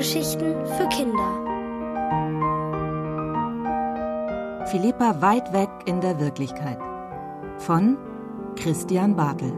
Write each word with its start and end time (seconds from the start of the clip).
Hörgeschichten 0.00 0.54
für 0.64 0.88
Kinder. 0.88 1.30
Philippa 4.68 5.20
weit 5.20 5.52
weg 5.52 5.68
in 5.84 6.00
der 6.00 6.18
Wirklichkeit. 6.18 6.78
Von 7.58 7.98
Christian 8.56 9.14
Bartel. 9.14 9.52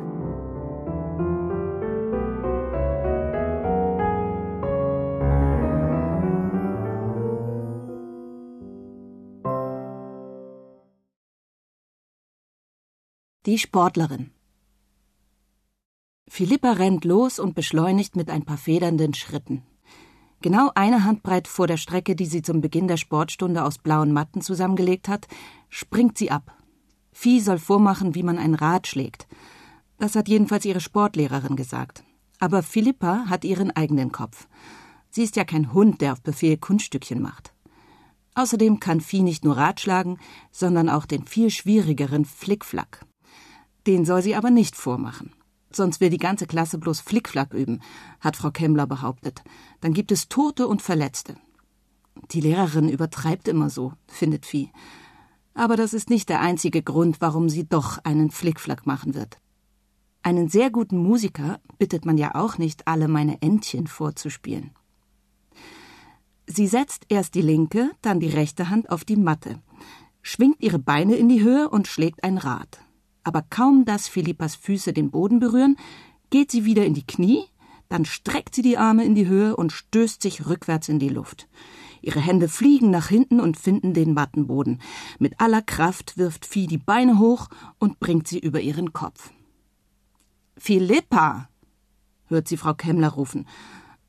Die 13.47 13.59
Sportlerin. 13.59 14.33
Philippa 16.27 16.73
rennt 16.73 17.05
los 17.05 17.39
und 17.39 17.55
beschleunigt 17.55 18.17
mit 18.17 18.29
ein 18.29 18.45
paar 18.45 18.59
federnden 18.59 19.15
Schritten. 19.15 19.63
Genau 20.43 20.73
eine 20.75 21.05
Handbreit 21.05 21.47
vor 21.47 21.69
der 21.69 21.77
Strecke, 21.77 22.17
die 22.17 22.27
sie 22.27 22.43
zum 22.43 22.61
Beginn 22.61 22.89
der 22.89 22.97
Sportstunde 22.97 23.63
aus 23.63 23.79
blauen 23.79 24.13
Matten 24.13 24.41
zusammengelegt 24.41 25.07
hat, 25.09 25.29
springt 25.69 26.19
sie 26.19 26.33
ab. 26.33 26.57
Vieh 27.13 27.39
soll 27.39 27.61
vormachen, 27.61 28.17
wie 28.17 28.25
man 28.25 28.39
ein 28.39 28.55
Rad 28.57 28.89
schlägt. 28.89 29.29
Das 29.99 30.17
hat 30.17 30.29
jedenfalls 30.29 30.65
ihre 30.65 30.81
Sportlehrerin 30.81 31.55
gesagt. 31.55 32.03
Aber 32.41 32.65
Philippa 32.65 33.27
hat 33.29 33.45
ihren 33.45 33.71
eigenen 33.71 34.11
Kopf. 34.11 34.49
Sie 35.11 35.23
ist 35.23 35.37
ja 35.37 35.45
kein 35.45 35.73
Hund, 35.73 36.01
der 36.01 36.13
auf 36.13 36.23
Befehl 36.23 36.57
Kunststückchen 36.57 37.23
macht. 37.23 37.55
Außerdem 38.35 38.81
kann 38.81 39.01
Vieh 39.01 39.23
nicht 39.23 39.45
nur 39.45 39.57
Rad 39.57 39.81
schlagen, 39.81 40.19
sondern 40.51 40.89
auch 40.89 41.07
den 41.07 41.25
viel 41.25 41.51
schwierigeren 41.51 42.25
Flickflack. 42.25 43.07
Den 43.87 44.05
soll 44.05 44.23
sie 44.23 44.35
aber 44.35 44.51
nicht 44.51 44.75
vormachen. 44.75 45.33
Sonst 45.77 46.01
will 46.01 46.11
die 46.11 46.19
ganze 46.19 46.47
Klasse 46.47 46.79
bloß 46.79 47.01
Flickflack 47.01 47.55
üben, 47.55 47.81
hat 48.21 48.37
Frau 48.37 48.51
Kemmler 48.51 48.87
behauptet. 48.87 49.43
Dann 49.81 49.95
gibt 49.95 50.13
es 50.13 50.29
Tote 50.29 50.67
und 50.67 50.83
Verletzte. 50.83 51.37
Die 52.31 52.41
Lehrerin 52.41 52.89
übertreibt 52.89 53.49
immer 53.49 53.71
so, 53.71 53.93
findet 54.07 54.47
Vieh. 54.47 54.71
Aber 55.55 55.77
das 55.77 55.95
ist 55.95 56.11
nicht 56.11 56.29
der 56.29 56.41
einzige 56.41 56.83
Grund, 56.83 57.21
warum 57.21 57.49
sie 57.49 57.69
doch 57.69 57.99
einen 58.05 58.31
Flickflack 58.31 58.87
machen 58.87 59.15
wird. 59.15 59.39
Einen 60.23 60.49
sehr 60.49 60.71
guten 60.71 60.99
Musiker 60.99 61.61
bittet 61.79 62.05
man 62.05 62.17
ja 62.17 62.35
auch 62.35 62.59
nicht, 62.59 62.87
alle 62.87 63.09
meine 63.09 63.43
Entchen 63.43 63.87
vorzuspielen. 63.87 64.71
Sie 66.47 66.67
setzt 66.67 67.07
erst 67.09 67.35
die 67.35 67.43
linke, 67.43 67.91
dann 68.03 68.21
die 68.21 68.29
rechte 68.29 68.69
Hand 68.69 68.91
auf 68.91 69.05
die 69.05 69.17
Matte, 69.17 69.61
schwingt 70.21 70.63
ihre 70.63 70.79
Beine 70.79 71.17
in 71.17 71.29
die 71.29 71.43
Höhe 71.43 71.69
und 71.69 71.89
schlägt 71.89 72.25
ein 72.25 72.39
Rad 72.39 72.81
aber 73.25 73.43
kaum 73.49 73.85
dass 73.85 74.09
Philippas 74.09 74.55
Füße 74.55 74.93
den 74.93 75.11
Boden 75.11 75.41
berühren, 75.41 75.77
geht 76.31 76.51
sie 76.51 76.65
wieder 76.65 76.85
in 76.85 76.95
die 76.95 77.07
Knie, 77.07 77.45
dann 77.89 78.05
streckt 78.05 78.55
sie 78.55 78.63
die 78.63 78.79
Arme 78.79 79.05
in 79.05 79.15
die 79.15 79.27
Höhe 79.27 79.55
und 79.55 79.71
stößt 79.71 80.23
sich 80.23 80.47
rückwärts 80.47 80.89
in 80.89 80.99
die 80.99 81.11
Luft. 81.11 81.49
Ihre 82.01 82.21
Hände 82.21 82.49
fliegen 82.49 82.91
nach 82.91 83.09
hinten 83.09 83.39
und 83.39 83.57
finden 83.57 83.95
den 83.95 84.13
Mattenboden. 84.13 84.81
Mit 85.19 85.41
aller 85.41 85.63
Kraft 85.63 86.19
wirft 86.19 86.47
Vieh 86.47 86.67
die 86.67 86.79
Beine 86.79 87.19
hoch 87.19 87.49
und 87.79 88.01
bringt 88.01 88.27
sie 88.27 88.39
über 88.39 88.61
ihren 88.61 88.93
Kopf. 88.93 89.31
Philippa! 90.57 91.49
hört 92.27 92.49
sie 92.49 92.57
Frau 92.57 92.75
Kemmler 92.75 93.11
rufen, 93.11 93.47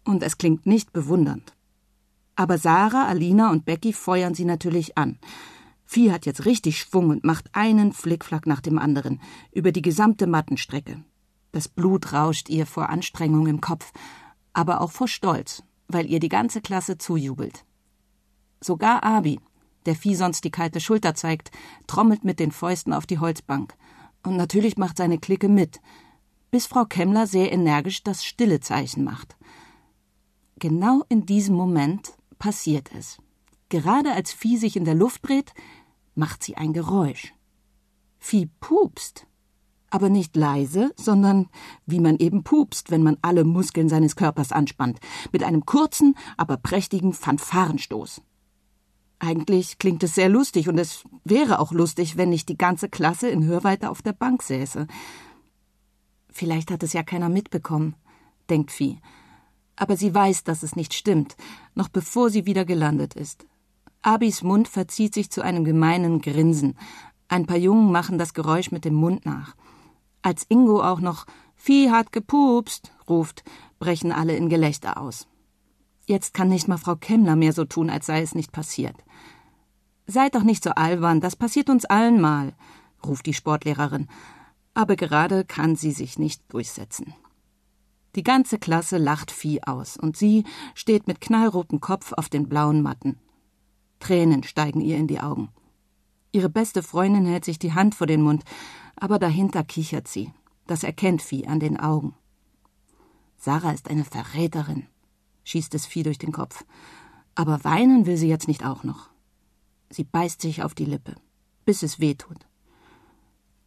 und 0.05 0.23
es 0.23 0.37
klingt 0.37 0.65
nicht 0.65 0.93
bewundernd. 0.93 1.53
Aber 2.35 2.57
Sarah, 2.57 3.05
Alina 3.05 3.51
und 3.51 3.65
Becky 3.65 3.93
feuern 3.93 4.33
sie 4.33 4.45
natürlich 4.45 4.97
an. 4.97 5.19
Vieh 5.93 6.11
hat 6.11 6.25
jetzt 6.25 6.45
richtig 6.45 6.79
Schwung 6.79 7.11
und 7.11 7.23
macht 7.23 7.51
einen 7.53 7.93
Flickflack 7.93 8.47
nach 8.47 8.61
dem 8.61 8.79
anderen 8.79 9.21
über 9.51 9.71
die 9.71 9.83
gesamte 9.83 10.25
Mattenstrecke. 10.25 11.03
Das 11.51 11.67
Blut 11.67 12.13
rauscht 12.13 12.49
ihr 12.49 12.65
vor 12.65 12.89
Anstrengung 12.89 13.45
im 13.45 13.61
Kopf, 13.61 13.91
aber 14.53 14.81
auch 14.81 14.91
vor 14.91 15.07
Stolz, 15.07 15.61
weil 15.87 16.07
ihr 16.07 16.19
die 16.19 16.29
ganze 16.29 16.61
Klasse 16.61 16.97
zujubelt. 16.97 17.63
Sogar 18.59 19.03
Abi, 19.03 19.39
der 19.85 19.93
Vieh 19.93 20.15
sonst 20.15 20.43
die 20.43 20.49
kalte 20.49 20.79
Schulter 20.79 21.13
zeigt, 21.13 21.51
trommelt 21.85 22.23
mit 22.23 22.39
den 22.39 22.51
Fäusten 22.51 22.91
auf 22.91 23.05
die 23.05 23.19
Holzbank. 23.19 23.75
Und 24.23 24.35
natürlich 24.35 24.77
macht 24.77 24.97
seine 24.97 25.19
Clique 25.19 25.47
mit, 25.47 25.79
bis 26.49 26.65
Frau 26.65 26.85
Kemmler 26.85 27.27
sehr 27.27 27.51
energisch 27.51 28.01
das 28.01 28.25
stille 28.25 28.61
Zeichen 28.61 29.03
macht. 29.03 29.37
Genau 30.57 31.03
in 31.07 31.27
diesem 31.27 31.53
Moment 31.53 32.13
passiert 32.39 32.89
es. 32.97 33.19
Gerade 33.69 34.13
als 34.13 34.33
Vieh 34.33 34.57
sich 34.57 34.75
in 34.75 34.85
der 34.85 34.95
Luft 34.95 35.27
dreht, 35.27 35.53
macht 36.15 36.43
sie 36.43 36.55
ein 36.57 36.73
Geräusch. 36.73 37.33
Vieh 38.19 38.49
pupst. 38.59 39.27
Aber 39.89 40.09
nicht 40.09 40.35
leise, 40.35 40.91
sondern 40.95 41.49
wie 41.85 41.99
man 41.99 42.17
eben 42.17 42.43
pupst, 42.43 42.89
wenn 42.89 43.03
man 43.03 43.17
alle 43.21 43.43
Muskeln 43.43 43.89
seines 43.89 44.15
Körpers 44.15 44.51
anspannt, 44.51 44.99
mit 45.31 45.43
einem 45.43 45.65
kurzen, 45.65 46.15
aber 46.35 46.57
prächtigen 46.57 47.13
Fanfarenstoß. 47.13 48.21
Eigentlich 49.19 49.77
klingt 49.77 50.03
es 50.03 50.15
sehr 50.15 50.29
lustig 50.29 50.67
und 50.67 50.77
es 50.77 51.03
wäre 51.23 51.59
auch 51.59 51.71
lustig, 51.71 52.17
wenn 52.17 52.29
nicht 52.29 52.49
die 52.49 52.57
ganze 52.57 52.89
Klasse 52.89 53.29
in 53.29 53.45
Hörweite 53.45 53.89
auf 53.89 54.01
der 54.01 54.13
Bank 54.13 54.41
säße. 54.41 54.87
Vielleicht 56.29 56.71
hat 56.71 56.81
es 56.81 56.93
ja 56.93 57.03
keiner 57.03 57.29
mitbekommen, 57.29 57.95
denkt 58.49 58.71
Vieh. 58.71 58.99
Aber 59.75 59.95
sie 59.95 60.13
weiß, 60.13 60.43
dass 60.43 60.63
es 60.63 60.75
nicht 60.75 60.93
stimmt, 60.93 61.37
noch 61.75 61.87
bevor 61.87 62.29
sie 62.29 62.45
wieder 62.45 62.65
gelandet 62.65 63.13
ist. 63.13 63.45
Abis 64.03 64.43
Mund 64.43 64.67
verzieht 64.67 65.13
sich 65.13 65.31
zu 65.31 65.41
einem 65.41 65.63
gemeinen 65.63 66.21
Grinsen. 66.21 66.77
Ein 67.29 67.45
paar 67.45 67.57
Jungen 67.57 67.91
machen 67.91 68.17
das 68.17 68.33
Geräusch 68.33 68.69
mit 68.69 68.85
dem 68.85 68.93
Mund 68.93 69.25
nach. 69.25 69.55
Als 70.21 70.45
Ingo 70.49 70.83
auch 70.83 70.99
noch 70.99 71.25
Vieh 71.55 71.89
hat 71.89 72.11
gepupst 72.11 72.91
ruft, 73.07 73.43
brechen 73.79 74.11
alle 74.11 74.35
in 74.35 74.49
Gelächter 74.49 74.97
aus. 74.97 75.27
Jetzt 76.05 76.33
kann 76.33 76.49
nicht 76.49 76.67
mal 76.67 76.77
Frau 76.77 76.97
Kemmler 76.97 77.37
mehr 77.37 77.53
so 77.53 77.63
tun, 77.63 77.89
als 77.89 78.05
sei 78.05 78.21
es 78.21 78.35
nicht 78.35 78.51
passiert. 78.51 78.95
Seid 80.05 80.35
doch 80.35 80.43
nicht 80.43 80.63
so 80.63 80.71
albern, 80.71 81.21
das 81.21 81.37
passiert 81.37 81.69
uns 81.69 81.85
allen 81.85 82.19
mal, 82.19 82.53
ruft 83.05 83.25
die 83.25 83.33
Sportlehrerin. 83.33 84.09
Aber 84.73 84.97
gerade 84.97 85.45
kann 85.45 85.77
sie 85.77 85.91
sich 85.91 86.19
nicht 86.19 86.41
durchsetzen. 86.51 87.13
Die 88.15 88.23
ganze 88.23 88.59
Klasse 88.59 88.97
lacht 88.97 89.31
Vieh 89.31 89.63
aus, 89.63 89.95
und 89.95 90.17
sie 90.17 90.43
steht 90.75 91.07
mit 91.07 91.21
knallrotem 91.21 91.79
Kopf 91.79 92.11
auf 92.11 92.27
den 92.27 92.49
blauen 92.49 92.81
Matten. 92.81 93.17
Tränen 94.03 94.43
steigen 94.43 94.81
ihr 94.81 94.97
in 94.97 95.07
die 95.07 95.21
Augen. 95.21 95.47
Ihre 96.33 96.49
beste 96.49 96.83
Freundin 96.83 97.25
hält 97.25 97.45
sich 97.45 97.57
die 97.57 97.73
Hand 97.73 97.95
vor 97.95 98.05
den 98.05 98.21
Mund, 98.21 98.43
aber 98.97 99.17
dahinter 99.17 99.63
kichert 99.63 100.09
sie. 100.09 100.33
Das 100.67 100.83
erkennt 100.83 101.21
Vieh 101.21 101.47
an 101.47 101.61
den 101.61 101.79
Augen. 101.79 102.13
Sarah 103.37 103.71
ist 103.71 103.89
eine 103.89 104.03
Verräterin, 104.03 104.87
schießt 105.45 105.73
es 105.73 105.85
Vieh 105.85 106.03
durch 106.03 106.17
den 106.17 106.33
Kopf. 106.33 106.65
Aber 107.35 107.63
weinen 107.63 108.05
will 108.05 108.17
sie 108.17 108.27
jetzt 108.27 108.49
nicht 108.49 108.65
auch 108.65 108.83
noch. 108.83 109.09
Sie 109.89 110.03
beißt 110.03 110.41
sich 110.41 110.63
auf 110.63 110.73
die 110.73 110.85
Lippe, 110.85 111.15
bis 111.63 111.81
es 111.81 112.01
weh 112.01 112.15
tut. 112.15 112.45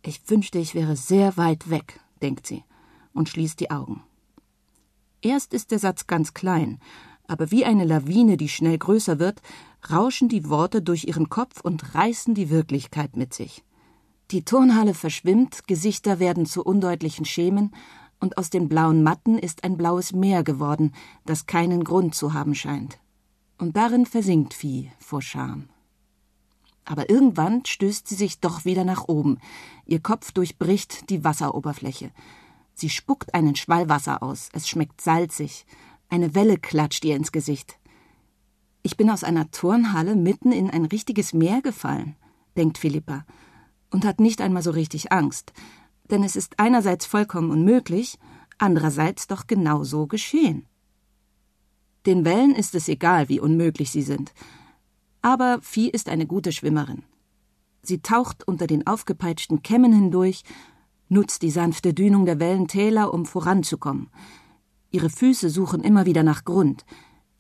Ich 0.03 0.29
wünschte, 0.29 0.59
ich 0.59 0.75
wäre 0.75 0.97
sehr 0.97 1.39
weit 1.39 1.71
weg, 1.71 2.01
denkt 2.21 2.47
sie 2.47 2.63
und 3.15 3.31
schließt 3.31 3.59
die 3.59 3.71
Augen. 3.71 4.03
Erst 5.23 5.55
ist 5.55 5.71
der 5.71 5.79
Satz 5.79 6.07
ganz 6.07 6.35
klein, 6.35 6.79
aber 7.29 7.51
wie 7.51 7.65
eine 7.65 7.85
Lawine, 7.85 8.37
die 8.37 8.49
schnell 8.49 8.79
größer 8.79 9.19
wird, 9.19 9.43
rauschen 9.91 10.29
die 10.29 10.49
Worte 10.49 10.83
durch 10.83 11.05
ihren 11.07 11.29
Kopf 11.29 11.61
und 11.61 11.95
reißen 11.95 12.35
die 12.35 12.51
Wirklichkeit 12.51 13.17
mit 13.17 13.35
sich. 13.35 13.65
Die 14.31 14.45
Turnhalle 14.45 14.95
verschwimmt, 14.95 15.67
Gesichter 15.67 16.19
werden 16.19 16.47
zu 16.47 16.65
undeutlichen 16.65 17.25
Schemen, 17.25 17.73
und 18.19 18.39
aus 18.39 18.51
den 18.51 18.69
blauen 18.69 19.03
Matten 19.03 19.39
ist 19.39 19.63
ein 19.63 19.77
blaues 19.77 20.13
Meer 20.13 20.43
geworden, 20.43 20.93
das 21.27 21.47
keinen 21.47 21.85
Grund 21.85 22.15
zu 22.15 22.33
haben 22.33 22.55
scheint. 22.55 22.99
Und 23.59 23.77
darin 23.77 24.07
versinkt 24.07 24.55
Vieh 24.55 24.91
vor 24.99 25.23
Scham. 25.23 25.69
Aber 26.85 27.11
irgendwann 27.11 27.65
stößt 27.65 28.07
sie 28.07 28.15
sich 28.15 28.41
doch 28.41 28.65
wieder 28.65 28.85
nach 28.85 29.09
oben. 29.09 29.39
Ihr 29.87 30.01
Kopf 30.01 30.33
durchbricht 30.33 31.11
die 31.11 31.25
Wasseroberfläche. 31.25 32.11
Sie 32.75 32.91
spuckt 32.91 33.35
einen 33.35 33.57
Schwall 33.57 33.89
Wasser 33.89 34.23
aus. 34.23 34.51
Es 34.53 34.69
schmeckt 34.69 35.01
salzig. 35.01 35.67
Eine 36.09 36.35
Welle 36.35 36.57
klatscht 36.57 37.05
ihr 37.05 37.17
ins 37.17 37.33
Gesicht. 37.33 37.79
Ich 38.83 38.97
bin 38.97 39.11
aus 39.11 39.25
einer 39.25 39.51
Turnhalle 39.51 40.15
mitten 40.15 40.53
in 40.53 40.71
ein 40.71 40.85
richtiges 40.85 41.33
Meer 41.33 41.61
gefallen, 41.63 42.15
denkt 42.57 42.79
Philippa, 42.79 43.27
und 43.91 44.05
hat 44.05 44.21
nicht 44.21 44.41
einmal 44.41 44.63
so 44.63 44.71
richtig 44.71 45.11
Angst, 45.11 45.53
denn 46.11 46.23
es 46.23 46.37
ist 46.37 46.59
einerseits 46.59 47.07
vollkommen 47.07 47.51
unmöglich, 47.51 48.19
andererseits 48.59 49.27
doch 49.27 49.47
genau 49.49 49.83
so 49.83 50.07
geschehen. 50.07 50.67
Den 52.07 52.25
Wellen 52.25 52.55
ist 52.55 52.77
es 52.77 52.89
egal, 52.89 53.29
wie 53.29 53.41
unmöglich 53.41 53.91
sie 53.91 54.03
sind. 54.03 54.33
Aber 55.23 55.59
Vieh 55.61 55.91
ist 55.91 56.09
eine 56.09 56.27
gute 56.27 56.53
Schwimmerin. 56.53 57.03
Sie 57.83 58.01
taucht 58.01 58.47
unter 58.47 58.69
den 58.69 58.87
aufgepeitschten 58.87 59.63
Kämmen 59.63 59.93
hindurch, 59.93 60.45
nutzt 61.09 61.43
die 61.43 61.51
sanfte 61.51 61.93
Dünung 61.93 62.25
der 62.25 62.39
Wellentäler, 62.39 63.13
um 63.13 63.27
voranzukommen. 63.27 64.11
Ihre 64.97 65.11
Füße 65.11 65.51
suchen 65.51 65.83
immer 65.83 66.07
wieder 66.07 66.23
nach 66.23 66.47
Grund. 66.47 66.87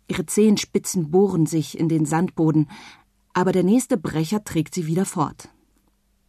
Ihre 0.08 0.26
Zehenspitzen 0.26 1.11
bohren 1.11 1.47
sich 1.47 1.81
in 1.81 1.88
den 1.88 2.05
Sandboden, 2.05 2.69
aber 3.32 3.50
der 3.50 3.62
nächste 3.62 3.97
Brecher 3.97 4.44
trägt 4.44 4.75
sie 4.75 4.87
wieder 4.87 5.06
fort. 5.06 5.49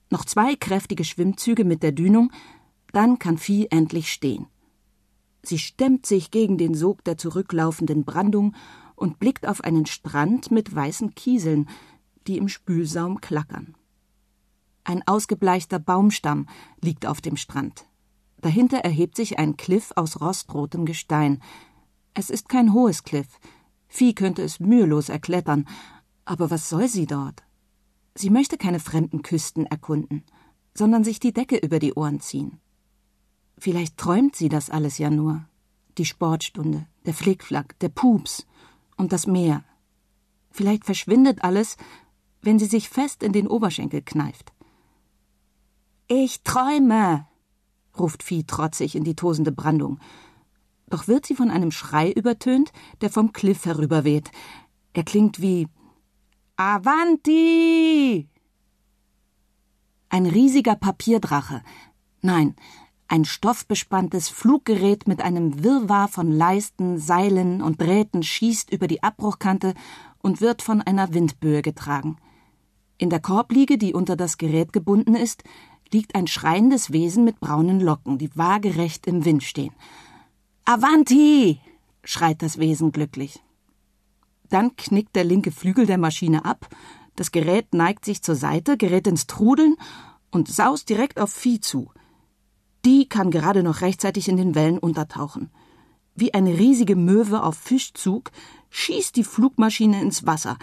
Noch 0.10 0.24
zwei 0.24 0.56
kräftige 0.56 1.04
Schwimmzüge 1.04 1.66
mit 1.66 1.84
der 1.84 1.92
Dünung, 1.92 2.32
dann 2.94 3.20
kann 3.20 3.38
Vieh 3.38 3.68
endlich 3.72 4.10
stehen. 4.10 4.48
Sie 5.44 5.60
stemmt 5.60 6.06
sich 6.06 6.32
gegen 6.32 6.58
den 6.58 6.74
Sog 6.74 7.04
der 7.04 7.18
zurücklaufenden 7.18 8.06
Brandung 8.06 8.56
und 8.96 9.20
blickt 9.20 9.50
auf 9.50 9.60
einen 9.60 9.86
Strand 9.86 10.50
mit 10.50 10.74
weißen 10.74 11.14
Kieseln, 11.14 11.68
die 12.26 12.38
im 12.38 12.48
Spülsaum 12.48 13.20
klackern. 13.20 13.76
Ein 14.86 15.06
ausgebleichter 15.06 15.80
Baumstamm 15.80 16.48
liegt 16.82 17.06
auf 17.06 17.20
dem 17.20 17.36
Strand. 17.36 17.86
Dahinter 18.48 18.78
erhebt 18.78 19.18
sich 19.18 19.40
ein 19.40 19.58
Kliff 19.58 19.92
aus 19.98 20.22
rostrotem 20.22 20.86
Gestein. 20.86 21.42
Es 22.14 22.30
ist 22.30 22.48
kein 22.48 22.72
hohes 22.72 23.04
Kliff. 23.04 23.28
Vieh 23.90 24.16
könnte 24.16 24.42
es 24.42 24.62
mühelos 24.62 25.10
erklettern. 25.10 25.68
Aber 26.24 26.50
was 26.50 26.70
soll 26.70 26.88
sie 26.88 27.08
dort? 27.08 27.44
Sie 28.16 28.30
möchte 28.30 28.58
keine 28.58 28.80
fremden 28.80 29.22
Küsten 29.22 29.66
erkunden, 29.66 30.24
sondern 30.74 31.04
sich 31.04 31.20
die 31.20 31.34
Decke 31.34 31.58
über 31.58 31.80
die 31.80 31.94
Ohren 31.94 32.22
ziehen. 32.22 32.62
Vielleicht 33.58 33.98
träumt 33.98 34.38
sie 34.38 34.48
das 34.48 34.70
alles 34.70 34.98
ja 34.98 35.10
nur. 35.10 35.44
Die 35.98 36.06
Sportstunde, 36.06 36.88
der 37.06 37.16
Flickflack, 37.16 37.78
der 37.80 37.90
Pups 37.90 38.48
und 38.96 39.12
das 39.12 39.28
Meer. 39.28 39.66
Vielleicht 40.52 40.86
verschwindet 40.86 41.44
alles, 41.44 41.76
wenn 42.42 42.60
sie 42.60 42.68
sich 42.68 42.88
fest 42.88 43.24
in 43.24 43.34
den 43.34 43.48
Oberschenkel 43.50 44.04
kneift. 44.04 44.54
Ich 46.08 46.44
träume, 46.44 47.27
ruft 48.00 48.24
Vieh 48.24 48.46
trotzig 48.46 48.96
in 48.96 49.04
die 49.04 49.16
tosende 49.16 49.52
Brandung. 49.52 50.00
Doch 50.90 51.08
wird 51.08 51.26
sie 51.26 51.36
von 51.36 51.52
einem 51.52 51.72
Schrei 51.72 52.12
übertönt, 52.12 52.72
der 53.02 53.10
vom 53.10 53.34
Kliff 53.34 53.66
herüberweht. 53.66 54.32
Er 54.94 55.04
klingt 55.04 55.42
wie 55.42 55.68
Avanti! 56.56 58.28
Ein 60.10 60.26
riesiger 60.26 60.76
Papierdrache. 60.76 61.62
Nein, 62.22 62.56
ein 63.10 63.26
stoffbespanntes 63.26 64.28
Fluggerät 64.28 65.08
mit 65.08 65.22
einem 65.22 65.64
Wirrwarr 65.64 66.08
von 66.08 66.32
Leisten, 66.32 66.98
Seilen 66.98 67.62
und 67.62 67.82
Drähten 67.82 68.24
schießt 68.24 68.72
über 68.72 68.88
die 68.88 69.04
Abbruchkante 69.04 69.74
und 70.20 70.42
wird 70.42 70.62
von 70.62 70.82
einer 70.82 71.14
Windböe 71.14 71.62
getragen. 71.62 72.18
In 72.98 73.10
der 73.10 73.20
Korbliege, 73.20 73.78
die 73.78 73.94
unter 73.94 74.16
das 74.16 74.38
Gerät 74.38 74.74
gebunden 74.74 75.16
ist, 75.16 75.44
liegt 75.94 76.16
ein 76.16 76.28
schreiendes 76.28 76.92
Wesen 76.92 77.24
mit 77.24 77.40
braunen 77.40 77.80
Locken, 77.80 78.18
die 78.18 78.30
waagerecht 78.36 79.08
im 79.08 79.26
Wind 79.26 79.44
stehen. 79.44 79.74
Avanti! 80.66 81.60
schreit 82.04 82.42
das 82.42 82.58
Wesen 82.58 82.92
glücklich. 82.92 83.42
Dann 84.50 84.76
knickt 84.76 85.16
der 85.16 85.24
linke 85.24 85.52
Flügel 85.52 85.86
der 85.86 85.98
Maschine 85.98 86.46
ab, 86.46 86.70
das 87.16 87.32
Gerät 87.32 87.74
neigt 87.74 88.06
sich 88.06 88.22
zur 88.22 88.36
Seite, 88.36 88.78
gerät 88.78 89.08
ins 89.08 89.28
Trudeln 89.28 89.76
und 90.32 90.48
saust 90.48 90.88
direkt 90.90 91.20
auf 91.20 91.32
Vieh 91.32 91.60
zu. 91.60 91.92
Die 92.86 93.10
kann 93.10 93.32
gerade 93.32 93.64
noch 93.64 93.82
rechtzeitig 93.82 94.30
in 94.30 94.38
den 94.38 94.56
Wellen 94.56 94.78
untertauchen. 94.78 95.50
Wie 96.16 96.34
eine 96.34 96.58
riesige 96.58 96.96
Möwe 96.96 97.44
auf 97.44 97.56
Fischzug 97.56 98.32
schießt 98.70 99.16
die 99.16 99.24
Flugmaschine 99.24 100.02
ins 100.02 100.26
Wasser, 100.26 100.58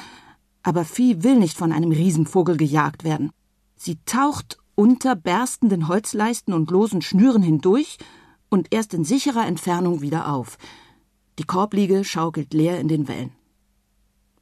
aber 0.63 0.85
Vieh 0.85 1.23
will 1.23 1.37
nicht 1.37 1.57
von 1.57 1.73
einem 1.73 1.93
Riesenvogel 1.93 2.57
gejagt 2.57 3.05
werden. 3.05 3.31
Sie 3.77 3.99
taucht 4.07 4.59
unter 4.75 5.17
berstenden 5.17 5.89
Holzleisten 5.89 6.55
und 6.55 6.71
losen 6.71 7.03
Schnüren 7.03 7.43
hindurch 7.43 7.99
und 8.49 8.73
erst 8.73 8.95
in 8.95 9.05
sicherer 9.05 9.47
Entfernung 9.47 10.01
wieder 10.01 10.33
auf. 10.33 10.59
Die 11.39 11.45
Korbliege 11.45 12.05
schaukelt 12.05 12.55
leer 12.55 12.79
in 12.81 12.89
den 12.89 13.09
Wellen. 13.09 13.33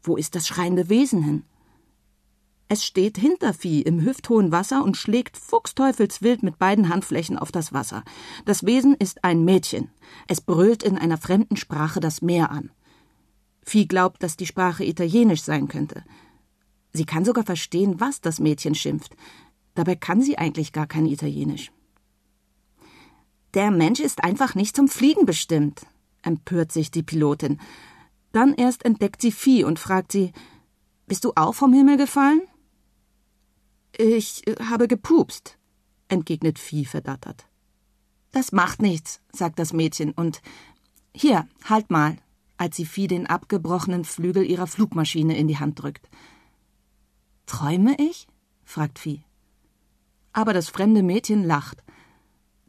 Wo 0.03 0.17
ist 0.17 0.35
das 0.35 0.47
schreiende 0.47 0.89
Wesen 0.89 1.23
hin? 1.23 1.45
Es 2.69 2.85
steht 2.85 3.19
hinter 3.19 3.53
Vieh 3.53 3.83
im 3.83 4.03
hüfthohen 4.03 4.51
Wasser 4.51 4.83
und 4.83 4.97
schlägt 4.97 5.37
fuchsteufelswild 5.37 6.43
mit 6.43 6.59
beiden 6.59 6.89
Handflächen 6.89 7.39
auf 7.39 7.53
das 7.53 7.75
Wasser. 7.75 8.03
Das 8.47 8.65
Wesen 8.65 8.95
ist 8.95 9.25
ein 9.25 9.45
Mädchen. 9.45 9.91
Es 10.27 10.41
brüllt 10.41 10.83
in 10.83 10.97
einer 10.97 11.19
fremden 11.19 11.57
Sprache 11.57 12.01
das 12.01 12.23
Meer 12.23 12.51
an. 12.51 12.71
Vieh 13.63 13.87
glaubt, 13.87 14.23
dass 14.23 14.37
die 14.37 14.47
Sprache 14.47 14.85
italienisch 14.85 15.43
sein 15.43 15.69
könnte. 15.69 16.03
Sie 16.93 17.05
kann 17.05 17.25
sogar 17.25 17.45
verstehen, 17.45 18.01
was 18.01 18.21
das 18.21 18.41
Mädchen 18.41 18.75
schimpft. 18.75 19.17
Dabei 19.75 19.97
kann 19.97 20.21
sie 20.21 20.39
eigentlich 20.39 20.73
gar 20.73 20.87
kein 20.87 21.07
Italienisch. 21.07 21.73
Der 23.55 23.71
Mensch 23.71 24.01
ist 24.01 24.25
einfach 24.25 24.55
nicht 24.55 24.77
zum 24.77 24.89
Fliegen 24.89 25.27
bestimmt, 25.27 25.87
empört 26.23 26.73
sich 26.73 26.91
die 26.91 27.03
Pilotin. 27.03 27.61
Dann 28.33 28.55
erst 28.55 28.85
entdeckt 28.85 29.21
sie 29.21 29.33
Vieh 29.33 29.65
und 29.65 29.79
fragt 29.79 30.13
sie: 30.13 30.33
Bist 31.07 31.25
du 31.25 31.33
auch 31.37 31.55
vom 31.55 31.73
Himmel 31.73 31.99
gefallen? 31.99 32.43
Ich 33.97 34.47
äh, 34.47 34.57
habe 34.65 34.89
gepupst, 34.89 35.59
entgegnet 36.09 36.59
Vieh 36.59 36.87
verdattert. 36.87 37.47
Das 38.31 38.53
macht 38.53 38.81
nichts, 38.81 39.21
sagt 39.33 39.59
das 39.59 39.75
Mädchen 39.75 40.13
und 40.13 40.41
hier, 41.15 41.47
halt 41.65 41.91
mal, 41.91 42.17
als 42.57 42.77
sie 42.77 42.87
Vieh 42.87 43.07
den 43.07 43.27
abgebrochenen 43.27 44.05
Flügel 44.05 44.45
ihrer 44.45 44.67
Flugmaschine 44.67 45.37
in 45.37 45.49
die 45.49 45.59
Hand 45.59 45.83
drückt. 45.83 46.09
Träume 47.45 47.97
ich? 47.99 48.27
fragt 48.65 48.99
Vieh. 48.99 49.25
Aber 50.33 50.53
das 50.53 50.69
fremde 50.69 51.03
Mädchen 51.03 51.45
lacht. 51.45 51.83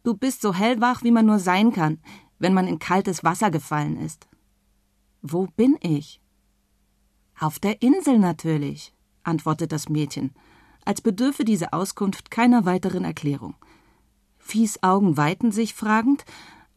Du 0.04 0.16
bist 0.16 0.42
so 0.42 0.54
hellwach, 0.54 1.04
wie 1.04 1.12
man 1.12 1.26
nur 1.26 1.40
sein 1.40 1.72
kann, 1.72 2.00
wenn 2.40 2.54
man 2.54 2.68
in 2.68 2.80
kaltes 2.80 3.24
Wasser 3.24 3.52
gefallen 3.52 3.98
ist. 3.98 4.28
Wo 5.22 5.48
bin 5.56 5.78
ich? 5.82 6.20
Auf 7.40 7.60
der 7.60 7.82
Insel 7.82 8.20
natürlich, 8.20 8.94
antwortet 9.24 9.72
das 9.72 9.88
Mädchen, 9.88 10.34
als 10.86 11.02
bedürfe 11.02 11.46
diese 11.46 11.72
Auskunft 11.72 12.30
keiner 12.30 12.66
weiteren 12.66 13.06
Erklärung. 13.06 13.56
Viehs 14.38 14.84
Augen 14.84 15.16
weiten 15.16 15.52
sich 15.52 15.74
fragend, 15.74 16.26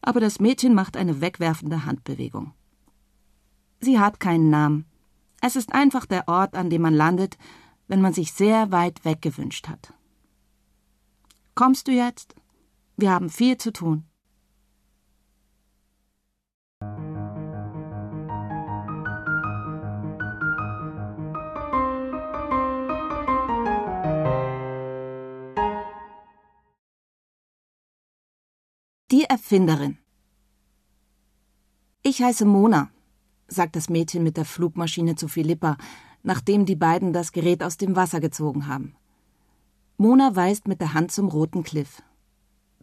aber 0.01 0.21
das 0.21 0.39
Mädchen 0.39 0.73
macht 0.73 0.95
eine 0.95 1.19
wegwerfende 1.19 1.85
Handbewegung. 1.85 2.53
Sie 3.81 3.99
hat 3.99 4.19
keinen 4.19 4.49
Namen. 4.49 4.85
Es 5.41 5.55
ist 5.55 5.73
einfach 5.73 6.05
der 6.05 6.27
Ort, 6.27 6.55
an 6.55 6.69
dem 6.69 6.81
man 6.81 6.93
landet, 6.93 7.37
wenn 7.87 8.01
man 8.01 8.13
sich 8.13 8.31
sehr 8.31 8.71
weit 8.71 9.03
weg 9.05 9.21
gewünscht 9.21 9.67
hat. 9.67 9.93
Kommst 11.57 11.87
du 11.87 11.91
jetzt? 11.91 12.35
Wir 12.97 13.09
haben 13.09 13.31
viel 13.31 13.57
zu 13.57 13.73
tun. 13.73 14.03
Die 29.09 29.23
Erfinderin 29.23 29.97
Ich 32.03 32.21
heiße 32.21 32.45
Mona, 32.45 32.91
sagt 33.47 33.75
das 33.75 33.89
Mädchen 33.89 34.21
mit 34.21 34.37
der 34.37 34.45
Flugmaschine 34.45 35.15
zu 35.15 35.27
Philippa, 35.27 35.77
nachdem 36.21 36.67
die 36.67 36.75
beiden 36.75 37.13
das 37.13 37.31
Gerät 37.31 37.63
aus 37.63 37.77
dem 37.77 37.95
Wasser 37.95 38.19
gezogen 38.19 38.67
haben. 38.67 38.95
Mona 39.99 40.35
weist 40.35 40.67
mit 40.67 40.79
der 40.79 40.93
Hand 40.93 41.11
zum 41.11 41.27
roten 41.27 41.63
Kliff. 41.63 42.03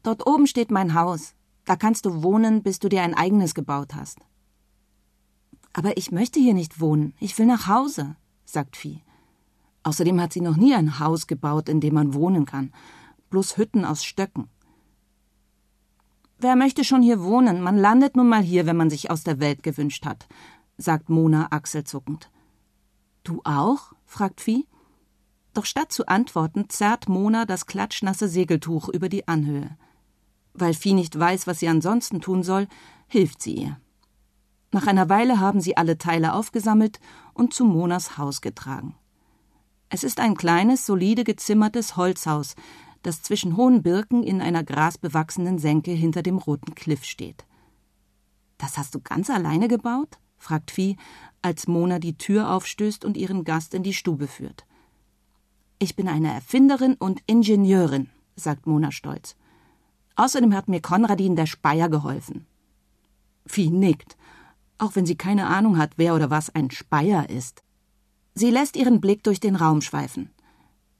Dort 0.03 0.27
oben 0.27 0.49
steht 0.49 0.73
mein 0.73 0.95
Haus. 0.95 1.35
Da 1.65 1.77
kannst 1.77 2.07
du 2.07 2.25
wohnen, 2.25 2.65
bis 2.65 2.81
du 2.81 2.89
dir 2.89 3.03
ein 3.03 3.15
eigenes 3.15 3.55
gebaut 3.55 3.95
hast. 3.95 4.19
Aber 5.73 5.97
ich 5.97 6.11
möchte 6.11 6.41
hier 6.41 6.55
nicht 6.55 6.81
wohnen. 6.81 7.15
Ich 7.21 7.39
will 7.39 7.47
nach 7.47 7.69
Hause, 7.69 8.17
sagt 8.45 8.77
Vieh. 8.77 9.03
Außerdem 9.85 10.21
hat 10.21 10.33
sie 10.33 10.41
noch 10.41 10.57
nie 10.57 10.75
ein 10.75 10.99
Haus 10.99 11.29
gebaut, 11.29 11.69
in 11.69 11.81
dem 11.81 11.95
man 11.95 12.15
wohnen 12.15 12.47
kann. 12.47 12.73
Bloß 13.31 13.59
Hütten 13.59 13.85
aus 13.85 14.05
Stöcken. 14.05 14.49
Wer 16.39 16.57
möchte 16.57 16.83
schon 16.83 17.01
hier 17.01 17.23
wohnen? 17.23 17.63
Man 17.63 17.79
landet 17.79 18.17
nun 18.17 18.29
mal 18.29 18.43
hier, 18.43 18.67
wenn 18.67 18.77
man 18.77 18.91
sich 18.91 19.11
aus 19.11 19.23
der 19.23 19.39
Welt 19.39 19.63
gewünscht 19.63 20.05
hat, 20.05 20.27
sagt 20.79 21.09
Mona 21.11 21.47
achselzuckend. 21.51 22.29
Du 23.23 23.41
auch? 23.45 23.93
fragt 24.05 24.41
Vieh. 24.41 24.67
Doch 25.55 25.65
statt 25.65 25.93
zu 25.93 26.07
antworten, 26.09 26.69
zerrt 26.69 27.09
Mona 27.09 27.47
das 27.47 27.67
klatschnasse 27.67 28.29
Segeltuch 28.29 28.89
über 28.89 29.09
die 29.09 29.29
Anhöhe. 29.29 29.77
Weil 30.53 30.75
Vieh 30.75 30.95
nicht 30.95 31.19
weiß, 31.19 31.47
was 31.47 31.61
sie 31.61 31.69
ansonsten 31.69 32.21
tun 32.21 32.43
soll, 32.43 32.67
hilft 33.07 33.41
sie 33.41 33.55
ihr. 33.55 33.81
Nach 34.73 34.89
einer 34.89 35.09
Weile 35.09 35.39
haben 35.39 35.61
sie 35.61 35.77
alle 35.77 35.97
Teile 35.97 36.33
aufgesammelt 36.33 36.99
und 37.33 37.55
zu 37.55 37.65
Monas 37.65 38.19
Haus 38.19 38.41
getragen. 38.41 38.97
Es 39.89 40.03
ist 40.03 40.19
ein 40.19 40.37
kleines, 40.37 40.87
solide 40.87 41.23
gezimmertes 41.23 41.97
Holzhaus, 41.97 42.57
das 43.05 43.23
zwischen 43.23 43.57
hohen 43.57 43.83
Birken 43.83 44.25
in 44.25 44.41
einer 44.41 44.65
grasbewachsenen 44.65 45.59
Senke 45.59 45.93
hinter 45.93 46.23
dem 46.25 46.39
roten 46.39 46.75
Kliff 46.75 47.05
steht. 47.05 47.45
Das 48.59 48.77
hast 48.77 48.97
du 48.97 49.01
ganz 49.01 49.31
alleine 49.31 49.69
gebaut? 49.69 50.19
fragt 50.37 50.73
Vieh, 50.73 50.97
als 51.43 51.69
Mona 51.69 52.01
die 52.01 52.19
Tür 52.19 52.51
aufstößt 52.51 53.05
und 53.05 53.17
ihren 53.17 53.45
Gast 53.45 53.75
in 53.75 53.85
die 53.85 53.95
Stube 53.95 54.27
führt. 54.27 54.67
Ich 55.85 55.97
bin 55.97 56.09
eine 56.09 56.33
Erfinderin 56.33 56.95
und 56.95 57.21
Ingenieurin, 57.27 58.09
sagt 58.37 58.67
Mona 58.67 58.91
stolz. 58.91 59.37
Außerdem 60.17 60.55
hat 60.55 60.67
mir 60.67 60.81
Konradin 60.81 61.37
der 61.37 61.45
Speier 61.45 61.91
geholfen. 61.91 62.47
Vieh 63.45 63.69
nickt, 63.69 64.17
auch 64.79 64.97
wenn 64.97 65.05
sie 65.05 65.17
keine 65.17 65.47
Ahnung 65.47 65.77
hat, 65.77 65.99
wer 65.99 66.15
oder 66.15 66.31
was 66.31 66.49
ein 66.49 66.71
Speier 66.71 67.29
ist. 67.29 67.63
Sie 68.35 68.49
lässt 68.49 68.77
ihren 68.77 69.03
Blick 69.03 69.25
durch 69.25 69.41
den 69.41 69.57
Raum 69.57 69.83
schweifen. 69.83 70.31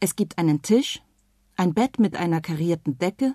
Es 0.01 0.17
gibt 0.17 0.37
einen 0.37 0.61
Tisch, 0.61 1.01
ein 1.57 1.73
Bett 1.73 1.99
mit 1.99 2.15
einer 2.19 2.43
karierten 2.43 2.99
Decke 2.99 3.35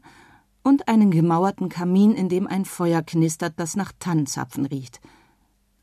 und 0.62 0.88
einen 0.88 1.10
gemauerten 1.10 1.68
Kamin, 1.68 2.12
in 2.12 2.30
dem 2.30 2.46
ein 2.46 2.64
Feuer 2.64 3.02
knistert, 3.02 3.56
das 3.58 3.76
nach 3.76 3.92
Tannenzapfen 3.98 4.68
riecht. 4.68 5.02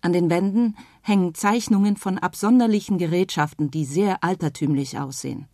An 0.01 0.13
den 0.13 0.31
Wänden 0.31 0.77
hängen 1.03 1.35
Zeichnungen 1.35 1.97
von 1.97 2.19
absonderlichen 2.19 2.99
Gerätschaften, 2.99 3.73
die 3.73 3.85
sehr 3.85 4.23
altertümlich 4.23 5.01
aussehen. 5.01 5.49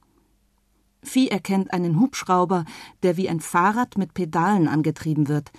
Vieh 1.02 1.28
erkennt 1.28 1.73
einen 1.73 1.99
Hubschrauber, 1.99 2.64
der 3.02 3.16
wie 3.16 3.28
ein 3.28 3.40
Fahrrad 3.40 3.99
mit 3.99 4.14
Pedalen 4.14 4.68
angetrieben 4.68 5.28
wird, 5.28 5.50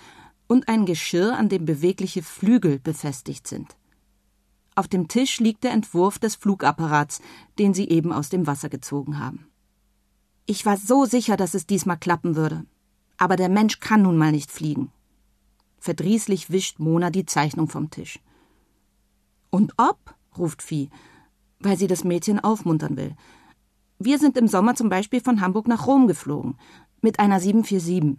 und 0.47 0.67
ein 0.67 0.85
Geschirr, 0.85 1.38
an 1.38 1.50
dem 1.50 1.65
bewegliche 1.65 2.23
Flügel 2.23 2.79
befestigt 2.79 3.47
sind. 3.47 3.75
Auf 4.75 4.88
dem 4.88 5.07
Tisch 5.07 5.39
liegt 5.39 5.63
der 5.63 5.71
Entwurf 5.71 6.17
des 6.19 6.35
Flugapparats, 6.35 7.21
den 7.59 7.73
sie 7.73 7.89
eben 7.89 8.12
aus 8.12 8.29
dem 8.29 8.47
Wasser 8.47 8.69
gezogen 8.69 9.19
haben. 9.19 9.47
Ich 10.45 10.65
war 10.65 10.77
so 10.77 11.05
sicher, 11.05 11.38
dass 11.38 11.53
es 11.53 11.67
diesmal 11.67 11.97
klappen 11.97 12.35
würde. 12.35 12.65
Aber 13.17 13.35
der 13.35 13.50
Mensch 13.50 13.79
kann 13.79 14.01
nun 14.01 14.17
mal 14.17 14.31
nicht 14.31 14.51
fliegen. 14.51 14.91
Verdrießlich 15.79 16.50
wischt 16.50 16.79
Mona 16.79 17.12
die 17.12 17.25
Zeichnung 17.25 17.67
vom 17.67 17.89
Tisch. 17.89 18.19
Und 19.50 19.73
ob? 19.77 20.15
ruft 20.38 20.63
Vieh, 20.63 20.89
weil 21.59 21.77
sie 21.77 21.88
das 21.88 22.03
Mädchen 22.03 22.39
aufmuntern 22.39 22.97
will. 22.97 23.15
Wir 24.00 24.19
sind 24.19 24.38
im 24.38 24.47
Sommer 24.47 24.75
zum 24.75 24.89
Beispiel 24.89 25.21
von 25.21 25.41
Hamburg 25.41 25.67
nach 25.67 25.88
Rom 25.88 26.07
geflogen. 26.07 26.57
Mit 27.01 27.19
einer 27.19 27.39
747. 27.39 28.17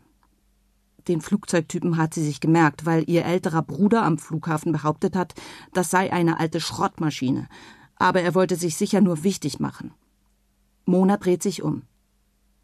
Den 1.08 1.20
Flugzeugtypen 1.20 1.98
hat 1.98 2.14
sie 2.14 2.24
sich 2.24 2.40
gemerkt, 2.40 2.86
weil 2.86 3.04
ihr 3.08 3.24
älterer 3.24 3.62
Bruder 3.62 4.02
am 4.02 4.16
Flughafen 4.16 4.72
behauptet 4.72 5.16
hat, 5.16 5.34
das 5.72 5.90
sei 5.90 6.12
eine 6.12 6.40
alte 6.40 6.60
Schrottmaschine. 6.60 7.48
Aber 7.96 8.22
er 8.22 8.34
wollte 8.34 8.56
sich 8.56 8.76
sicher 8.76 9.00
nur 9.00 9.22
wichtig 9.22 9.60
machen. 9.60 9.92
Mona 10.86 11.16
dreht 11.16 11.42
sich 11.42 11.62
um. 11.62 11.82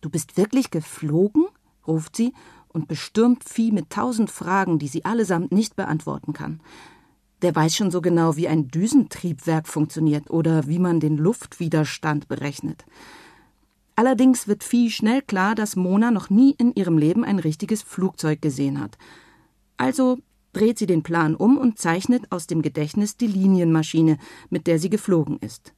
Du 0.00 0.08
bist 0.08 0.36
wirklich 0.36 0.70
geflogen? 0.70 1.46
ruft 1.86 2.16
sie 2.16 2.32
und 2.68 2.88
bestürmt 2.88 3.44
Vieh 3.44 3.72
mit 3.72 3.90
tausend 3.90 4.30
Fragen, 4.30 4.78
die 4.78 4.88
sie 4.88 5.04
allesamt 5.04 5.52
nicht 5.52 5.76
beantworten 5.76 6.32
kann. 6.32 6.60
Der 7.42 7.54
weiß 7.54 7.74
schon 7.74 7.90
so 7.90 8.00
genau, 8.00 8.36
wie 8.36 8.48
ein 8.48 8.68
Düsentriebwerk 8.68 9.66
funktioniert 9.66 10.30
oder 10.30 10.66
wie 10.66 10.78
man 10.78 11.00
den 11.00 11.16
Luftwiderstand 11.16 12.28
berechnet. 12.28 12.84
Allerdings 13.96 14.48
wird 14.48 14.64
Vieh 14.64 14.90
schnell 14.90 15.22
klar, 15.22 15.54
dass 15.54 15.76
Mona 15.76 16.10
noch 16.10 16.30
nie 16.30 16.54
in 16.56 16.74
ihrem 16.74 16.98
Leben 16.98 17.24
ein 17.24 17.38
richtiges 17.38 17.82
Flugzeug 17.82 18.40
gesehen 18.40 18.80
hat. 18.80 18.96
Also 19.76 20.18
dreht 20.52 20.78
sie 20.78 20.86
den 20.86 21.02
Plan 21.02 21.34
um 21.34 21.58
und 21.58 21.78
zeichnet 21.78 22.30
aus 22.30 22.46
dem 22.46 22.62
Gedächtnis 22.62 23.16
die 23.16 23.26
Linienmaschine, 23.26 24.18
mit 24.48 24.66
der 24.66 24.78
sie 24.78 24.90
geflogen 24.90 25.38
ist. 25.38 25.74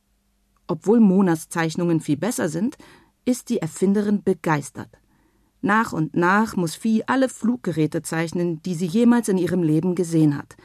Obwohl 0.66 1.00
Monas 1.00 1.48
Zeichnungen 1.48 2.00
viel 2.00 2.16
besser 2.16 2.48
sind, 2.48 2.76
ist 3.24 3.48
die 3.50 3.58
Erfinderin 3.58 4.22
begeistert. 4.22 4.88
Nach 5.60 5.92
und 5.92 6.16
nach 6.16 6.56
muss 6.56 6.74
Vieh 6.74 7.04
alle 7.06 7.28
Fluggeräte 7.28 8.02
zeichnen, 8.02 8.62
die 8.62 8.74
sie 8.74 8.86
jemals 8.86 9.28
in 9.28 9.38
ihrem 9.38 9.62
Leben 9.62 9.94
gesehen 9.94 10.36
hat. 10.36 10.56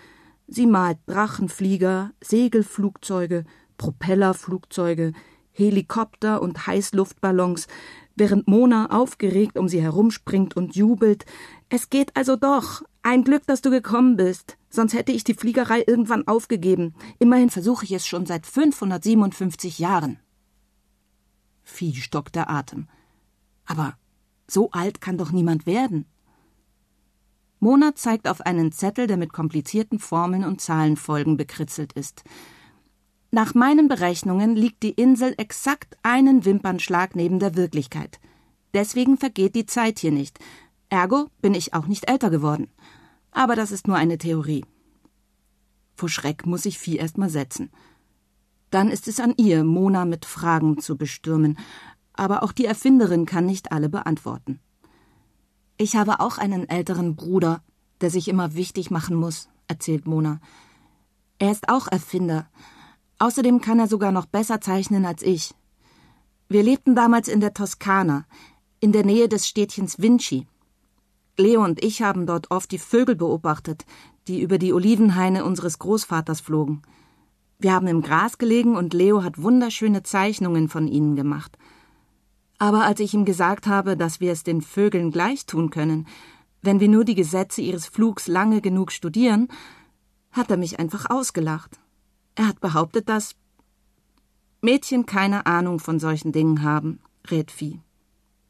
Sie 0.48 0.66
malt 0.66 0.98
Drachenflieger, 1.08 2.12
Segelflugzeuge, 2.22 3.44
Propellerflugzeuge, 3.78 5.14
Helikopter 5.52 6.42
und 6.42 6.68
Heißluftballons, 6.68 7.68
während 8.16 8.48
Mona 8.48 8.90
aufgeregt 8.92 9.58
um 9.58 9.68
sie 9.68 9.82
herumspringt 9.82 10.56
und 10.56 10.76
jubelt. 10.76 11.26
Es 11.70 11.90
geht 11.90 12.16
also 12.16 12.36
doch. 12.36 12.84
Ein 13.04 13.24
Glück, 13.24 13.46
dass 13.46 13.62
du 13.62 13.70
gekommen 13.70 14.18
bist. 14.18 14.58
Sonst 14.70 14.94
hätte 14.94 15.12
ich 15.12 15.24
die 15.24 15.34
Fliegerei 15.34 15.84
irgendwann 15.86 16.28
aufgegeben. 16.28 16.94
Immerhin 17.20 17.50
versuche 17.50 17.86
ich 17.86 17.92
es 17.92 18.06
schon 18.06 18.26
seit 18.26 18.46
557 18.46 19.80
Jahren. 19.80 20.20
Vieh 21.64 21.96
stockt 21.96 22.36
der 22.36 22.50
Atem. 22.50 22.88
Aber 23.66 23.98
so 24.50 24.72
alt 24.72 25.02
kann 25.02 25.18
doch 25.18 25.32
niemand 25.32 25.66
werden. 25.66 26.06
Mona 27.60 27.96
zeigt 27.96 28.28
auf 28.28 28.42
einen 28.42 28.72
Zettel, 28.72 29.08
der 29.08 29.18
mit 29.18 29.34
komplizierten 29.34 30.00
Formeln 30.00 30.44
und 30.44 30.62
Zahlenfolgen 30.62 31.38
bekritzelt 31.38 31.94
ist. 31.94 32.24
Nach 33.32 33.54
meinen 33.56 33.88
Berechnungen 33.88 34.56
liegt 34.56 34.84
die 34.84 34.92
Insel 34.92 35.34
exakt 35.38 35.98
einen 36.04 36.46
Wimpernschlag 36.46 37.16
neben 37.16 37.40
der 37.40 37.56
Wirklichkeit. 37.56 38.20
Deswegen 38.74 39.18
vergeht 39.18 39.56
die 39.56 39.66
Zeit 39.66 40.00
hier 40.00 40.12
nicht. 40.12 40.40
Ergo 40.90 41.28
bin 41.42 41.54
ich 41.54 41.74
auch 41.74 41.88
nicht 41.88 42.10
älter 42.10 42.30
geworden. 42.30 42.70
Aber 43.32 43.56
das 43.56 43.72
ist 43.72 43.88
nur 43.88 43.98
eine 43.98 44.18
Theorie. 44.18 44.66
Vor 45.96 46.10
Schreck 46.10 46.46
muss 46.46 46.64
sich 46.64 46.78
Vieh 46.78 46.98
erst 46.98 47.18
mal 47.18 47.30
setzen. 47.30 47.72
Dann 48.70 48.90
ist 48.90 49.08
es 49.08 49.20
an 49.20 49.34
ihr, 49.38 49.64
Mona 49.64 50.06
mit 50.06 50.26
Fragen 50.26 50.78
zu 50.80 50.98
bestürmen. 50.98 51.58
Aber 52.14 52.44
auch 52.44 52.52
die 52.52 52.66
Erfinderin 52.66 53.26
kann 53.26 53.46
nicht 53.46 53.72
alle 53.72 53.90
beantworten. 53.90 54.60
Ich 55.78 55.96
habe 55.96 56.20
auch 56.20 56.38
einen 56.38 56.68
älteren 56.68 57.16
Bruder, 57.16 57.62
der 58.02 58.10
sich 58.10 58.28
immer 58.28 58.56
wichtig 58.56 58.92
machen 58.92 59.16
muss, 59.16 59.50
erzählt 59.68 60.08
Mona. 60.08 60.40
Er 61.40 61.52
ist 61.52 61.70
auch 61.70 61.88
Erfinder, 61.88 62.50
Außerdem 63.20 63.62
kann 63.62 63.80
er 63.80 63.88
sogar 63.88 64.12
noch 64.12 64.28
besser 64.28 64.62
zeichnen 64.62 65.06
als 65.06 65.24
ich. 65.24 65.56
Wir 66.50 66.64
lebten 66.64 66.96
damals 66.96 67.28
in 67.28 67.40
der 67.40 67.54
Toskana, 67.54 68.26
in 68.80 68.92
der 68.92 69.04
Nähe 69.04 69.28
des 69.28 69.48
Städtchens 69.48 70.00
Vinci. 70.00 70.48
Leo 71.38 71.64
und 71.64 71.84
ich 71.84 72.02
haben 72.02 72.26
dort 72.26 72.52
oft 72.52 72.72
die 72.72 72.78
Vögel 72.78 73.16
beobachtet, 73.16 73.86
die 74.28 74.42
über 74.42 74.58
die 74.58 74.74
Olivenhaine 74.74 75.46
unseres 75.46 75.80
Großvaters 75.80 76.42
flogen. 76.42 76.84
Wir 77.60 77.74
haben 77.74 77.88
im 77.88 78.02
Gras 78.02 78.38
gelegen 78.38 78.76
und 78.76 78.94
Leo 78.94 79.24
hat 79.24 79.42
wunderschöne 79.42 80.04
Zeichnungen 80.04 80.70
von 80.70 80.88
ihnen 80.88 81.16
gemacht. 81.16 81.58
Aber 82.60 82.86
als 82.86 83.00
ich 83.00 83.14
ihm 83.14 83.26
gesagt 83.26 83.68
habe, 83.68 83.96
dass 83.96 84.20
wir 84.20 84.32
es 84.32 84.44
den 84.44 84.62
Vögeln 84.62 85.12
gleich 85.12 85.46
tun 85.46 85.70
können, 85.70 86.08
wenn 86.62 86.80
wir 86.80 86.90
nur 86.90 87.06
die 87.06 87.16
Gesetze 87.16 87.62
ihres 87.62 87.86
Flugs 87.86 88.28
lange 88.28 88.62
genug 88.62 88.92
studieren, 88.92 89.48
hat 90.32 90.50
er 90.50 90.58
mich 90.58 90.80
einfach 90.80 91.10
ausgelacht. 91.10 91.80
Er 92.36 92.48
hat 92.48 92.60
behauptet, 92.60 93.10
dass 93.10 93.36
Mädchen 94.62 95.06
keine 95.06 95.46
Ahnung 95.46 95.80
von 95.80 96.00
solchen 96.00 96.32
Dingen 96.32 96.64
haben, 96.64 97.00
rät 97.30 97.52
Vieh. 97.52 97.80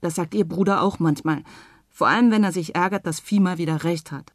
Das 0.02 0.16
sagt 0.16 0.36
ihr 0.36 0.48
Bruder 0.48 0.82
auch 0.82 1.00
manchmal, 1.00 1.44
vor 1.90 2.08
allem 2.08 2.32
wenn 2.32 2.44
er 2.44 2.52
sich 2.52 2.76
ärgert, 2.76 3.06
dass 3.06 3.20
Vieh 3.20 3.40
mal 3.40 3.58
wieder 3.58 3.84
recht 3.84 4.12
hat. 4.12 4.34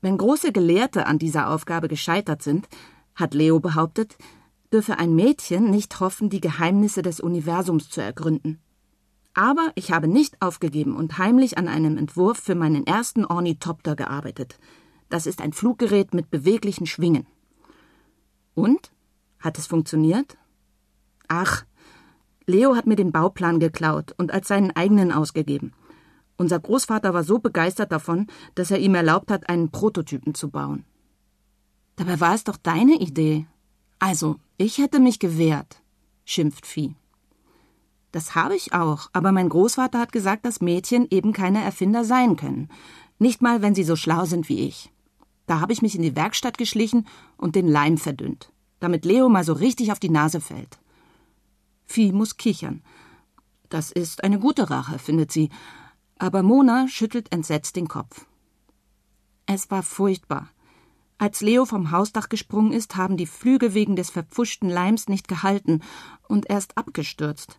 Wenn 0.00 0.18
große 0.18 0.52
Gelehrte 0.52 1.06
an 1.06 1.18
dieser 1.18 1.48
Aufgabe 1.48 1.88
gescheitert 1.88 2.42
sind, 2.42 2.68
hat 3.14 3.34
Leo 3.34 3.60
behauptet, 3.60 4.18
dürfe 4.72 4.98
ein 4.98 5.14
Mädchen 5.14 5.70
nicht 5.70 6.00
hoffen, 6.00 6.28
die 6.28 6.40
Geheimnisse 6.40 7.02
des 7.02 7.20
Universums 7.20 7.88
zu 7.88 8.02
ergründen. 8.02 8.58
Aber 9.34 9.72
ich 9.74 9.92
habe 9.92 10.08
nicht 10.08 10.40
aufgegeben 10.42 10.94
und 10.94 11.18
heimlich 11.18 11.56
an 11.56 11.68
einem 11.68 11.96
Entwurf 11.96 12.38
für 12.38 12.54
meinen 12.54 12.86
ersten 12.86 13.24
Ornithopter 13.24 13.96
gearbeitet. 13.96 14.58
Das 15.08 15.26
ist 15.26 15.40
ein 15.40 15.52
Fluggerät 15.52 16.14
mit 16.14 16.30
beweglichen 16.30 16.86
Schwingen. 16.86 17.26
Und? 18.54 18.92
Hat 19.38 19.58
es 19.58 19.66
funktioniert? 19.66 20.36
Ach, 21.28 21.64
Leo 22.46 22.76
hat 22.76 22.86
mir 22.86 22.96
den 22.96 23.12
Bauplan 23.12 23.60
geklaut 23.60 24.14
und 24.18 24.32
als 24.32 24.48
seinen 24.48 24.70
eigenen 24.72 25.12
ausgegeben. 25.12 25.72
Unser 26.36 26.60
Großvater 26.60 27.14
war 27.14 27.24
so 27.24 27.38
begeistert 27.38 27.92
davon, 27.92 28.26
dass 28.54 28.70
er 28.70 28.78
ihm 28.78 28.94
erlaubt 28.94 29.30
hat, 29.30 29.48
einen 29.48 29.70
Prototypen 29.70 30.34
zu 30.34 30.50
bauen. 30.50 30.84
Dabei 31.96 32.20
war 32.20 32.34
es 32.34 32.44
doch 32.44 32.56
deine 32.56 32.96
Idee. 33.00 33.46
Also, 33.98 34.36
ich 34.56 34.78
hätte 34.78 34.98
mich 34.98 35.18
gewehrt, 35.18 35.82
schimpft 36.24 36.66
Vieh. 36.66 36.96
Das 38.12 38.34
habe 38.34 38.54
ich 38.54 38.74
auch, 38.74 39.08
aber 39.14 39.32
mein 39.32 39.48
Großvater 39.48 39.98
hat 39.98 40.12
gesagt, 40.12 40.44
dass 40.44 40.60
Mädchen 40.60 41.06
eben 41.10 41.32
keine 41.32 41.64
Erfinder 41.64 42.04
sein 42.04 42.36
können. 42.36 42.68
Nicht 43.18 43.40
mal, 43.40 43.62
wenn 43.62 43.74
sie 43.74 43.84
so 43.84 43.96
schlau 43.96 44.26
sind 44.26 44.48
wie 44.48 44.60
ich. 44.60 44.92
Da 45.46 45.60
habe 45.60 45.72
ich 45.72 45.82
mich 45.82 45.96
in 45.96 46.02
die 46.02 46.14
Werkstatt 46.14 46.58
geschlichen 46.58 47.06
und 47.38 47.56
den 47.56 47.66
Leim 47.66 47.96
verdünnt, 47.96 48.52
damit 48.80 49.04
Leo 49.04 49.28
mal 49.28 49.44
so 49.44 49.54
richtig 49.54 49.92
auf 49.92 49.98
die 49.98 50.10
Nase 50.10 50.40
fällt. 50.40 50.78
Vieh 51.84 52.12
muss 52.12 52.36
kichern. 52.36 52.82
Das 53.70 53.90
ist 53.90 54.22
eine 54.22 54.38
gute 54.38 54.68
Rache, 54.70 54.98
findet 54.98 55.32
sie, 55.32 55.48
aber 56.18 56.42
Mona 56.42 56.88
schüttelt 56.88 57.32
entsetzt 57.32 57.76
den 57.76 57.88
Kopf. 57.88 58.26
Es 59.46 59.70
war 59.70 59.82
furchtbar. 59.82 60.50
Als 61.16 61.40
Leo 61.40 61.64
vom 61.64 61.90
Hausdach 61.90 62.28
gesprungen 62.28 62.72
ist, 62.72 62.96
haben 62.96 63.16
die 63.16 63.26
Flüge 63.26 63.74
wegen 63.74 63.96
des 63.96 64.10
verpfuschten 64.10 64.68
Leims 64.68 65.08
nicht 65.08 65.28
gehalten 65.28 65.80
und 66.28 66.46
er 66.46 66.58
ist 66.58 66.76
abgestürzt. 66.76 67.58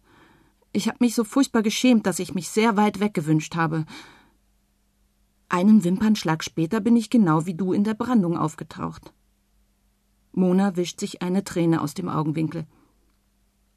Ich 0.74 0.88
habe 0.88 0.98
mich 1.00 1.14
so 1.14 1.24
furchtbar 1.24 1.62
geschämt, 1.62 2.08
dass 2.08 2.18
ich 2.18 2.34
mich 2.34 2.50
sehr 2.50 2.76
weit 2.76 3.00
weggewünscht 3.00 3.56
habe. 3.56 3.86
Einen 5.48 5.84
Wimpernschlag 5.84 6.44
später 6.44 6.82
bin 6.82 6.96
ich 6.96 7.12
genau 7.12 7.46
wie 7.46 7.54
du 7.54 7.74
in 7.74 7.84
der 7.84 7.94
Brandung 7.94 8.36
aufgetaucht. 8.36 9.14
Mona 10.32 10.76
wischt 10.76 11.00
sich 11.00 11.22
eine 11.22 11.44
Träne 11.44 11.80
aus 11.80 11.94
dem 11.94 12.10
Augenwinkel. 12.10 12.66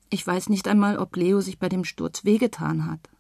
Ich 0.09 0.27
weiß 0.27 0.49
nicht 0.49 0.69
einmal, 0.69 0.97
ob 0.99 1.15
Leo 1.17 1.43
sich 1.43 1.59
bei 1.59 1.69
dem 1.69 1.85
Sturz 1.85 2.25
wehgetan 2.25 2.87
hat. 2.87 3.11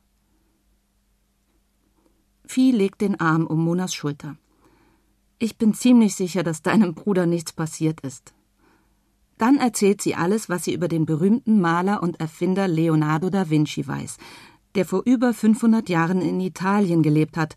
Vieh 2.46 2.72
legt 2.72 3.02
den 3.02 3.20
Arm 3.20 3.46
um 3.46 3.62
Monas 3.62 3.92
Schulter. 3.92 4.38
Ich 5.38 5.58
bin 5.58 5.74
ziemlich 5.74 6.14
sicher, 6.14 6.42
dass 6.42 6.62
deinem 6.62 6.94
Bruder 6.94 7.26
nichts 7.26 7.52
passiert 7.52 8.00
ist. 8.00 8.32
Dann 9.38 9.58
erzählt 9.58 10.00
sie 10.00 10.14
alles, 10.14 10.48
was 10.48 10.64
sie 10.64 10.72
über 10.72 10.88
den 10.88 11.04
berühmten 11.04 11.60
Maler 11.60 12.02
und 12.02 12.20
Erfinder 12.20 12.68
Leonardo 12.68 13.28
da 13.28 13.50
Vinci 13.50 13.86
weiß, 13.86 14.16
der 14.74 14.86
vor 14.86 15.02
über 15.04 15.34
500 15.34 15.88
Jahren 15.88 16.22
in 16.22 16.40
Italien 16.40 17.02
gelebt 17.02 17.36
hat 17.36 17.54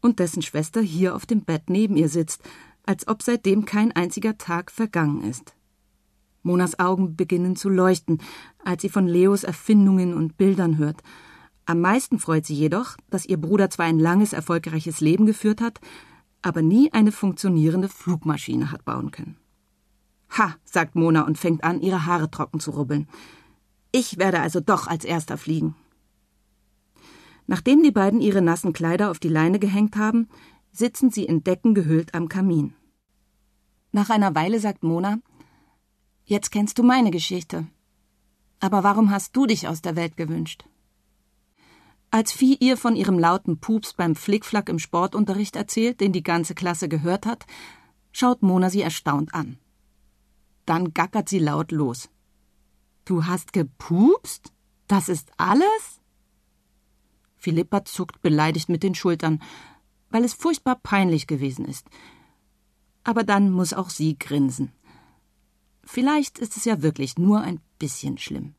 und 0.00 0.18
dessen 0.18 0.42
Schwester 0.42 0.80
hier 0.80 1.14
auf 1.14 1.26
dem 1.26 1.42
Bett 1.42 1.64
neben 1.68 1.96
ihr 1.96 2.08
sitzt, 2.08 2.42
als 2.86 3.06
ob 3.06 3.22
seitdem 3.22 3.66
kein 3.66 3.92
einziger 3.92 4.38
Tag 4.38 4.70
vergangen 4.70 5.22
ist. 5.22 5.54
Monas 6.42 6.78
Augen 6.78 7.16
beginnen 7.16 7.54
zu 7.54 7.68
leuchten, 7.68 8.18
als 8.64 8.80
sie 8.80 8.88
von 8.88 9.06
Leos 9.06 9.44
Erfindungen 9.44 10.14
und 10.14 10.38
Bildern 10.38 10.78
hört. 10.78 11.02
Am 11.66 11.80
meisten 11.80 12.18
freut 12.18 12.46
sie 12.46 12.54
jedoch, 12.54 12.96
dass 13.10 13.26
ihr 13.26 13.36
Bruder 13.36 13.68
zwar 13.68 13.86
ein 13.86 13.98
langes, 13.98 14.32
erfolgreiches 14.32 15.02
Leben 15.02 15.26
geführt 15.26 15.60
hat, 15.60 15.80
aber 16.40 16.62
nie 16.62 16.90
eine 16.92 17.12
funktionierende 17.12 17.90
Flugmaschine 17.90 18.72
hat 18.72 18.86
bauen 18.86 19.10
können. 19.10 19.36
Ha, 20.30 20.56
sagt 20.64 20.94
Mona 20.94 21.22
und 21.22 21.38
fängt 21.38 21.64
an, 21.64 21.80
ihre 21.80 22.06
Haare 22.06 22.30
trocken 22.30 22.60
zu 22.60 22.70
rubbeln. 22.70 23.08
Ich 23.92 24.18
werde 24.18 24.40
also 24.40 24.60
doch 24.60 24.86
als 24.86 25.04
erster 25.04 25.36
fliegen. 25.36 25.74
Nachdem 27.46 27.82
die 27.82 27.90
beiden 27.90 28.20
ihre 28.20 28.42
nassen 28.42 28.72
Kleider 28.72 29.10
auf 29.10 29.18
die 29.18 29.28
Leine 29.28 29.58
gehängt 29.58 29.96
haben, 29.96 30.28
sitzen 30.70 31.10
sie 31.10 31.24
in 31.24 31.42
Decken 31.42 31.74
gehüllt 31.74 32.14
am 32.14 32.28
Kamin. 32.28 32.74
Nach 33.92 34.08
einer 34.08 34.34
Weile 34.36 34.60
sagt 34.60 34.84
Mona 34.84 35.18
Jetzt 36.24 36.52
kennst 36.52 36.78
du 36.78 36.84
meine 36.84 37.10
Geschichte. 37.10 37.66
Aber 38.60 38.84
warum 38.84 39.10
hast 39.10 39.34
du 39.34 39.46
dich 39.46 39.66
aus 39.66 39.82
der 39.82 39.96
Welt 39.96 40.16
gewünscht? 40.16 40.64
Als 42.12 42.30
Vieh 42.30 42.56
ihr 42.60 42.76
von 42.76 42.94
ihrem 42.94 43.18
lauten 43.18 43.58
Pups 43.58 43.94
beim 43.94 44.14
Flickflack 44.14 44.68
im 44.68 44.78
Sportunterricht 44.78 45.56
erzählt, 45.56 46.00
den 46.00 46.12
die 46.12 46.22
ganze 46.22 46.54
Klasse 46.54 46.88
gehört 46.88 47.26
hat, 47.26 47.46
schaut 48.12 48.42
Mona 48.42 48.70
sie 48.70 48.82
erstaunt 48.82 49.34
an. 49.34 49.58
Dann 50.70 50.94
gackert 50.94 51.28
sie 51.28 51.40
laut 51.40 51.72
los. 51.72 52.10
Du 53.04 53.26
hast 53.26 53.52
gepupst? 53.52 54.52
Das 54.86 55.08
ist 55.08 55.32
alles? 55.36 56.00
Philippa 57.34 57.84
zuckt 57.84 58.22
beleidigt 58.22 58.68
mit 58.68 58.84
den 58.84 58.94
Schultern, 58.94 59.42
weil 60.10 60.22
es 60.22 60.32
furchtbar 60.32 60.76
peinlich 60.76 61.26
gewesen 61.26 61.64
ist. 61.64 61.88
Aber 63.02 63.24
dann 63.24 63.50
muss 63.50 63.72
auch 63.72 63.90
sie 63.90 64.16
grinsen. 64.16 64.70
Vielleicht 65.82 66.38
ist 66.38 66.56
es 66.56 66.66
ja 66.66 66.82
wirklich 66.82 67.18
nur 67.18 67.40
ein 67.40 67.60
bisschen 67.80 68.16
schlimm. 68.16 68.54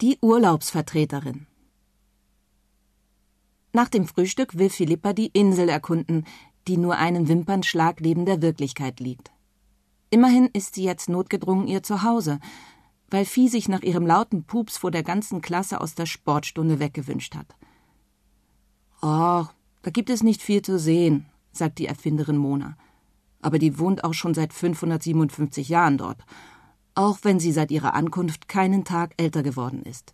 Die 0.00 0.16
Urlaubsvertreterin 0.22 1.46
Nach 3.74 3.90
dem 3.90 4.06
Frühstück 4.06 4.56
will 4.56 4.70
Philippa 4.70 5.12
die 5.12 5.26
Insel 5.26 5.68
erkunden, 5.68 6.24
die 6.66 6.78
nur 6.78 6.96
einen 6.96 7.28
Wimpernschlag 7.28 8.00
neben 8.00 8.24
der 8.24 8.40
Wirklichkeit 8.40 8.98
liegt. 8.98 9.30
Immerhin 10.08 10.46
ist 10.54 10.76
sie 10.76 10.84
jetzt 10.84 11.10
notgedrungen 11.10 11.66
ihr 11.66 11.82
Zuhause, 11.82 12.40
weil 13.10 13.26
Vieh 13.26 13.48
sich 13.48 13.68
nach 13.68 13.82
ihrem 13.82 14.06
lauten 14.06 14.44
Pups 14.44 14.78
vor 14.78 14.90
der 14.90 15.02
ganzen 15.02 15.42
Klasse 15.42 15.82
aus 15.82 15.94
der 15.94 16.06
Sportstunde 16.06 16.80
weggewünscht 16.80 17.36
hat. 17.36 17.54
Oh, 19.02 19.44
da 19.82 19.90
gibt 19.92 20.08
es 20.08 20.22
nicht 20.22 20.40
viel 20.40 20.62
zu 20.62 20.78
sehen, 20.78 21.26
sagt 21.52 21.78
die 21.78 21.86
Erfinderin 21.86 22.38
Mona. 22.38 22.78
Aber 23.42 23.58
die 23.58 23.78
wohnt 23.78 24.02
auch 24.02 24.14
schon 24.14 24.32
seit 24.32 24.54
557 24.54 25.68
Jahren 25.68 25.98
dort 25.98 26.24
auch 27.00 27.20
wenn 27.22 27.40
sie 27.40 27.50
seit 27.50 27.70
ihrer 27.70 27.94
Ankunft 27.94 28.46
keinen 28.46 28.84
Tag 28.84 29.14
älter 29.16 29.42
geworden 29.42 29.84
ist. 29.84 30.12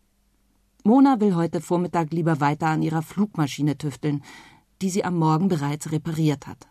Mona 0.85 1.19
will 1.19 1.35
heute 1.35 1.61
Vormittag 1.61 2.13
lieber 2.13 2.39
weiter 2.39 2.69
an 2.69 2.81
ihrer 2.81 3.03
Flugmaschine 3.03 3.77
tüfteln, 3.77 4.23
die 4.81 4.91
sie 4.91 5.05
am 5.05 5.17
Morgen 5.17 5.49
bereits 5.49 5.91
repariert 5.91 6.47
hat. 6.47 6.69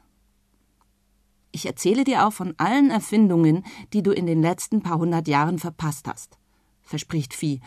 Ich 1.52 1.66
erzähle 1.66 2.06
dir 2.06 2.26
auch 2.26 2.32
von 2.32 2.54
allen 2.56 2.92
Erfindungen, 2.92 3.66
die 3.92 4.04
du 4.04 4.12
in 4.12 4.26
den 4.26 4.42
letzten 4.42 4.82
paar 4.82 5.00
hundert 5.00 5.28
Jahren 5.28 5.60
verpasst 5.60 6.08
hast, 6.08 6.38
verspricht 6.82 7.34
Vieh. 7.34 7.60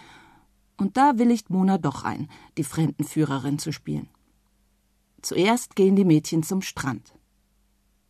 Und 0.78 0.96
da 0.96 1.18
willigt 1.18 1.50
Mona 1.50 1.76
doch 1.76 2.02
ein, 2.02 2.30
die 2.56 2.64
Fremdenführerin 2.64 3.58
zu 3.58 3.72
spielen. 3.72 4.08
Zuerst 5.20 5.76
gehen 5.76 5.96
die 5.96 6.06
Mädchen 6.06 6.42
zum 6.42 6.62
Strand. 6.62 7.12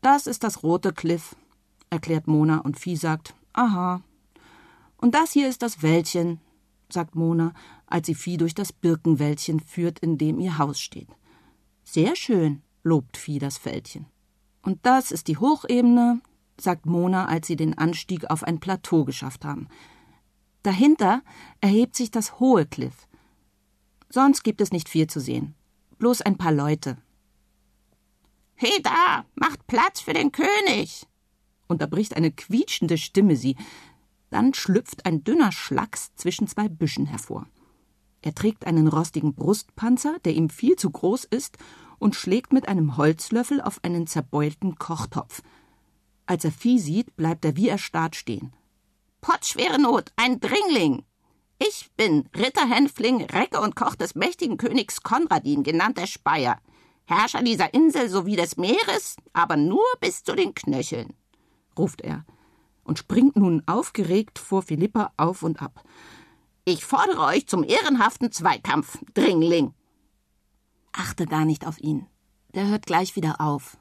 Das 0.01 0.29
ist 0.29 0.45
das 0.45 0.63
rote 0.63 0.93
Cliff, 0.93 1.35
erklärt 1.91 2.29
Mona 2.29 2.59
und 2.59 2.79
Vieh 2.79 2.95
sagt, 2.95 3.35
aha, 3.53 4.01
und 4.99 5.15
das 5.15 5.33
hier 5.33 5.49
ist 5.49 5.63
das 5.63 5.83
Wäldchen, 5.83 6.41
sagt 6.91 7.15
Mona, 7.15 7.55
als 7.87 8.07
sie 8.07 8.15
Vieh 8.15 8.37
durch 8.37 8.55
das 8.55 8.73
Birkenwäldchen 8.73 9.61
führt, 9.61 10.01
in 10.01 10.19
dem 10.19 10.39
ihr 10.39 10.59
Haus 10.59 10.81
steht. 10.81 11.09
Sehr 11.85 12.17
schön, 12.17 12.63
lobt 12.83 13.17
Vieh 13.17 13.39
das 13.39 13.59
Fältchen. 13.59 14.07
Und 14.63 14.85
das 14.85 15.11
ist 15.11 15.29
die 15.29 15.39
Hochebene, 15.39 16.21
sagt 16.61 16.85
Mona, 16.85 17.27
als 17.27 17.47
sie 17.47 17.57
den 17.57 17.79
Anstieg 17.79 18.29
auf 18.31 18.43
ein 18.43 18.61
Plateau 18.61 19.05
geschafft 19.05 19.45
haben. 19.45 19.69
Dahinter 20.63 21.23
erhebt 21.61 21.95
sich 21.95 22.11
das 22.11 22.41
hohe 22.41 22.67
Kliff. 22.67 23.07
Sonst 24.11 24.43
gibt 24.43 24.61
es 24.61 24.73
nicht 24.73 24.89
viel 24.89 25.07
zu 25.07 25.21
sehen. 25.21 25.55
Bloß 25.99 26.23
ein 26.23 26.37
paar 26.37 26.53
Leute. 26.53 26.99
He 28.57 28.83
da, 28.83 29.25
macht 29.37 29.67
Platz 29.67 30.01
für 30.01 30.13
den 30.13 30.33
König! 30.33 31.07
unterbricht 31.69 32.17
eine 32.17 32.33
quietschende 32.33 32.99
Stimme 32.99 33.37
sie, 33.37 33.57
dann 34.31 34.55
schlüpft 34.55 35.07
ein 35.07 35.25
dünner 35.25 35.53
Schlacks 35.53 36.15
zwischen 36.17 36.47
zwei 36.47 36.69
Büschen 36.69 37.07
hervor. 37.07 37.47
Er 38.23 38.35
trägt 38.35 38.67
einen 38.67 38.89
rostigen 38.89 39.35
Brustpanzer, 39.35 40.19
der 40.25 40.35
ihm 40.35 40.51
viel 40.51 40.77
zu 40.77 40.91
groß 40.91 41.25
ist, 41.25 41.57
und 41.99 42.15
schlägt 42.15 42.53
mit 42.53 42.69
einem 42.69 42.97
Holzlöffel 42.97 43.61
auf 43.61 43.83
einen 43.83 44.07
zerbeulten 44.07 44.77
Kochtopf. 44.77 45.43
Als 46.27 46.45
er 46.45 46.53
Vieh 46.53 46.79
sieht, 46.79 47.17
bleibt 47.17 47.45
er 47.45 47.57
wie 47.57 47.69
erstarrt 47.69 48.17
stehen. 48.17 48.53
Pottschwere 49.21 49.81
Not, 49.81 50.13
ein 50.17 50.41
Dringling! 50.41 51.05
Ich 51.59 51.91
bin 51.97 52.29
Ritter 52.37 52.69
Hänfling, 52.69 53.25
Recke 53.25 53.61
und 53.61 53.75
Koch 53.75 53.97
des 53.97 54.15
mächtigen 54.15 54.59
Königs 54.59 55.03
Konradin, 55.03 55.65
genannt 55.65 55.99
der 55.99 56.07
Speyer, 56.07 56.61
Herrscher 57.07 57.43
dieser 57.43 57.73
Insel 57.75 58.09
sowie 58.09 58.37
des 58.37 58.57
Meeres, 58.59 59.17
aber 59.33 59.57
nur 59.57 59.85
bis 60.01 60.23
zu 60.23 60.37
den 60.37 60.55
Knöcheln, 60.55 61.15
ruft 61.77 62.03
er 62.03 62.25
und 62.89 62.99
springt 62.99 63.37
nun 63.37 63.63
aufgeregt 63.67 64.39
vor 64.39 64.63
Philippa 64.63 65.13
auf 65.17 65.43
und 65.43 65.63
ab. 65.63 65.85
Ich 66.65 66.85
fordere 66.85 67.21
euch 67.21 67.47
zum 67.47 67.63
ehrenhaften 67.63 68.33
Zweikampf, 68.33 68.99
Dringling. 69.15 69.75
Achte 70.93 71.27
gar 71.27 71.45
nicht 71.45 71.67
auf 71.67 71.79
ihn. 71.79 72.07
Der 72.55 72.67
hört 72.67 72.87
gleich 72.87 73.15
wieder 73.15 73.41
auf, 73.41 73.77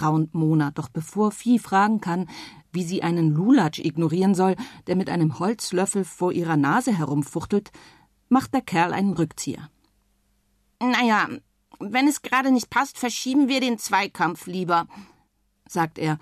raunt 0.00 0.34
Mona, 0.34 0.70
doch 0.70 0.88
bevor 0.88 1.30
Vieh 1.30 1.58
fragen 1.58 2.00
kann, 2.00 2.28
wie 2.72 2.82
sie 2.82 3.02
einen 3.02 3.34
Lulatsch 3.34 3.78
ignorieren 3.78 4.34
soll, 4.34 4.56
der 4.86 4.96
mit 4.96 5.10
einem 5.10 5.38
Holzlöffel 5.38 6.04
vor 6.04 6.32
ihrer 6.32 6.56
Nase 6.56 6.96
herumfuchtelt, 6.96 7.70
macht 8.28 8.54
der 8.54 8.62
Kerl 8.62 8.92
einen 8.92 9.12
Rückzieher. 9.12 9.70
Naja, 10.80 11.28
wenn 11.80 12.08
es 12.08 12.22
gerade 12.22 12.50
nicht 12.50 12.70
passt, 12.70 12.98
verschieben 12.98 13.48
wir 13.48 13.60
den 13.60 13.78
Zweikampf 13.78 14.46
lieber, 14.46 14.86
sagt 15.66 15.98
er 15.98 16.18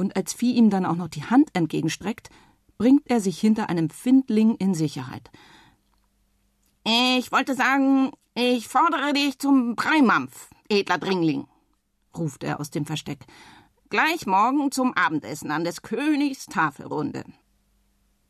und 0.00 0.16
als 0.16 0.32
Vieh 0.32 0.54
ihm 0.54 0.70
dann 0.70 0.86
auch 0.86 0.96
noch 0.96 1.08
die 1.08 1.24
Hand 1.24 1.50
entgegenstreckt, 1.52 2.30
bringt 2.78 3.08
er 3.10 3.20
sich 3.20 3.38
hinter 3.38 3.68
einem 3.68 3.90
Findling 3.90 4.56
in 4.56 4.74
Sicherheit. 4.74 5.30
Ich 6.84 7.30
wollte 7.30 7.54
sagen, 7.54 8.10
ich 8.34 8.66
fordere 8.66 9.12
dich 9.12 9.38
zum 9.38 9.76
Breimampf, 9.76 10.48
edler 10.68 10.96
Dringling, 10.96 11.46
ruft 12.16 12.42
er 12.42 12.58
aus 12.58 12.70
dem 12.70 12.86
Versteck. 12.86 13.26
Gleich 13.90 14.26
morgen 14.26 14.72
zum 14.72 14.94
Abendessen 14.94 15.50
an 15.50 15.64
des 15.64 15.82
Königs 15.82 16.46
Tafelrunde. 16.46 17.24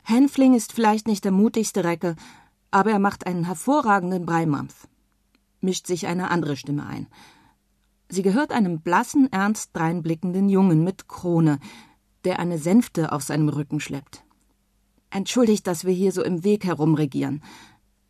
Hänfling 0.03 0.55
ist 0.55 0.73
vielleicht 0.73 1.07
nicht 1.07 1.25
der 1.25 1.33
mutigste 1.33 1.85
Recke, 1.85 2.17
aber 2.73 2.91
er 2.91 2.99
macht 2.99 3.27
einen 3.27 3.45
hervorragenden 3.45 4.27
Breimampf. 4.27 4.89
Mischt 5.61 5.87
sich 5.87 6.09
eine 6.09 6.31
andere 6.31 6.57
Stimme 6.57 6.87
ein. 6.87 7.07
Sie 8.13 8.23
gehört 8.23 8.51
einem 8.51 8.81
blassen, 8.81 9.33
ernst 9.33 9.71
dreinblickenden 9.73 10.49
Jungen 10.49 10.83
mit 10.83 11.07
Krone, 11.07 11.61
der 12.25 12.41
eine 12.41 12.59
Sänfte 12.59 13.13
auf 13.13 13.23
seinem 13.23 13.49
Rücken 13.49 13.79
schleppt. 13.79 14.25
Entschuldigt, 15.11 15.67
dass 15.69 15.85
wir 15.85 15.95
hier 15.95 16.11
so 16.11 16.23
im 16.23 16.43
Weg 16.43 16.65
herumregieren, 16.65 17.41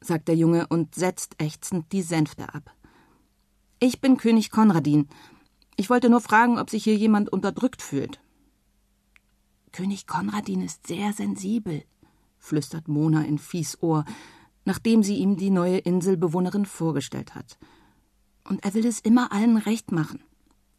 sagt 0.01 0.29
der 0.29 0.37
Junge 0.37 0.67
und 0.69 0.95
setzt 0.95 1.41
ächzend 1.41 1.93
die 1.93 2.01
Sänfte 2.01 2.55
ab. 2.55 2.75
Ich 3.79 4.01
bin 4.01 4.17
König 4.17 4.51
Konradin. 4.51 5.07
Ich 5.77 5.91
wollte 5.91 6.09
nur 6.09 6.23
fragen, 6.23 6.59
ob 6.59 6.71
sich 6.71 6.85
hier 6.85 6.97
jemand 6.97 7.31
unterdrückt 7.31 7.83
fühlt. 7.83 8.21
König 9.73 10.07
Konradin 10.07 10.63
ist 10.63 10.87
sehr 10.87 11.13
sensibel, 11.13 11.85
flüstert 12.39 12.89
Mona 12.89 13.23
in 13.25 13.39
Viehs 13.39 13.83
Ohr, 13.83 14.07
nachdem 14.65 15.03
sie 15.03 15.17
ihm 15.17 15.37
die 15.37 15.51
neue 15.51 15.79
Inselbewohnerin 15.79 16.65
vorgestellt 16.65 17.35
hat. 17.35 17.59
Und 18.45 18.65
er 18.65 18.75
will 18.75 18.87
es 18.87 19.01
immer 19.01 19.33
allen 19.33 19.57
recht 19.57 19.93
machen. 19.93 20.23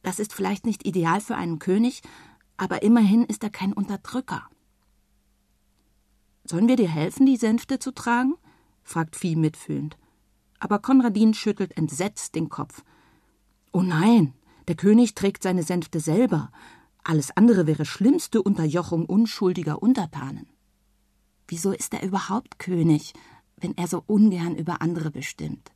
Das 0.04 0.19
ist 0.19 0.34
vielleicht 0.34 0.65
nicht 0.65 0.86
ideal 0.86 1.21
für 1.21 1.36
einen 1.36 1.60
König, 1.60 2.02
aber 2.58 2.84
immerhin 2.84 3.24
ist 3.26 3.43
er 3.43 3.50
kein 3.50 3.74
Unterdrücker. 3.74 4.47
Sollen 6.43 6.67
wir 6.67 6.76
dir 6.76 6.89
helfen, 6.89 7.26
die 7.26 7.38
Sänfte 7.38 7.80
zu 7.80 7.91
tragen? 7.91 8.36
fragt 8.84 9.15
Vieh 9.15 9.36
mitfühlend. 9.36 9.97
Aber 10.60 10.80
Konradin 10.80 11.34
schüttelt 11.34 11.78
entsetzt 11.78 12.36
den 12.36 12.50
Kopf. 12.50 12.84
Oh 13.71 13.82
nein, 13.82 14.34
der 14.67 14.76
König 14.76 15.15
trägt 15.15 15.43
seine 15.43 15.63
Sänfte 15.63 16.00
selber. 16.00 16.52
Alles 17.04 17.36
andere 17.36 17.67
wäre 17.67 17.86
schlimmste 17.86 18.43
Unterjochung 18.43 19.06
unschuldiger 19.06 19.82
Untertanen. 19.82 20.47
Wieso 21.47 21.71
ist 21.71 21.93
er 21.93 22.04
überhaupt 22.04 22.60
König, 22.60 23.13
wenn 23.58 23.76
er 23.78 23.88
so 23.88 24.04
ungern 24.06 24.56
über 24.56 24.82
andere 24.82 25.12
bestimmt? 25.12 25.71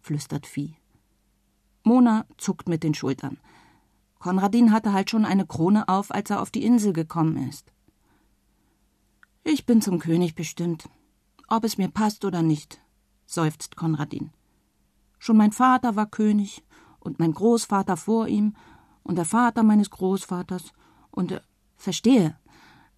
flüstert 0.00 0.46
Vieh. 0.46 0.79
Mona 1.82 2.26
zuckt 2.36 2.68
mit 2.68 2.82
den 2.82 2.94
Schultern. 2.94 3.38
Konradin 4.18 4.72
hatte 4.72 4.92
halt 4.92 5.10
schon 5.10 5.24
eine 5.24 5.46
Krone 5.46 5.88
auf, 5.88 6.10
als 6.10 6.30
er 6.30 6.42
auf 6.42 6.50
die 6.50 6.64
Insel 6.64 6.92
gekommen 6.92 7.48
ist. 7.48 7.72
Ich 9.44 9.64
bin 9.64 9.80
zum 9.80 9.98
König 9.98 10.34
bestimmt, 10.34 10.88
ob 11.48 11.64
es 11.64 11.78
mir 11.78 11.88
passt 11.88 12.24
oder 12.24 12.42
nicht, 12.42 12.80
seufzt 13.26 13.76
Konradin. 13.76 14.30
Schon 15.18 15.38
mein 15.38 15.52
Vater 15.52 15.96
war 15.96 16.06
König 16.06 16.62
und 16.98 17.18
mein 17.18 17.32
Großvater 17.32 17.96
vor 17.96 18.28
ihm 18.28 18.54
und 19.02 19.16
der 19.16 19.24
Vater 19.24 19.62
meines 19.62 19.90
Großvaters 19.90 20.72
und 21.10 21.32
äh, 21.32 21.40
verstehe, 21.76 22.36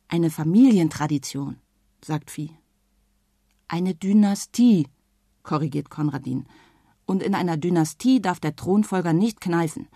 eine 0.09 0.31
Familientradition, 0.31 1.57
sagt 2.05 2.31
Vieh. 2.31 2.51
Eine 3.69 3.95
Dynastie, 3.95 4.89
korrigiert 5.43 5.89
Konradin. 5.89 6.47
Und 7.13 7.23
in 7.23 7.35
einer 7.35 7.59
Dynastie 7.59 8.23
darf 8.23 8.41
der 8.41 8.57
Thronfolger 8.57 9.13
nicht 9.13 9.43
kneifen. 9.43 9.87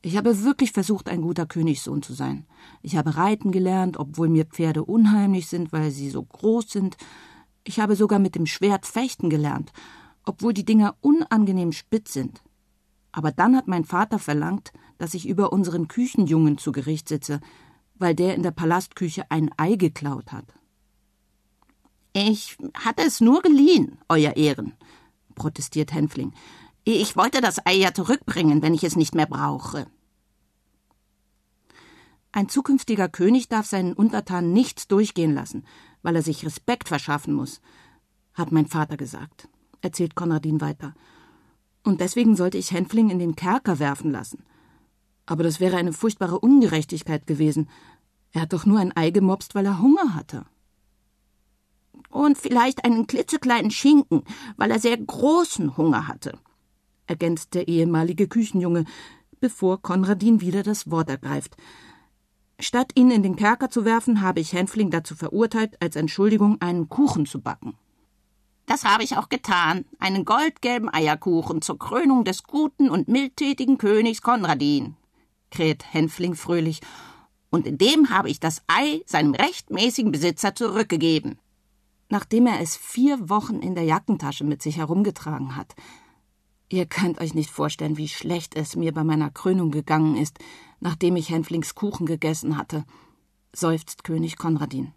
Ich 0.00 0.16
habe 0.16 0.44
wirklich 0.44 0.70
versucht, 0.70 1.08
ein 1.08 1.22
guter 1.22 1.44
Königssohn 1.44 2.02
zu 2.02 2.12
sein. 2.12 2.46
Ich 2.82 2.96
habe 2.96 3.16
reiten 3.16 3.50
gelernt, 3.50 3.96
obwohl 3.96 4.28
mir 4.28 4.44
Pferde 4.44 4.84
unheimlich 4.84 5.48
sind, 5.48 5.72
weil 5.72 5.90
sie 5.90 6.08
so 6.08 6.22
groß 6.22 6.70
sind. 6.70 6.98
Ich 7.64 7.80
habe 7.80 7.96
sogar 7.96 8.20
mit 8.20 8.36
dem 8.36 8.46
Schwert 8.46 8.86
fechten 8.86 9.28
gelernt, 9.28 9.72
obwohl 10.22 10.54
die 10.54 10.64
Dinger 10.64 10.94
unangenehm 11.00 11.72
spitz 11.72 12.12
sind. 12.12 12.44
Aber 13.10 13.32
dann 13.32 13.56
hat 13.56 13.66
mein 13.66 13.84
Vater 13.84 14.20
verlangt, 14.20 14.72
dass 14.98 15.14
ich 15.14 15.28
über 15.28 15.52
unseren 15.52 15.88
Küchenjungen 15.88 16.58
zu 16.58 16.70
Gericht 16.70 17.08
sitze, 17.08 17.40
weil 17.96 18.14
der 18.14 18.36
in 18.36 18.44
der 18.44 18.52
Palastküche 18.52 19.32
ein 19.32 19.50
Ei 19.56 19.74
geklaut 19.74 20.30
hat. 20.30 20.46
Ich 22.12 22.56
hatte 22.72 23.02
es 23.02 23.20
nur 23.20 23.42
geliehen, 23.42 23.98
Euer 24.08 24.36
Ehren, 24.36 24.74
protestiert 25.36 25.92
Hänfling. 25.92 26.32
Ich 26.82 27.16
wollte 27.16 27.40
das 27.40 27.64
Ei 27.64 27.74
ja 27.74 27.94
zurückbringen, 27.94 28.62
wenn 28.62 28.74
ich 28.74 28.82
es 28.82 28.96
nicht 28.96 29.14
mehr 29.14 29.26
brauche. 29.26 29.86
Ein 32.32 32.48
zukünftiger 32.48 33.08
König 33.08 33.48
darf 33.48 33.66
seinen 33.66 33.92
Untertanen 33.92 34.52
nichts 34.52 34.88
durchgehen 34.88 35.32
lassen, 35.32 35.64
weil 36.02 36.16
er 36.16 36.22
sich 36.22 36.44
Respekt 36.44 36.88
verschaffen 36.88 37.32
muss, 37.32 37.60
hat 38.34 38.52
mein 38.52 38.66
Vater 38.66 38.96
gesagt, 38.96 39.48
erzählt 39.80 40.14
Konradin 40.14 40.60
weiter. 40.60 40.94
Und 41.82 42.00
deswegen 42.00 42.36
sollte 42.36 42.58
ich 42.58 42.72
Hänfling 42.72 43.10
in 43.10 43.18
den 43.18 43.36
Kerker 43.36 43.78
werfen 43.78 44.10
lassen. 44.10 44.44
Aber 45.24 45.42
das 45.42 45.60
wäre 45.60 45.76
eine 45.76 45.92
furchtbare 45.92 46.38
Ungerechtigkeit 46.38 47.26
gewesen. 47.26 47.68
Er 48.32 48.42
hat 48.42 48.52
doch 48.52 48.66
nur 48.66 48.78
ein 48.78 48.96
Ei 48.96 49.10
gemopst, 49.10 49.54
weil 49.54 49.66
er 49.66 49.80
Hunger 49.80 50.14
hatte. 50.14 50.44
Und 52.10 52.38
vielleicht 52.38 52.84
einen 52.84 53.06
klitzekleinen 53.06 53.70
Schinken, 53.70 54.22
weil 54.56 54.70
er 54.70 54.78
sehr 54.78 54.96
großen 54.96 55.76
Hunger 55.76 56.08
hatte, 56.08 56.38
ergänzt 57.06 57.54
der 57.54 57.68
ehemalige 57.68 58.28
Küchenjunge, 58.28 58.84
bevor 59.40 59.82
Konradin 59.82 60.40
wieder 60.40 60.62
das 60.62 60.90
Wort 60.90 61.10
ergreift. 61.10 61.56
Statt 62.58 62.92
ihn 62.94 63.10
in 63.10 63.22
den 63.22 63.36
Kerker 63.36 63.68
zu 63.68 63.84
werfen, 63.84 64.22
habe 64.22 64.40
ich 64.40 64.52
Hänfling 64.52 64.90
dazu 64.90 65.14
verurteilt, 65.14 65.76
als 65.82 65.94
Entschuldigung 65.94 66.60
einen 66.60 66.88
Kuchen 66.88 67.26
zu 67.26 67.40
backen. 67.40 67.76
Das 68.64 68.84
habe 68.84 69.04
ich 69.04 69.16
auch 69.16 69.28
getan, 69.28 69.84
einen 69.98 70.24
goldgelben 70.24 70.92
Eierkuchen 70.92 71.62
zur 71.62 71.78
Krönung 71.78 72.24
des 72.24 72.42
guten 72.42 72.90
und 72.90 73.08
mildtätigen 73.08 73.78
Königs 73.78 74.22
Konradin, 74.22 74.96
kräht 75.50 75.84
Hänfling 75.92 76.34
fröhlich, 76.34 76.80
und 77.50 77.66
in 77.66 77.78
dem 77.78 78.10
habe 78.10 78.28
ich 78.28 78.40
das 78.40 78.62
Ei 78.66 79.02
seinem 79.06 79.34
rechtmäßigen 79.34 80.10
Besitzer 80.10 80.54
zurückgegeben. 80.54 81.38
Nachdem 82.08 82.46
er 82.46 82.60
es 82.60 82.76
vier 82.76 83.28
Wochen 83.28 83.60
in 83.60 83.74
der 83.74 83.84
Jackentasche 83.84 84.44
mit 84.44 84.62
sich 84.62 84.76
herumgetragen 84.76 85.56
hat. 85.56 85.74
Ihr 86.68 86.86
könnt 86.86 87.20
euch 87.20 87.34
nicht 87.34 87.50
vorstellen, 87.50 87.96
wie 87.96 88.08
schlecht 88.08 88.56
es 88.56 88.76
mir 88.76 88.92
bei 88.92 89.04
meiner 89.04 89.30
Krönung 89.30 89.70
gegangen 89.70 90.16
ist, 90.16 90.38
nachdem 90.80 91.16
ich 91.16 91.30
Hänflings 91.30 91.74
Kuchen 91.74 92.06
gegessen 92.06 92.56
hatte, 92.56 92.84
seufzt 93.52 94.04
König 94.04 94.36
Konradin. 94.36 94.92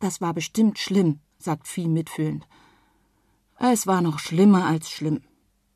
Das 0.00 0.20
war 0.20 0.34
bestimmt 0.34 0.78
schlimm, 0.78 1.20
sagt 1.38 1.68
Vieh 1.68 1.88
mitfühlend. 1.88 2.46
Es 3.58 3.86
war 3.86 4.00
noch 4.00 4.18
schlimmer 4.18 4.66
als 4.66 4.90
schlimm. 4.90 5.20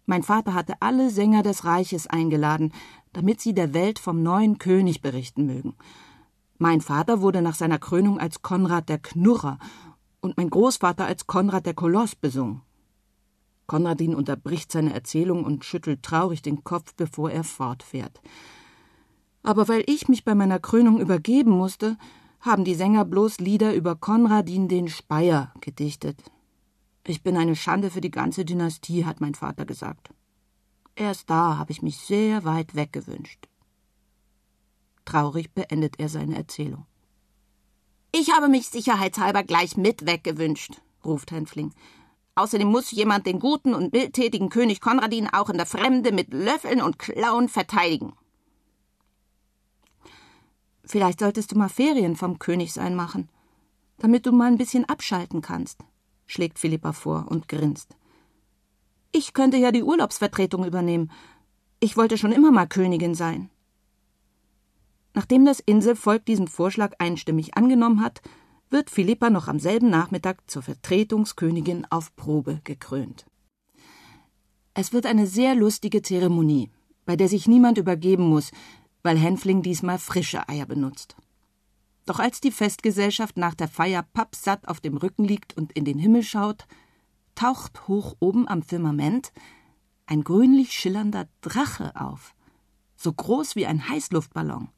Mein 0.07 0.23
Vater 0.23 0.55
hatte 0.55 0.75
alle 0.81 1.11
Sänger 1.11 1.43
des 1.43 1.65
Reiches 1.65 2.07
eingeladen, 2.07 2.73
damit 3.13 3.41
sie 3.41 3.55
der 3.55 3.75
Welt 3.75 3.99
vom 3.99 4.23
neuen 4.23 4.59
König 4.59 5.01
berichten 5.01 5.47
mögen. 5.47 5.75
Mein 6.59 6.81
Vater 6.81 7.21
wurde 7.21 7.43
nach 7.43 7.55
seiner 7.55 7.79
Krönung 7.79 8.19
als 8.19 8.43
Konrad 8.43 8.89
der 8.89 8.99
Knurrer 8.99 9.59
und 10.25 10.39
mein 10.39 10.49
Großvater 10.49 11.05
als 11.05 11.27
Konrad 11.27 11.67
der 11.67 11.75
Koloss 11.75 12.17
besungen. 12.17 12.63
Konradin 13.67 14.15
unterbricht 14.15 14.73
seine 14.73 14.95
Erzählung 14.95 15.45
und 15.45 15.65
schüttelt 15.65 16.03
traurig 16.03 16.43
den 16.43 16.65
Kopf, 16.65 16.95
bevor 16.95 17.31
er 17.31 17.45
fortfährt. 17.45 18.21
Aber 19.43 19.69
weil 19.69 19.85
ich 19.87 20.09
mich 20.09 20.25
bei 20.25 20.35
meiner 20.35 20.59
Krönung 20.59 20.99
übergeben 20.99 21.51
musste, 21.51 21.99
haben 22.41 22.65
die 22.65 22.75
Sänger 22.75 23.05
bloß 23.05 23.39
Lieder 23.39 23.75
über 23.75 23.97
Konradin 23.97 24.67
den 24.69 24.89
Speyer 24.89 25.53
gedichtet. 25.61 26.23
Ich 27.07 27.23
bin 27.23 27.37
eine 27.37 27.55
Schande 27.55 27.91
für 27.91 28.01
die 28.01 28.11
ganze 28.11 28.47
Dynastie, 28.47 29.05
hat 29.05 29.21
mein 29.21 29.35
Vater 29.35 29.67
gesagt. 29.67 30.11
Erst 30.97 31.29
da 31.29 31.59
habe 31.59 31.73
ich 31.73 31.83
mich 31.83 31.99
sehr 31.99 32.45
weit 32.45 32.75
weggewünscht. 32.75 33.49
Traurig 35.05 35.53
beendet 35.53 35.99
er 35.99 36.09
seine 36.09 36.37
Erzählung. 36.37 36.87
Ich 38.17 38.31
habe 38.31 38.49
mich 38.49 38.69
sicherheitshalber 38.69 39.43
gleich 39.43 39.77
mit 39.77 40.07
weggewünscht, 40.07 40.81
ruft 41.05 41.33
Hänfling. 41.33 41.73
Außerdem 42.37 42.69
muss 42.69 42.93
jemand 42.93 43.27
den 43.27 43.41
guten 43.41 43.75
und 43.75 43.93
mildtätigen 43.93 44.51
König 44.51 44.81
Konradin 44.81 45.27
auch 45.33 45.51
in 45.51 45.57
der 45.57 45.67
Fremde 45.67 46.13
mit 46.13 46.33
Löffeln 46.33 46.81
und 46.81 47.01
Klauen 47.01 47.49
verteidigen. 47.49 48.13
Vielleicht 50.85 51.19
solltest 51.19 51.51
du 51.51 51.59
mal 51.59 51.69
Ferien 51.69 52.15
vom 52.15 52.39
Königsein 52.39 52.95
machen, 52.95 53.31
damit 53.99 54.27
du 54.27 54.31
mal 54.31 54.47
ein 54.47 54.59
bisschen 54.59 54.85
abschalten 54.85 55.41
kannst, 55.41 55.81
schlägt 56.25 56.61
Philippa 56.61 56.93
vor 56.93 57.27
und 57.29 57.49
grinst. 57.49 57.97
Ich 59.11 59.33
könnte 59.33 59.57
ja 59.57 59.73
die 59.73 59.83
Urlaubsvertretung 59.83 60.65
übernehmen. 60.65 61.11
Ich 61.81 61.97
wollte 61.97 62.17
schon 62.17 62.31
immer 62.31 62.53
mal 62.53 62.69
Königin 62.69 63.17
sein. 63.17 63.51
Nachdem 65.15 65.45
das 65.45 65.61
Inselvolk 65.61 66.27
diesen 66.27 66.49
Vorschlag 66.49 66.93
einstimmig 66.99 67.57
angenommen 67.57 68.03
hat, 68.03 68.21
wird 68.71 68.91
Philippa 68.91 69.31
noch 69.31 69.47
am 69.47 69.61
selben 69.61 69.89
Nachmittag 69.89 70.51
zur 70.51 70.63
Vertretungskönigin 70.63 71.87
auf 71.89 72.15
Probe 72.17 72.61
gekrönt. 72.65 73.25
Es 74.75 74.93
wird 74.93 75.07
eine 75.07 75.29
sehr 75.29 75.55
lustige 75.55 76.03
Zeremonie, 76.03 76.71
bei 77.07 77.15
der 77.15 77.29
sich 77.29 77.47
niemand 77.47 77.79
übergeben 77.79 78.29
muss, 78.29 78.51
weil 79.05 79.17
Hänfling 79.17 79.63
diesmal 79.63 79.99
frische 79.99 80.49
Eier 80.49 80.67
benutzt. 80.67 81.15
Doch 82.07 82.19
als 82.19 82.41
die 82.41 82.51
Festgesellschaft 82.51 83.37
nach 83.37 83.55
der 83.55 83.69
Feier 83.69 84.03
pappsatt 84.03 84.67
auf 84.67 84.81
dem 84.81 84.97
Rücken 84.97 85.25
liegt 85.25 85.57
und 85.57 85.73
in 85.73 85.85
den 85.85 85.99
Himmel 85.99 86.25
schaut, 86.25 86.67
taucht 87.37 87.87
hoch 87.87 88.17
oben 88.19 88.49
am 88.49 88.63
Firmament 88.63 89.33
ein 90.07 90.25
grünlich 90.25 90.73
schillernder 90.73 91.29
Drache 91.41 91.93
auf, 91.95 92.35
so 92.97 93.13
groß 93.13 93.57
wie 93.57 93.67
ein 93.67 93.89
Heißluftballon. 93.89 94.69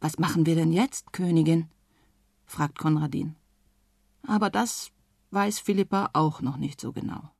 Was 0.00 0.18
machen 0.18 0.46
wir 0.46 0.54
denn 0.54 0.72
jetzt, 0.72 1.12
Königin? 1.12 1.68
fragt 2.46 2.78
Konradin. 2.78 3.34
Aber 4.26 4.48
das 4.48 4.90
weiß 5.30 5.58
Philippa 5.58 6.10
auch 6.12 6.40
noch 6.40 6.56
nicht 6.56 6.80
so 6.80 6.92
genau. 6.92 7.30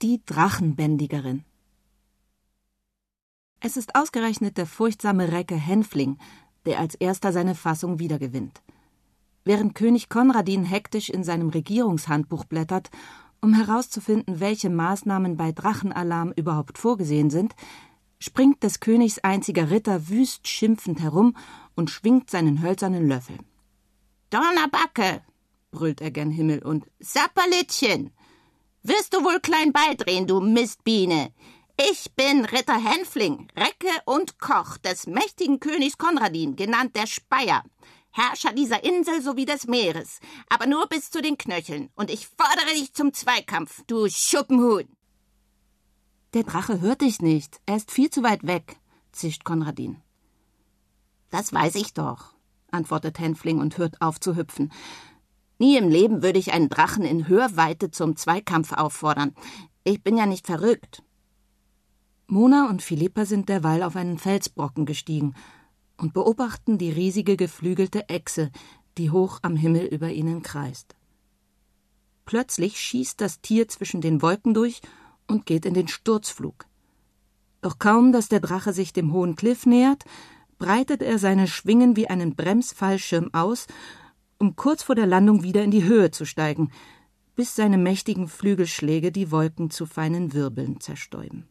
Die 0.00 0.22
Drachenbändigerin 0.24 1.44
Es 3.58 3.76
ist 3.76 3.96
ausgerechnet 3.96 4.56
der 4.56 4.66
furchtsame 4.66 5.32
Recke 5.32 5.56
Hänfling, 5.56 6.18
der 6.68 6.80
als 6.80 6.94
erster 6.94 7.32
seine 7.32 7.54
Fassung 7.54 7.98
wiedergewinnt. 7.98 8.60
Während 9.42 9.74
König 9.74 10.10
Konradin 10.10 10.64
hektisch 10.64 11.08
in 11.08 11.24
seinem 11.24 11.48
Regierungshandbuch 11.48 12.44
blättert, 12.44 12.90
um 13.40 13.54
herauszufinden, 13.54 14.38
welche 14.40 14.68
Maßnahmen 14.68 15.38
bei 15.38 15.50
Drachenalarm 15.50 16.30
überhaupt 16.36 16.76
vorgesehen 16.76 17.30
sind, 17.30 17.54
springt 18.18 18.62
des 18.62 18.80
Königs 18.80 19.18
einziger 19.20 19.70
Ritter 19.70 20.10
wüst 20.10 20.46
schimpfend 20.46 21.00
herum 21.00 21.34
und 21.74 21.88
schwingt 21.88 22.28
seinen 22.28 22.60
hölzernen 22.60 23.08
Löffel. 23.08 23.38
Donnerbacke! 24.28 25.22
brüllt 25.70 26.02
er 26.02 26.10
gen 26.10 26.30
Himmel 26.30 26.62
und 26.62 26.84
Sapperlittchen! 27.00 28.10
Wirst 28.82 29.14
du 29.14 29.24
wohl 29.24 29.40
klein 29.40 29.72
beidrehen, 29.72 30.26
du 30.26 30.40
Mistbiene! 30.40 31.32
Ich 31.80 32.12
bin 32.16 32.44
Ritter 32.44 32.74
Hänfling, 32.74 33.46
Recke 33.56 34.02
und 34.04 34.40
Koch 34.40 34.78
des 34.78 35.06
mächtigen 35.06 35.60
Königs 35.60 35.96
Konradin, 35.96 36.56
genannt 36.56 36.96
der 36.96 37.06
Speier. 37.06 37.62
Herrscher 38.10 38.52
dieser 38.52 38.82
Insel 38.82 39.22
sowie 39.22 39.44
des 39.44 39.68
Meeres, 39.68 40.18
aber 40.48 40.66
nur 40.66 40.88
bis 40.88 41.12
zu 41.12 41.22
den 41.22 41.38
Knöcheln, 41.38 41.90
und 41.94 42.10
ich 42.10 42.26
fordere 42.26 42.74
dich 42.74 42.94
zum 42.94 43.12
Zweikampf, 43.12 43.84
du 43.86 44.08
Schuppenhuhn. 44.08 44.88
Der 46.34 46.42
Drache 46.42 46.80
hört 46.80 47.02
dich 47.02 47.22
nicht, 47.22 47.60
er 47.64 47.76
ist 47.76 47.92
viel 47.92 48.10
zu 48.10 48.24
weit 48.24 48.44
weg, 48.44 48.76
zischt 49.12 49.44
Konradin. 49.44 50.02
Das 51.30 51.52
weiß 51.52 51.76
ich 51.76 51.94
doch, 51.94 52.34
antwortet 52.72 53.20
Hänfling 53.20 53.60
und 53.60 53.78
hört 53.78 54.02
auf 54.02 54.18
zu 54.18 54.34
hüpfen. 54.34 54.72
Nie 55.60 55.76
im 55.76 55.88
Leben 55.88 56.24
würde 56.24 56.40
ich 56.40 56.52
einen 56.52 56.70
Drachen 56.70 57.04
in 57.04 57.28
Hörweite 57.28 57.92
zum 57.92 58.16
Zweikampf 58.16 58.72
auffordern. 58.72 59.32
Ich 59.84 60.02
bin 60.02 60.16
ja 60.16 60.26
nicht 60.26 60.46
verrückt. 60.46 61.04
Mona 62.30 62.68
und 62.68 62.82
Philippa 62.82 63.24
sind 63.24 63.48
derweil 63.48 63.82
auf 63.82 63.96
einen 63.96 64.18
Felsbrocken 64.18 64.84
gestiegen 64.84 65.34
und 65.96 66.12
beobachten 66.12 66.76
die 66.76 66.90
riesige 66.90 67.38
geflügelte 67.38 68.10
Echse, 68.10 68.50
die 68.98 69.10
hoch 69.10 69.38
am 69.40 69.56
Himmel 69.56 69.86
über 69.86 70.10
ihnen 70.10 70.42
kreist. 70.42 70.94
Plötzlich 72.26 72.78
schießt 72.78 73.18
das 73.22 73.40
Tier 73.40 73.66
zwischen 73.68 74.02
den 74.02 74.20
Wolken 74.20 74.52
durch 74.52 74.82
und 75.26 75.46
geht 75.46 75.64
in 75.64 75.72
den 75.72 75.88
Sturzflug. 75.88 76.66
Doch 77.62 77.78
kaum, 77.78 78.12
dass 78.12 78.28
der 78.28 78.40
Drache 78.40 78.74
sich 78.74 78.92
dem 78.92 79.14
hohen 79.14 79.34
Kliff 79.34 79.64
nähert, 79.64 80.04
breitet 80.58 81.00
er 81.00 81.18
seine 81.18 81.46
Schwingen 81.46 81.96
wie 81.96 82.08
einen 82.08 82.36
Bremsfallschirm 82.36 83.30
aus, 83.32 83.68
um 84.38 84.54
kurz 84.54 84.82
vor 84.82 84.94
der 84.94 85.06
Landung 85.06 85.42
wieder 85.42 85.64
in 85.64 85.70
die 85.70 85.84
Höhe 85.84 86.10
zu 86.10 86.26
steigen, 86.26 86.70
bis 87.36 87.56
seine 87.56 87.78
mächtigen 87.78 88.28
Flügelschläge 88.28 89.12
die 89.12 89.30
Wolken 89.30 89.70
zu 89.70 89.86
feinen 89.86 90.34
Wirbeln 90.34 90.78
zerstäuben. 90.80 91.48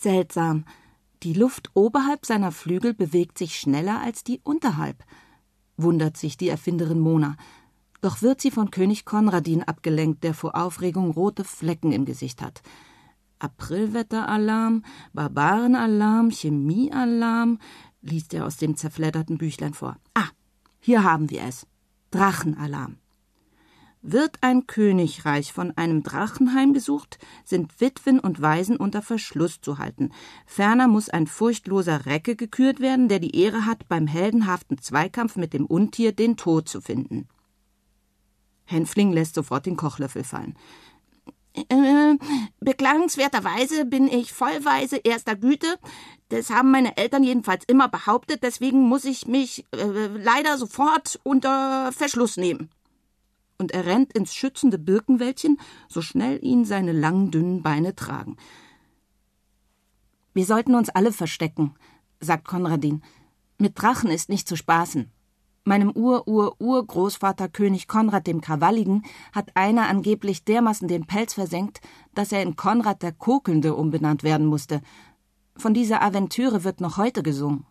Seltsam, 0.00 0.64
die 1.24 1.32
Luft 1.32 1.70
oberhalb 1.74 2.24
seiner 2.24 2.52
Flügel 2.52 2.94
bewegt 2.94 3.36
sich 3.36 3.58
schneller 3.58 4.00
als 4.00 4.22
die 4.22 4.40
unterhalb, 4.44 5.02
wundert 5.76 6.16
sich 6.16 6.36
die 6.36 6.48
Erfinderin 6.48 7.00
Mona. 7.00 7.36
Doch 8.00 8.22
wird 8.22 8.40
sie 8.40 8.52
von 8.52 8.70
König 8.70 9.04
Konradin 9.04 9.64
abgelenkt, 9.64 10.22
der 10.22 10.34
vor 10.34 10.54
Aufregung 10.54 11.10
rote 11.10 11.42
Flecken 11.42 11.90
im 11.90 12.04
Gesicht 12.04 12.42
hat. 12.42 12.62
Aprilwetteralarm, 13.40 14.84
Barbarenalarm, 15.12 16.30
Chemiealarm, 16.30 17.58
liest 18.00 18.34
er 18.34 18.46
aus 18.46 18.56
dem 18.56 18.76
zerfledderten 18.76 19.36
Büchlein 19.36 19.74
vor. 19.74 19.96
Ah, 20.14 20.28
hier 20.78 21.02
haben 21.02 21.28
wir 21.30 21.42
es. 21.42 21.66
Drachenalarm. 22.12 22.98
Wird 24.00 24.36
ein 24.42 24.66
Königreich 24.66 25.52
von 25.52 25.76
einem 25.76 26.04
Drachen 26.04 26.54
heimgesucht, 26.54 27.18
sind 27.44 27.80
Witwen 27.80 28.20
und 28.20 28.40
Waisen 28.40 28.76
unter 28.76 29.02
Verschluss 29.02 29.60
zu 29.60 29.78
halten. 29.78 30.12
Ferner 30.46 30.86
muss 30.86 31.08
ein 31.08 31.26
furchtloser 31.26 32.06
Recke 32.06 32.36
gekürt 32.36 32.78
werden, 32.80 33.08
der 33.08 33.18
die 33.18 33.36
Ehre 33.36 33.66
hat, 33.66 33.88
beim 33.88 34.06
heldenhaften 34.06 34.78
Zweikampf 34.78 35.36
mit 35.36 35.52
dem 35.52 35.66
Untier 35.66 36.12
den 36.12 36.36
Tod 36.36 36.68
zu 36.68 36.80
finden. 36.80 37.28
Hänfling 38.66 39.12
lässt 39.12 39.34
sofort 39.34 39.66
den 39.66 39.76
Kochlöffel 39.76 40.22
fallen. 40.22 40.54
Äh, 41.54 42.16
beklagenswerterweise 42.60 43.84
bin 43.84 44.06
ich 44.06 44.32
vollweise 44.32 44.98
erster 44.98 45.34
Güte. 45.34 45.78
Das 46.28 46.50
haben 46.50 46.70
meine 46.70 46.96
Eltern 46.96 47.24
jedenfalls 47.24 47.64
immer 47.66 47.88
behauptet. 47.88 48.42
Deswegen 48.42 48.82
muss 48.82 49.04
ich 49.04 49.26
mich 49.26 49.64
äh, 49.72 50.06
leider 50.06 50.56
sofort 50.56 51.18
unter 51.24 51.90
Verschluss 51.92 52.36
nehmen. 52.36 52.70
Und 53.58 53.72
er 53.72 53.86
rennt 53.86 54.12
ins 54.12 54.34
schützende 54.34 54.78
Birkenwäldchen, 54.78 55.58
so 55.88 56.00
schnell 56.00 56.38
ihn 56.42 56.64
seine 56.64 56.92
langen, 56.92 57.30
dünnen 57.30 57.62
Beine 57.62 57.94
tragen. 57.94 58.36
Wir 60.32 60.46
sollten 60.46 60.76
uns 60.76 60.88
alle 60.88 61.12
verstecken, 61.12 61.74
sagt 62.20 62.46
Konradin. 62.46 63.02
Mit 63.58 63.80
Drachen 63.80 64.10
ist 64.10 64.28
nicht 64.28 64.46
zu 64.46 64.56
spaßen. 64.56 65.10
Meinem 65.64 65.90
Ur-Ur-Urgroßvater 65.90 67.48
König 67.48 67.88
Konrad 67.88 68.26
dem 68.26 68.40
Krawalligen 68.40 69.02
hat 69.32 69.50
einer 69.54 69.88
angeblich 69.88 70.44
dermaßen 70.44 70.88
den 70.88 71.06
Pelz 71.06 71.34
versenkt, 71.34 71.80
dass 72.14 72.32
er 72.32 72.42
in 72.42 72.56
Konrad 72.56 73.02
der 73.02 73.12
Kokelnde 73.12 73.74
umbenannt 73.74 74.22
werden 74.22 74.46
musste. 74.46 74.80
Von 75.56 75.74
dieser 75.74 76.00
Aventüre 76.00 76.64
wird 76.64 76.80
noch 76.80 76.96
heute 76.96 77.22
gesungen. 77.22 77.66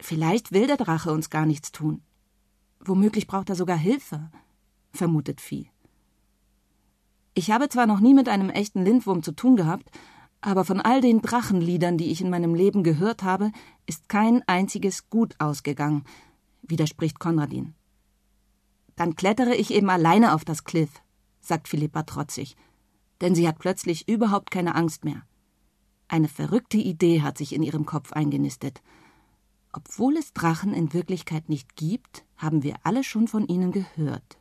Vielleicht 0.00 0.52
will 0.52 0.66
der 0.66 0.76
Drache 0.76 1.12
uns 1.12 1.28
gar 1.28 1.44
nichts 1.44 1.72
tun. 1.72 2.02
Womöglich 2.86 3.26
braucht 3.26 3.50
er 3.50 3.56
sogar 3.56 3.76
Hilfe, 3.76 4.30
vermutet 4.92 5.40
Vieh. 5.40 5.70
Ich 7.34 7.50
habe 7.50 7.68
zwar 7.68 7.86
noch 7.86 8.00
nie 8.00 8.14
mit 8.14 8.28
einem 8.28 8.48
echten 8.48 8.84
Lindwurm 8.84 9.22
zu 9.24 9.32
tun 9.32 9.56
gehabt, 9.56 9.90
aber 10.40 10.64
von 10.64 10.80
all 10.80 11.00
den 11.00 11.20
Drachenliedern, 11.20 11.98
die 11.98 12.12
ich 12.12 12.20
in 12.20 12.30
meinem 12.30 12.54
Leben 12.54 12.84
gehört 12.84 13.24
habe, 13.24 13.50
ist 13.86 14.08
kein 14.08 14.46
einziges 14.46 15.10
gut 15.10 15.34
ausgegangen, 15.38 16.04
widerspricht 16.62 17.18
Konradin. 17.18 17.74
Dann 18.94 19.16
klettere 19.16 19.56
ich 19.56 19.74
eben 19.74 19.90
alleine 19.90 20.32
auf 20.32 20.44
das 20.44 20.62
Kliff, 20.62 21.02
sagt 21.40 21.66
Philippa 21.66 22.04
trotzig, 22.04 22.56
denn 23.20 23.34
sie 23.34 23.48
hat 23.48 23.58
plötzlich 23.58 24.08
überhaupt 24.08 24.52
keine 24.52 24.76
Angst 24.76 25.04
mehr. 25.04 25.22
Eine 26.06 26.28
verrückte 26.28 26.76
Idee 26.76 27.22
hat 27.22 27.36
sich 27.36 27.52
in 27.52 27.64
ihrem 27.64 27.84
Kopf 27.84 28.12
eingenistet. 28.12 28.80
Obwohl 29.72 30.16
es 30.16 30.32
Drachen 30.32 30.72
in 30.72 30.92
Wirklichkeit 30.92 31.48
nicht 31.48 31.74
gibt, 31.74 32.25
haben 32.36 32.62
wir 32.62 32.76
alle 32.82 33.04
schon 33.04 33.28
von 33.28 33.46
ihnen 33.46 33.72
gehört. 33.72 34.38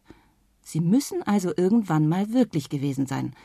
Sie 0.61 0.79
müssen 0.79 1.21
also 1.23 1.53
irgendwann 1.55 2.07
mal 2.07 2.33
wirklich 2.33 2.69
gewesen 2.69 3.05
sein, 3.05 3.35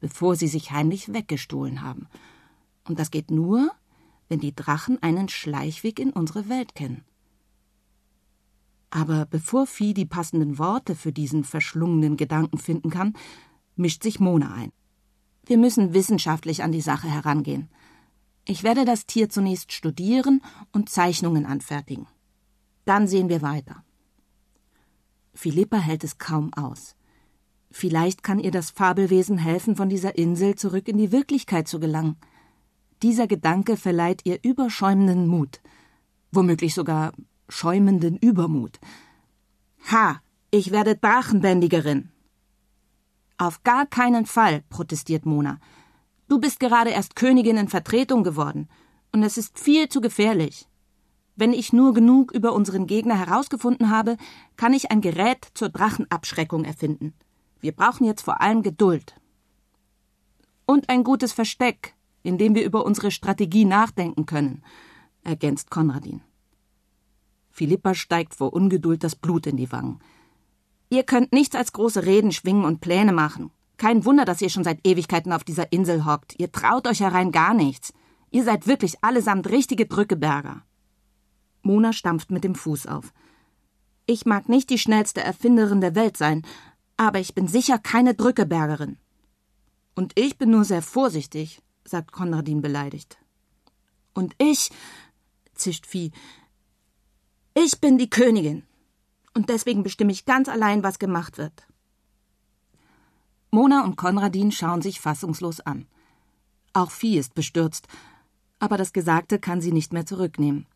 bevor 0.00 0.36
sie 0.36 0.48
sich 0.48 0.72
heimlich 0.72 1.12
weggestohlen 1.12 1.82
haben. 1.82 2.08
Und 2.86 2.98
das 2.98 3.10
geht 3.10 3.30
nur, 3.30 3.70
wenn 4.28 4.40
die 4.40 4.54
Drachen 4.54 5.02
einen 5.02 5.28
Schleichweg 5.28 5.98
in 5.98 6.10
unsere 6.10 6.48
Welt 6.48 6.74
kennen. 6.74 7.04
Aber 8.90 9.26
bevor 9.26 9.66
Vieh 9.66 9.94
die 9.94 10.06
passenden 10.06 10.58
Worte 10.58 10.94
für 10.94 11.12
diesen 11.12 11.44
verschlungenen 11.44 12.16
Gedanken 12.16 12.58
finden 12.58 12.90
kann, 12.90 13.14
mischt 13.76 14.02
sich 14.02 14.20
Mona 14.20 14.52
ein. 14.54 14.72
Wir 15.46 15.58
müssen 15.58 15.94
wissenschaftlich 15.94 16.62
an 16.62 16.72
die 16.72 16.80
Sache 16.80 17.08
herangehen. 17.08 17.68
Ich 18.44 18.62
werde 18.62 18.84
das 18.84 19.06
Tier 19.06 19.28
zunächst 19.28 19.72
studieren 19.72 20.42
und 20.72 20.88
Zeichnungen 20.88 21.46
anfertigen. 21.46 22.06
Dann 22.84 23.06
sehen 23.06 23.28
wir 23.28 23.42
weiter. 23.42 23.83
Philippa 25.34 25.78
hält 25.78 26.04
es 26.04 26.18
kaum 26.18 26.52
aus. 26.54 26.96
Vielleicht 27.70 28.22
kann 28.22 28.38
ihr 28.38 28.52
das 28.52 28.70
Fabelwesen 28.70 29.36
helfen, 29.36 29.74
von 29.74 29.88
dieser 29.88 30.16
Insel 30.16 30.54
zurück 30.54 30.86
in 30.86 30.96
die 30.96 31.10
Wirklichkeit 31.10 31.66
zu 31.66 31.80
gelangen. 31.80 32.16
Dieser 33.02 33.26
Gedanke 33.26 33.76
verleiht 33.76 34.20
ihr 34.24 34.38
überschäumenden 34.42 35.26
Mut, 35.26 35.60
womöglich 36.30 36.72
sogar 36.72 37.12
schäumenden 37.48 38.16
Übermut. 38.16 38.78
Ha, 39.90 40.20
ich 40.50 40.70
werde 40.70 40.96
Drachenbändigerin. 40.96 42.10
Auf 43.36 43.64
gar 43.64 43.86
keinen 43.86 44.26
Fall, 44.26 44.62
protestiert 44.68 45.26
Mona. 45.26 45.58
Du 46.28 46.38
bist 46.40 46.60
gerade 46.60 46.90
erst 46.90 47.16
Königin 47.16 47.56
in 47.56 47.68
Vertretung 47.68 48.22
geworden, 48.22 48.68
und 49.12 49.22
es 49.22 49.36
ist 49.36 49.58
viel 49.58 49.88
zu 49.88 50.00
gefährlich. 50.00 50.68
Wenn 51.36 51.52
ich 51.52 51.72
nur 51.72 51.94
genug 51.94 52.32
über 52.32 52.52
unseren 52.52 52.86
Gegner 52.86 53.18
herausgefunden 53.18 53.90
habe, 53.90 54.16
kann 54.56 54.72
ich 54.72 54.90
ein 54.90 55.00
Gerät 55.00 55.48
zur 55.54 55.68
Drachenabschreckung 55.68 56.64
erfinden. 56.64 57.12
Wir 57.60 57.72
brauchen 57.72 58.04
jetzt 58.04 58.22
vor 58.22 58.40
allem 58.40 58.62
Geduld. 58.62 59.14
Und 60.66 60.88
ein 60.88 61.02
gutes 61.02 61.32
Versteck, 61.32 61.94
in 62.22 62.38
dem 62.38 62.54
wir 62.54 62.64
über 62.64 62.84
unsere 62.84 63.10
Strategie 63.10 63.64
nachdenken 63.64 64.26
können, 64.26 64.62
ergänzt 65.24 65.70
Konradin. 65.70 66.20
Philippa 67.50 67.94
steigt 67.94 68.34
vor 68.34 68.52
Ungeduld 68.52 69.02
das 69.02 69.16
Blut 69.16 69.46
in 69.46 69.56
die 69.56 69.70
Wangen. 69.72 70.00
Ihr 70.88 71.02
könnt 71.02 71.32
nichts 71.32 71.56
als 71.56 71.72
große 71.72 72.04
Reden 72.04 72.32
schwingen 72.32 72.64
und 72.64 72.80
Pläne 72.80 73.12
machen. 73.12 73.50
Kein 73.76 74.04
Wunder, 74.04 74.24
dass 74.24 74.40
ihr 74.40 74.50
schon 74.50 74.64
seit 74.64 74.86
Ewigkeiten 74.86 75.32
auf 75.32 75.44
dieser 75.44 75.72
Insel 75.72 76.04
hockt. 76.04 76.38
Ihr 76.38 76.52
traut 76.52 76.86
euch 76.86 77.00
herein 77.00 77.32
gar 77.32 77.54
nichts. 77.54 77.92
Ihr 78.30 78.44
seid 78.44 78.66
wirklich 78.66 79.02
allesamt 79.02 79.48
richtige 79.50 79.86
Drückeberger. 79.86 80.62
Mona 81.64 81.92
stampft 81.92 82.30
mit 82.30 82.44
dem 82.44 82.54
Fuß 82.54 82.86
auf. 82.86 83.12
Ich 84.06 84.26
mag 84.26 84.48
nicht 84.48 84.70
die 84.70 84.78
schnellste 84.78 85.22
Erfinderin 85.22 85.80
der 85.80 85.94
Welt 85.94 86.16
sein, 86.16 86.42
aber 86.96 87.20
ich 87.20 87.34
bin 87.34 87.48
sicher 87.48 87.78
keine 87.78 88.14
Drückebergerin. 88.14 88.98
Und 89.94 90.12
ich 90.18 90.38
bin 90.38 90.50
nur 90.50 90.64
sehr 90.64 90.82
vorsichtig, 90.82 91.62
sagt 91.84 92.12
Konradin 92.12 92.60
beleidigt. 92.60 93.18
Und 94.12 94.34
ich, 94.38 94.70
zischt 95.54 95.86
Vieh, 95.86 96.12
ich 97.54 97.80
bin 97.80 97.98
die 97.98 98.10
Königin. 98.10 98.64
Und 99.34 99.48
deswegen 99.48 99.82
bestimme 99.82 100.12
ich 100.12 100.26
ganz 100.26 100.48
allein, 100.48 100.82
was 100.82 100.98
gemacht 100.98 101.38
wird. 101.38 101.66
Mona 103.50 103.84
und 103.84 103.96
Konradin 103.96 104.52
schauen 104.52 104.82
sich 104.82 105.00
fassungslos 105.00 105.60
an. 105.60 105.86
Auch 106.72 106.90
Vieh 106.90 107.18
ist 107.18 107.34
bestürzt, 107.34 107.86
aber 108.58 108.76
das 108.76 108.92
Gesagte 108.92 109.38
kann 109.38 109.60
sie 109.60 109.72
nicht 109.72 109.92
mehr 109.92 110.06
zurücknehmen. 110.06 110.66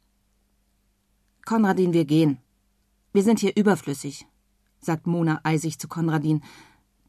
Konradin, 1.49 1.93
wir 1.93 2.05
gehen. 2.05 2.39
Wir 3.13 3.23
sind 3.23 3.41
hier 3.41 3.57
überflüssig 3.57 4.27
sagt 4.81 5.07
Mona 5.07 5.41
eisig 5.45 5.79
zu 5.79 5.89
Konradin. 5.89 6.43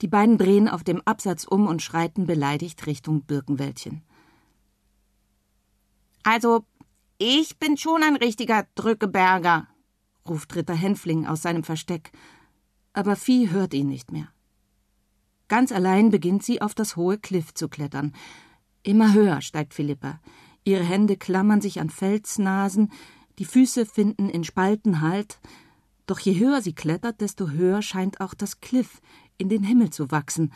Die 0.01 0.07
beiden 0.07 0.37
drehen 0.37 0.67
auf 0.67 0.83
dem 0.83 1.01
Absatz 1.01 1.43
um 1.43 1.67
und 1.67 1.81
schreiten 1.81 2.25
beleidigt 2.25 2.85
Richtung 2.87 3.23
Birkenwäldchen. 3.23 4.01
Also, 6.23 6.65
ich 7.17 7.57
bin 7.57 7.77
schon 7.77 8.03
ein 8.03 8.15
richtiger 8.15 8.65
Drückeberger, 8.75 9.67
ruft 10.27 10.55
Ritter 10.55 10.75
Hänfling 10.75 11.25
aus 11.25 11.41
seinem 11.41 11.63
Versteck. 11.63 12.11
Aber 12.93 13.15
Vieh 13.15 13.49
hört 13.49 13.73
ihn 13.73 13.87
nicht 13.87 14.11
mehr. 14.11 14.29
Ganz 15.47 15.71
allein 15.71 16.11
beginnt 16.11 16.43
sie 16.43 16.61
auf 16.61 16.75
das 16.75 16.95
hohe 16.95 17.17
Kliff 17.17 17.53
zu 17.53 17.67
klettern. 17.67 18.13
Immer 18.83 19.13
höher 19.13 19.41
steigt 19.41 19.73
Philippa. 19.73 20.19
Ihre 20.63 20.83
Hände 20.83 21.17
klammern 21.17 21.61
sich 21.61 21.79
an 21.79 21.89
Felsnasen, 21.89 22.91
die 23.39 23.45
Füße 23.45 23.85
finden 23.85 24.29
in 24.29 24.43
Spalten 24.43 25.01
Halt. 25.01 25.39
Doch 26.05 26.19
je 26.19 26.37
höher 26.37 26.61
sie 26.61 26.73
klettert, 26.73 27.21
desto 27.21 27.49
höher 27.49 27.81
scheint 27.81 28.21
auch 28.21 28.33
das 28.33 28.59
Kliff 28.59 29.01
in 29.37 29.49
den 29.49 29.63
Himmel 29.63 29.89
zu 29.89 30.11
wachsen. 30.11 30.51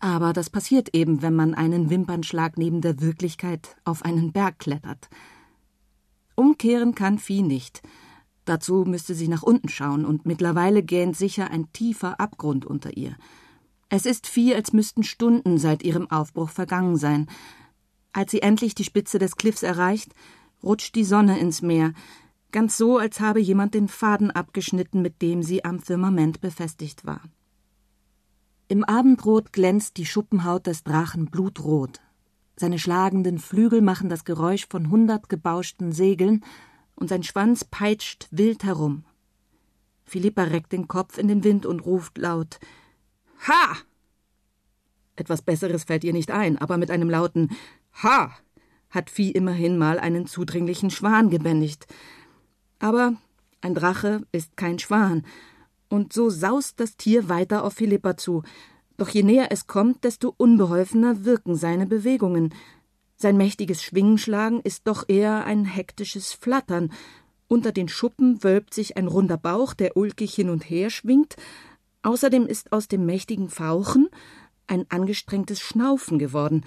Aber 0.00 0.32
das 0.34 0.50
passiert 0.50 0.94
eben, 0.94 1.22
wenn 1.22 1.34
man 1.34 1.54
einen 1.54 1.88
Wimpernschlag 1.88 2.58
neben 2.58 2.82
der 2.82 3.00
Wirklichkeit 3.00 3.76
auf 3.84 4.04
einen 4.04 4.32
Berg 4.32 4.58
klettert. 4.58 5.08
Umkehren 6.34 6.94
kann 6.94 7.18
Vieh 7.18 7.42
nicht. 7.42 7.82
Dazu 8.44 8.84
müsste 8.86 9.14
sie 9.14 9.28
nach 9.28 9.42
unten 9.42 9.68
schauen, 9.68 10.04
und 10.04 10.26
mittlerweile 10.26 10.82
gähnt 10.82 11.16
sicher 11.16 11.50
ein 11.50 11.72
tiefer 11.72 12.20
Abgrund 12.20 12.66
unter 12.66 12.96
ihr. 12.96 13.16
Es 13.88 14.04
ist 14.04 14.26
Vieh, 14.26 14.54
als 14.54 14.74
müssten 14.74 15.04
Stunden 15.04 15.56
seit 15.56 15.82
ihrem 15.82 16.10
Aufbruch 16.10 16.50
vergangen 16.50 16.96
sein. 16.96 17.28
Als 18.12 18.32
sie 18.32 18.42
endlich 18.42 18.74
die 18.74 18.84
Spitze 18.84 19.18
des 19.18 19.36
Kliffs 19.36 19.62
erreicht, 19.62 20.12
rutscht 20.64 20.94
die 20.94 21.04
Sonne 21.04 21.38
ins 21.38 21.62
Meer, 21.62 21.92
ganz 22.52 22.76
so, 22.76 22.98
als 22.98 23.20
habe 23.20 23.40
jemand 23.40 23.74
den 23.74 23.88
Faden 23.88 24.30
abgeschnitten, 24.30 25.02
mit 25.02 25.22
dem 25.22 25.42
sie 25.42 25.64
am 25.64 25.78
Firmament 25.80 26.40
befestigt 26.40 27.04
war. 27.04 27.20
Im 28.68 28.82
Abendrot 28.84 29.52
glänzt 29.52 29.98
die 29.98 30.06
Schuppenhaut 30.06 30.66
des 30.66 30.84
Drachen 30.84 31.26
blutrot. 31.26 32.00
Seine 32.56 32.78
schlagenden 32.78 33.38
Flügel 33.38 33.82
machen 33.82 34.08
das 34.08 34.24
Geräusch 34.24 34.66
von 34.68 34.90
hundert 34.90 35.28
gebauschten 35.28 35.92
Segeln, 35.92 36.44
und 36.96 37.08
sein 37.08 37.24
Schwanz 37.24 37.64
peitscht 37.64 38.28
wild 38.30 38.62
herum. 38.62 39.04
Philippa 40.04 40.44
reckt 40.44 40.72
den 40.72 40.86
Kopf 40.86 41.18
in 41.18 41.26
den 41.26 41.42
Wind 41.42 41.66
und 41.66 41.80
ruft 41.80 42.18
laut 42.18 42.60
Ha. 43.48 43.76
Etwas 45.16 45.42
Besseres 45.42 45.84
fällt 45.84 46.04
ihr 46.04 46.12
nicht 46.12 46.30
ein, 46.30 46.56
aber 46.56 46.76
mit 46.76 46.90
einem 46.90 47.10
lauten 47.10 47.50
Ha 48.02 48.32
hat 48.94 49.10
Vieh 49.10 49.30
immerhin 49.30 49.76
mal 49.76 49.98
einen 49.98 50.26
zudringlichen 50.26 50.90
Schwan 50.90 51.30
gebändigt. 51.30 51.86
Aber 52.78 53.14
ein 53.60 53.74
Drache 53.74 54.22
ist 54.32 54.56
kein 54.56 54.78
Schwan, 54.78 55.24
und 55.88 56.12
so 56.12 56.28
saust 56.30 56.80
das 56.80 56.96
Tier 56.96 57.28
weiter 57.28 57.64
auf 57.64 57.74
Philippa 57.74 58.16
zu. 58.16 58.42
Doch 58.96 59.08
je 59.08 59.22
näher 59.22 59.48
es 59.50 59.66
kommt, 59.66 60.04
desto 60.04 60.34
unbeholfener 60.36 61.24
wirken 61.24 61.56
seine 61.56 61.86
Bewegungen. 61.86 62.54
Sein 63.16 63.36
mächtiges 63.36 63.82
Schwingenschlagen 63.82 64.60
ist 64.60 64.86
doch 64.86 65.08
eher 65.08 65.44
ein 65.44 65.64
hektisches 65.64 66.32
Flattern. 66.32 66.92
Unter 67.48 67.72
den 67.72 67.88
Schuppen 67.88 68.42
wölbt 68.42 68.74
sich 68.74 68.96
ein 68.96 69.06
runder 69.06 69.36
Bauch, 69.36 69.74
der 69.74 69.96
ulkig 69.96 70.34
hin 70.34 70.50
und 70.50 70.68
her 70.68 70.90
schwingt. 70.90 71.36
Außerdem 72.02 72.46
ist 72.46 72.72
aus 72.72 72.88
dem 72.88 73.06
mächtigen 73.06 73.48
Fauchen 73.48 74.08
ein 74.66 74.86
angestrengtes 74.90 75.60
Schnaufen 75.60 76.18
geworden, 76.18 76.64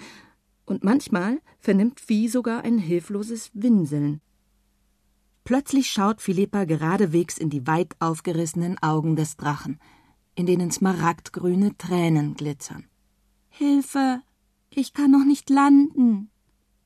und 0.68 0.84
manchmal 0.84 1.40
vernimmt 1.58 2.00
Vieh 2.00 2.28
sogar 2.28 2.62
ein 2.62 2.78
hilfloses 2.78 3.50
Winseln. 3.54 4.20
Plötzlich 5.44 5.90
schaut 5.90 6.20
Philippa 6.20 6.64
geradewegs 6.64 7.38
in 7.38 7.48
die 7.48 7.66
weit 7.66 7.96
aufgerissenen 8.00 8.78
Augen 8.82 9.16
des 9.16 9.36
Drachen, 9.36 9.80
in 10.34 10.44
denen 10.46 10.70
smaragdgrüne 10.70 11.76
Tränen 11.78 12.34
glitzern. 12.34 12.86
Hilfe! 13.48 14.22
Ich 14.70 14.92
kann 14.92 15.10
noch 15.10 15.24
nicht 15.24 15.48
landen! 15.48 16.30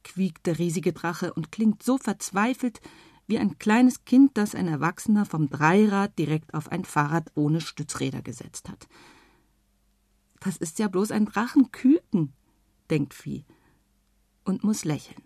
quiekt 0.04 0.46
der 0.46 0.58
riesige 0.58 0.92
Drache 0.92 1.32
und 1.34 1.52
klingt 1.52 1.82
so 1.82 1.98
verzweifelt 1.98 2.80
wie 3.26 3.38
ein 3.38 3.58
kleines 3.58 4.04
Kind, 4.04 4.32
das 4.34 4.54
ein 4.54 4.68
Erwachsener 4.68 5.24
vom 5.24 5.48
Dreirad 5.48 6.18
direkt 6.18 6.54
auf 6.54 6.70
ein 6.70 6.84
Fahrrad 6.84 7.30
ohne 7.34 7.60
Stützräder 7.60 8.22
gesetzt 8.22 8.68
hat. 8.68 8.88
Das 10.40 10.56
ist 10.56 10.78
ja 10.80 10.88
bloß 10.88 11.12
ein 11.12 11.26
Drachenküken, 11.26 12.32
denkt 12.90 13.14
Vieh 13.14 13.44
und 14.44 14.64
muss 14.64 14.84
lächeln. 14.84 15.22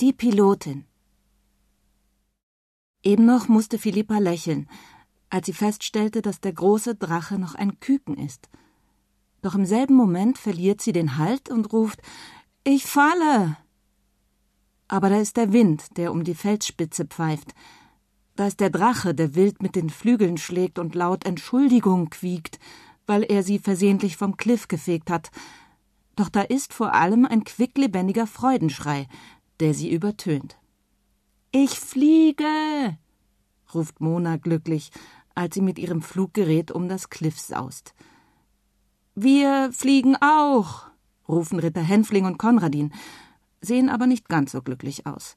Die 0.00 0.12
Pilotin 0.12 0.84
Eben 3.02 3.24
noch 3.26 3.48
musste 3.48 3.78
Philippa 3.78 4.18
lächeln, 4.18 4.68
als 5.30 5.46
sie 5.46 5.52
feststellte, 5.52 6.20
dass 6.20 6.40
der 6.40 6.52
große 6.52 6.94
Drache 6.94 7.38
noch 7.38 7.54
ein 7.54 7.80
Küken 7.80 8.16
ist. 8.16 8.48
Doch 9.40 9.54
im 9.54 9.64
selben 9.64 9.94
Moment 9.94 10.36
verliert 10.36 10.80
sie 10.80 10.92
den 10.92 11.16
Halt 11.16 11.48
und 11.48 11.72
ruft 11.72 12.00
Ich 12.64 12.86
falle. 12.86 13.56
Aber 14.88 15.08
da 15.08 15.18
ist 15.18 15.36
der 15.36 15.52
Wind, 15.52 15.96
der 15.96 16.12
um 16.12 16.24
die 16.24 16.34
Felsspitze 16.34 17.04
pfeift. 17.06 17.54
Da 18.36 18.46
ist 18.46 18.60
der 18.60 18.70
Drache, 18.70 19.14
der 19.14 19.34
wild 19.34 19.62
mit 19.62 19.76
den 19.76 19.90
Flügeln 19.90 20.38
schlägt 20.38 20.78
und 20.78 20.94
laut 20.94 21.24
Entschuldigung 21.24 22.10
quiekt, 22.10 22.58
weil 23.06 23.22
er 23.22 23.42
sie 23.42 23.58
versehentlich 23.58 24.16
vom 24.16 24.36
Kliff 24.36 24.68
gefegt 24.68 25.10
hat. 25.10 25.30
Doch 26.16 26.28
da 26.28 26.42
ist 26.42 26.72
vor 26.72 26.94
allem 26.94 27.26
ein 27.26 27.44
quicklebendiger 27.44 28.26
Freudenschrei, 28.26 29.08
der 29.60 29.74
sie 29.74 29.90
übertönt. 29.90 30.58
Ich 31.52 31.78
fliege, 31.78 32.98
ruft 33.72 34.00
Mona 34.00 34.36
glücklich, 34.36 34.90
als 35.34 35.54
sie 35.54 35.60
mit 35.60 35.78
ihrem 35.78 36.02
Fluggerät 36.02 36.70
um 36.72 36.88
das 36.88 37.10
Kliff 37.10 37.38
saust. 37.38 37.94
Wir 39.14 39.70
fliegen 39.72 40.16
auch, 40.16 40.86
rufen 41.28 41.60
Ritter 41.60 41.82
Hänfling 41.82 42.24
und 42.24 42.38
Konradin, 42.38 42.92
sehen 43.64 43.88
aber 43.88 44.06
nicht 44.06 44.28
ganz 44.28 44.52
so 44.52 44.62
glücklich 44.62 45.06
aus. 45.06 45.36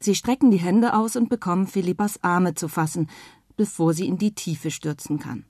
Sie 0.00 0.14
strecken 0.14 0.50
die 0.50 0.58
Hände 0.58 0.94
aus 0.94 1.16
und 1.16 1.28
bekommen 1.28 1.66
Philippas 1.66 2.22
Arme 2.22 2.54
zu 2.54 2.68
fassen, 2.68 3.08
bevor 3.56 3.94
sie 3.94 4.06
in 4.06 4.18
die 4.18 4.34
Tiefe 4.34 4.70
stürzen 4.70 5.18
kann. 5.18 5.44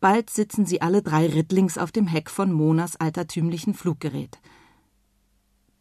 Bald 0.00 0.30
sitzen 0.30 0.64
sie 0.64 0.80
alle 0.80 1.02
drei 1.02 1.26
rittlings 1.26 1.76
auf 1.76 1.90
dem 1.90 2.06
Heck 2.06 2.30
von 2.30 2.52
Monas 2.52 2.96
altertümlichen 2.96 3.74
Fluggerät. 3.74 4.38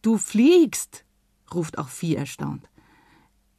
Du 0.02 0.18
fliegst, 0.18 1.06
ruft 1.54 1.78
auch 1.78 1.90
Vieh 1.90 2.16
erstaunt. 2.16 2.68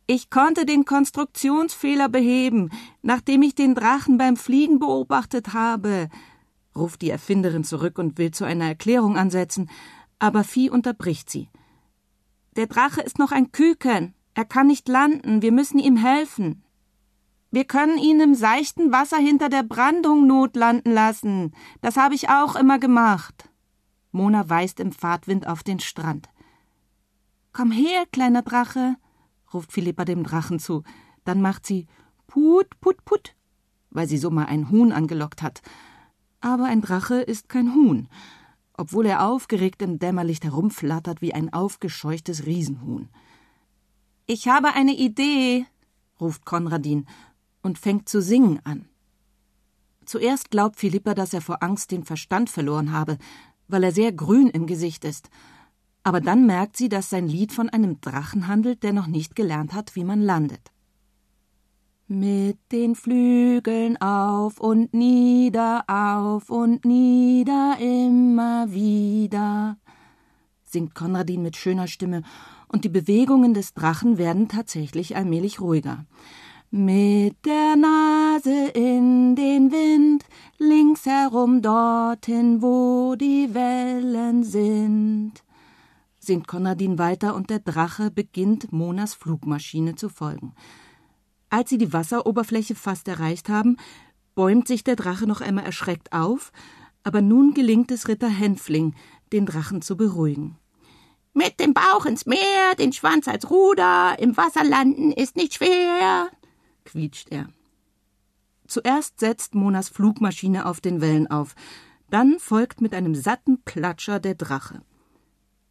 Ich 0.09 0.31
konnte 0.31 0.65
den 0.65 0.85
Konstruktionsfehler 0.85 2.09
beheben, 2.09 2.71
nachdem 3.03 3.43
ich 3.43 3.55
den 3.55 3.75
Drachen 3.75 4.19
beim 4.19 4.37
Fliegen 4.37 4.79
beobachtet 4.79 5.53
habe, 5.53 6.09
ruft 6.75 7.03
die 7.03 7.11
Erfinderin 7.11 7.63
zurück 7.63 7.99
und 7.99 8.19
will 8.19 8.31
zu 8.31 8.45
einer 8.45 8.65
Erklärung 8.65 9.17
ansetzen, 9.17 9.69
aber 10.19 10.45
Vieh 10.45 10.71
unterbricht 10.71 11.31
sie. 11.31 11.49
Der 12.57 12.67
Drache 12.67 13.01
ist 13.01 13.19
noch 13.19 13.33
ein 13.33 13.53
Küken. 13.53 14.15
Er 14.35 14.45
kann 14.45 14.67
nicht 14.67 14.89
landen. 14.89 15.43
Wir 15.43 15.53
müssen 15.53 15.79
ihm 15.79 15.97
helfen. 15.97 16.65
Wir 17.51 17.65
können 17.65 17.99
ihn 17.99 18.21
im 18.21 18.35
seichten 18.35 18.93
Wasser 18.93 19.17
hinter 19.17 19.49
der 19.49 19.63
Brandung 19.63 20.27
notlanden 20.27 20.93
lassen. 20.93 21.55
Das 21.81 21.97
habe 21.97 22.15
ich 22.15 22.29
auch 22.29 22.57
immer 22.57 22.79
gemacht. 22.79 23.49
Mona 24.13 24.49
weist 24.49 24.81
im 24.81 24.93
Fahrtwind 24.93 25.47
auf 25.47 25.63
den 25.63 25.81
Strand. 25.81 26.29
Komm 27.53 27.71
her, 27.71 28.05
kleiner 28.13 28.43
Drache, 28.43 28.97
ruft 29.53 29.73
Philippa 29.73 30.05
dem 30.05 30.25
Drachen 30.25 30.59
zu. 30.59 30.83
Dann 31.25 31.41
macht 31.41 31.67
sie 31.67 31.87
Put, 32.27 32.79
Put, 32.81 33.05
Put, 33.05 33.35
weil 33.91 34.07
sie 34.07 34.19
so 34.19 34.31
mal 34.31 34.47
ein 34.47 34.71
Huhn 34.71 34.93
angelockt 34.93 35.43
hat. 35.43 35.63
Aber 36.41 36.65
ein 36.65 36.83
Drache 36.83 37.17
ist 37.17 37.49
kein 37.49 37.75
Huhn, 37.75 38.09
obwohl 38.79 39.05
er 39.05 39.27
aufgeregt 39.27 39.83
im 39.83 39.99
Dämmerlicht 39.99 40.45
herumflattert 40.45 41.21
wie 41.21 41.35
ein 41.35 41.53
aufgescheuchtes 41.53 42.47
Riesenhuhn. 42.47 43.11
Ich 44.25 44.49
habe 44.49 44.73
eine 44.75 44.95
Idee, 44.95 45.67
ruft 46.19 46.47
Konradin 46.47 47.07
und 47.63 47.79
fängt 47.79 48.09
zu 48.09 48.23
singen 48.23 48.61
an. 48.65 48.89
Zuerst 50.07 50.51
glaubt 50.51 50.77
Philippa, 50.77 51.13
dass 51.13 51.35
er 51.35 51.43
vor 51.43 51.63
Angst 51.63 51.91
den 51.91 52.05
Verstand 52.05 52.49
verloren 52.49 52.93
habe, 52.93 53.19
weil 53.67 53.85
er 53.85 53.93
sehr 53.93 54.13
grün 54.13 54.49
im 54.49 54.67
Gesicht 54.67 55.05
ist 55.05 55.29
aber 56.09 56.23
dann 56.23 56.47
merkt 56.47 56.79
sie, 56.79 56.89
dass 56.89 57.11
sein 57.11 57.29
Lied 57.29 57.53
von 57.53 57.69
einem 57.69 58.01
Drachen 58.01 58.49
handelt, 58.49 58.83
der 58.83 58.95
noch 58.95 59.09
nicht 59.09 59.37
gelernt 59.37 59.75
hat, 59.75 59.95
wie 59.95 60.05
man 60.05 60.23
landet. 60.23 60.73
Mit 62.11 62.57
den 62.73 62.95
Flügeln 62.95 64.01
auf 64.01 64.61
und 64.61 64.95
nieder, 64.95 65.85
auf 65.89 66.49
und 66.49 66.87
nieder, 66.87 67.77
immer 67.79 68.73
wieder, 68.73 69.77
singt 70.65 70.95
Konradin 70.95 71.43
mit 71.43 71.59
schöner 71.59 71.87
Stimme, 71.87 72.23
und 72.67 72.85
die 72.85 72.89
Bewegungen 72.89 73.53
des 73.53 73.75
Drachen 73.75 74.17
werden 74.17 74.49
tatsächlich 74.49 75.17
allmählich 75.17 75.61
ruhiger. 75.61 76.07
mit 76.71 77.37
der 77.45 77.77
Nase 77.77 78.69
in 78.75 79.37
den 79.37 79.71
Wind, 79.71 80.25
links 80.59 81.05
herum 81.05 81.61
dorthin, 81.61 82.63
wo 82.63 83.17
die 83.17 83.53
Wellen 83.53 84.45
sind. 84.45 85.33
Singt 86.19 86.49
Konradin 86.49 86.99
weiter 86.99 87.35
und 87.35 87.51
der 87.51 87.61
Drache 87.61 88.11
beginnt 88.11 88.73
Monas 88.73 89.13
Flugmaschine 89.13 89.95
zu 89.95 90.09
folgen. 90.09 90.55
Als 91.51 91.71
sie 91.71 91.79
die 91.79 91.93
Wasseroberfläche 91.93 92.75
fast 92.75 93.09
erreicht 93.09 93.49
haben, 93.49 93.77
bäumt 94.35 94.69
sich 94.69 94.85
der 94.85 94.97
Drache 94.97 95.27
noch 95.27 95.41
einmal 95.41 95.65
erschreckt 95.65 96.13
auf, 96.13 96.53
aber 97.03 97.23
nun 97.23 97.55
gelingt 97.55 97.91
es 97.91 98.09
Ritter 98.09 98.29
Hänfling, 98.29 98.95
den 99.33 99.47
Drachen 99.47 99.83
zu 99.83 99.97
beruhigen. 99.97 100.59
Mit 101.33 101.61
dem 101.61 101.73
Bauch 101.73 102.05
ins 102.05 102.27
Meer, 102.27 102.75
den 102.79 102.93
Schwanz 102.93 103.29
als 103.29 103.51
Ruder, 103.51 104.17
im 104.19 104.37
Wasser 104.37 104.65
landen 104.65 105.13
ist 105.13 105.37
nicht 105.37 105.55
schwer, 105.55 106.29
quietscht 106.85 107.31
er. 107.31 107.49
Zuerst 108.67 109.21
setzt 109.21 109.55
Monas 109.55 109.89
Flugmaschine 109.89 110.67
auf 110.67 110.81
den 110.81 111.01
Wellen 111.01 111.31
auf, 111.31 111.55
dann 112.11 112.39
folgt 112.39 112.81
mit 112.81 112.95
einem 112.95 113.15
satten 113.15 113.63
Platscher 113.63 114.21
der 114.21 114.35
Drache. 114.35 114.83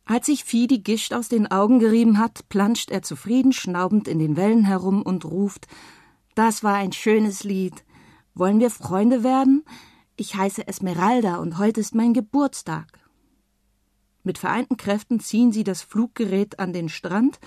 Als 0.09 0.27
sich 0.27 0.45
Vieh 0.45 0.67
die 0.67 0.83
Gischt 0.83 1.13
aus 1.13 1.27
den 1.27 1.51
Augen 1.51 1.79
gerieben 1.79 2.17
hat, 2.17 2.47
planscht 2.47 2.91
er 2.91 3.01
zufrieden 3.01 3.51
schnaubend 3.51 4.07
in 4.07 4.19
den 4.19 4.37
Wellen 4.37 4.63
herum 4.63 5.01
und 5.01 5.25
ruft 5.25 5.67
Das 6.33 6.63
war 6.63 6.75
ein 6.75 6.93
schönes 6.93 7.43
Lied. 7.43 7.83
Wollen 8.33 8.61
wir 8.61 8.69
Freunde 8.69 9.25
werden? 9.25 9.65
Ich 10.15 10.35
heiße 10.35 10.65
Esmeralda 10.65 11.37
und 11.37 11.57
heute 11.57 11.81
ist 11.81 11.93
mein 11.93 12.13
Geburtstag. 12.13 12.87
Mit 14.23 14.37
vereinten 14.37 14.77
Kräften 14.77 15.19
ziehen 15.19 15.51
sie 15.51 15.65
das 15.65 15.81
Fluggerät 15.81 16.57
an 16.57 16.71
den 16.71 16.87
Strand 16.87 17.39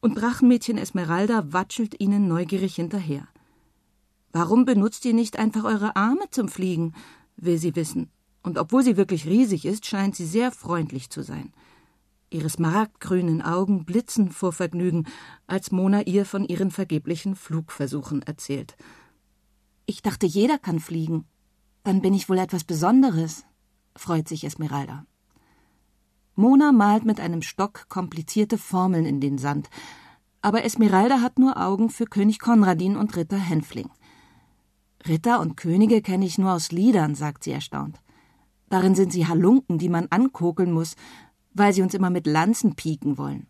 und 0.00 0.14
Drachenmädchen 0.14 0.78
Esmeralda 0.78 1.52
watschelt 1.52 2.00
ihnen 2.00 2.26
neugierig 2.26 2.74
hinterher. 2.74 3.28
Warum 4.32 4.64
benutzt 4.64 5.04
ihr 5.04 5.14
nicht 5.14 5.38
einfach 5.38 5.62
eure 5.62 5.94
Arme 5.94 6.24
zum 6.32 6.48
Fliegen? 6.48 6.92
will 7.36 7.58
sie 7.58 7.76
wissen. 7.76 8.10
Und 8.42 8.58
obwohl 8.58 8.82
sie 8.82 8.96
wirklich 8.96 9.26
riesig 9.26 9.64
ist, 9.64 9.86
scheint 9.86 10.16
sie 10.16 10.26
sehr 10.26 10.50
freundlich 10.50 11.08
zu 11.08 11.22
sein. 11.22 11.52
Ihre 12.30 12.48
smaragdgrünen 12.48 13.42
Augen 13.42 13.84
blitzen 13.84 14.30
vor 14.30 14.52
Vergnügen, 14.52 15.06
als 15.48 15.72
Mona 15.72 16.02
ihr 16.02 16.24
von 16.24 16.44
ihren 16.44 16.70
vergeblichen 16.70 17.34
Flugversuchen 17.34 18.22
erzählt. 18.22 18.76
Ich 19.84 20.00
dachte, 20.00 20.26
jeder 20.26 20.56
kann 20.56 20.78
fliegen. 20.78 21.24
Dann 21.82 22.00
bin 22.00 22.14
ich 22.14 22.28
wohl 22.28 22.38
etwas 22.38 22.62
Besonderes, 22.62 23.44
freut 23.96 24.28
sich 24.28 24.44
Esmeralda. 24.44 25.06
Mona 26.36 26.70
malt 26.70 27.04
mit 27.04 27.18
einem 27.18 27.42
Stock 27.42 27.88
komplizierte 27.88 28.58
Formeln 28.58 29.06
in 29.06 29.20
den 29.20 29.36
Sand, 29.36 29.68
aber 30.40 30.64
Esmeralda 30.64 31.20
hat 31.20 31.38
nur 31.38 31.60
Augen 31.60 31.90
für 31.90 32.06
König 32.06 32.38
Konradin 32.38 32.96
und 32.96 33.16
Ritter 33.16 33.38
Hänfling. 33.38 33.90
Ritter 35.06 35.40
und 35.40 35.56
Könige 35.56 36.00
kenne 36.00 36.26
ich 36.26 36.38
nur 36.38 36.52
aus 36.52 36.70
Liedern, 36.70 37.14
sagt 37.14 37.44
sie 37.44 37.50
erstaunt. 37.52 38.00
Darin 38.68 38.94
sind 38.94 39.12
sie 39.12 39.26
Halunken, 39.26 39.78
die 39.78 39.88
man 39.88 40.06
ankokeln 40.10 40.70
muss, 40.70 40.94
weil 41.52 41.72
sie 41.72 41.82
uns 41.82 41.94
immer 41.94 42.10
mit 42.10 42.26
Lanzen 42.26 42.74
pieken 42.74 43.18
wollen. 43.18 43.46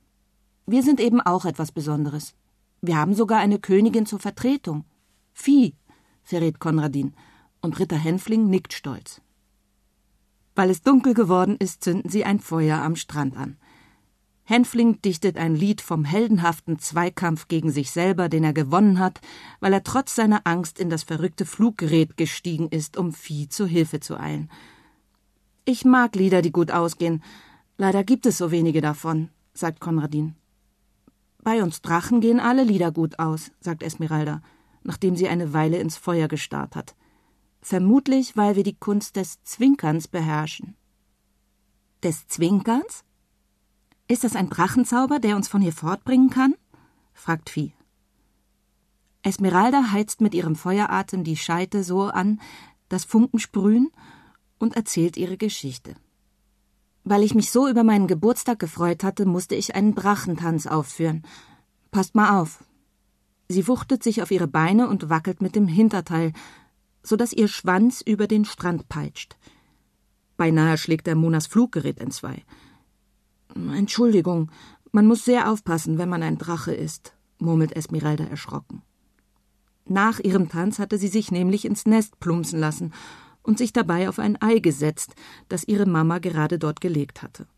Wir 0.66 0.82
sind 0.82 1.00
eben 1.00 1.20
auch 1.20 1.44
etwas 1.44 1.72
Besonderes. 1.72 2.34
Wir 2.80 2.96
haben 2.96 3.14
sogar 3.14 3.40
eine 3.40 3.58
Königin 3.58 4.06
zur 4.06 4.20
Vertretung. 4.20 4.84
Vieh, 5.32 5.74
verrät 6.22 6.60
Konradin, 6.60 7.14
und 7.60 7.78
Ritter 7.78 7.96
Hänfling 7.96 8.48
nickt 8.48 8.72
stolz. 8.72 9.20
Weil 10.54 10.70
es 10.70 10.82
dunkel 10.82 11.14
geworden 11.14 11.56
ist, 11.58 11.84
zünden 11.84 12.10
sie 12.10 12.24
ein 12.24 12.40
Feuer 12.40 12.82
am 12.82 12.96
Strand 12.96 13.36
an. 13.36 13.56
Hänfling 14.44 15.00
dichtet 15.00 15.36
ein 15.36 15.54
Lied 15.54 15.80
vom 15.80 16.04
heldenhaften 16.04 16.80
Zweikampf 16.80 17.46
gegen 17.46 17.70
sich 17.70 17.92
selber, 17.92 18.28
den 18.28 18.42
er 18.42 18.52
gewonnen 18.52 18.98
hat, 18.98 19.20
weil 19.60 19.72
er 19.72 19.84
trotz 19.84 20.16
seiner 20.16 20.40
Angst 20.44 20.80
in 20.80 20.90
das 20.90 21.04
verrückte 21.04 21.46
Fluggerät 21.46 22.16
gestiegen 22.16 22.68
ist, 22.68 22.96
um 22.96 23.12
Vieh 23.12 23.48
zu 23.48 23.64
Hilfe 23.66 24.00
zu 24.00 24.18
eilen. 24.18 24.50
Ich 25.64 25.84
mag 25.84 26.16
Lieder, 26.16 26.42
die 26.42 26.50
gut 26.50 26.72
ausgehen. 26.72 27.22
Leider 27.80 28.04
gibt 28.04 28.26
es 28.26 28.36
so 28.36 28.50
wenige 28.50 28.82
davon, 28.82 29.30
sagt 29.54 29.80
Konradin. 29.80 30.34
Bei 31.42 31.62
uns 31.62 31.80
Drachen 31.80 32.20
gehen 32.20 32.38
alle 32.38 32.62
Lieder 32.62 32.92
gut 32.92 33.18
aus, 33.18 33.52
sagt 33.60 33.82
Esmeralda 33.82 34.42
nachdem 34.82 35.16
sie 35.16 35.28
eine 35.28 35.52
Weile 35.52 35.78
ins 35.78 35.96
Feuer 35.96 36.28
gestarrt 36.28 36.76
hat. 36.76 36.94
Vermutlich, 37.60 38.36
weil 38.36 38.56
wir 38.56 38.62
die 38.62 38.76
Kunst 38.76 39.16
des 39.16 39.42
Zwinkerns 39.42 40.08
beherrschen. 40.08 40.76
Des 42.02 42.26
Zwinkerns? 42.28 43.04
Ist 44.08 44.24
das 44.24 44.34
ein 44.36 44.48
Drachenzauber, 44.48 45.18
der 45.18 45.36
uns 45.36 45.48
von 45.48 45.60
hier 45.60 45.72
fortbringen 45.72 46.30
kann? 46.30 46.54
fragt 47.12 47.50
Vieh. 47.50 47.72
Esmeralda 49.22 49.92
heizt 49.92 50.22
mit 50.22 50.34
ihrem 50.34 50.56
Feueratem 50.56 51.24
die 51.24 51.36
Scheite 51.36 51.84
so 51.84 52.04
an, 52.04 52.40
dass 52.88 53.04
Funken 53.04 53.38
sprühen, 53.38 53.90
und 54.58 54.76
erzählt 54.76 55.16
ihre 55.16 55.38
Geschichte. 55.38 55.94
Weil 57.04 57.22
ich 57.22 57.34
mich 57.34 57.50
so 57.50 57.68
über 57.68 57.84
meinen 57.84 58.06
Geburtstag 58.06 58.58
gefreut 58.58 59.04
hatte, 59.04 59.26
musste 59.26 59.54
ich 59.54 59.74
einen 59.74 59.94
Drachentanz 59.94 60.66
aufführen. 60.66 61.22
Passt 61.90 62.14
mal 62.14 62.40
auf, 62.40 62.62
Sie 63.50 63.66
wuchtet 63.66 64.04
sich 64.04 64.22
auf 64.22 64.30
ihre 64.30 64.46
Beine 64.46 64.88
und 64.88 65.08
wackelt 65.08 65.42
mit 65.42 65.56
dem 65.56 65.66
Hinterteil, 65.66 66.32
so 67.02 67.16
dass 67.16 67.32
ihr 67.32 67.48
Schwanz 67.48 68.00
über 68.00 68.28
den 68.28 68.44
Strand 68.44 68.88
peitscht. 68.88 69.36
Beinahe 70.36 70.78
schlägt 70.78 71.08
der 71.08 71.16
Monas 71.16 71.48
Fluggerät 71.48 71.98
entzwei. 71.98 72.44
Entschuldigung, 73.56 74.52
man 74.92 75.04
muss 75.04 75.24
sehr 75.24 75.50
aufpassen, 75.50 75.98
wenn 75.98 76.08
man 76.08 76.22
ein 76.22 76.38
Drache 76.38 76.72
ist, 76.72 77.16
murmelt 77.40 77.72
Esmeralda 77.74 78.22
erschrocken. 78.22 78.82
Nach 79.84 80.20
ihrem 80.20 80.48
Tanz 80.48 80.78
hatte 80.78 80.96
sie 80.96 81.08
sich 81.08 81.32
nämlich 81.32 81.64
ins 81.64 81.86
Nest 81.86 82.20
plumpsen 82.20 82.60
lassen 82.60 82.92
und 83.50 83.58
sich 83.58 83.72
dabei 83.72 84.08
auf 84.08 84.20
ein 84.20 84.40
Ei 84.40 84.60
gesetzt, 84.60 85.16
das 85.48 85.66
ihre 85.66 85.84
Mama 85.84 86.20
gerade 86.20 86.56
dort 86.56 86.80
gelegt 86.80 87.20
hatte. 87.20 87.48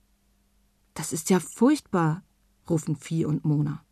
Das 0.95 1.13
ist 1.13 1.29
ja 1.29 1.39
furchtbar, 1.39 2.23
rufen 2.71 2.97
Vieh 2.97 3.27
und 3.27 3.45
Mona. 3.45 3.85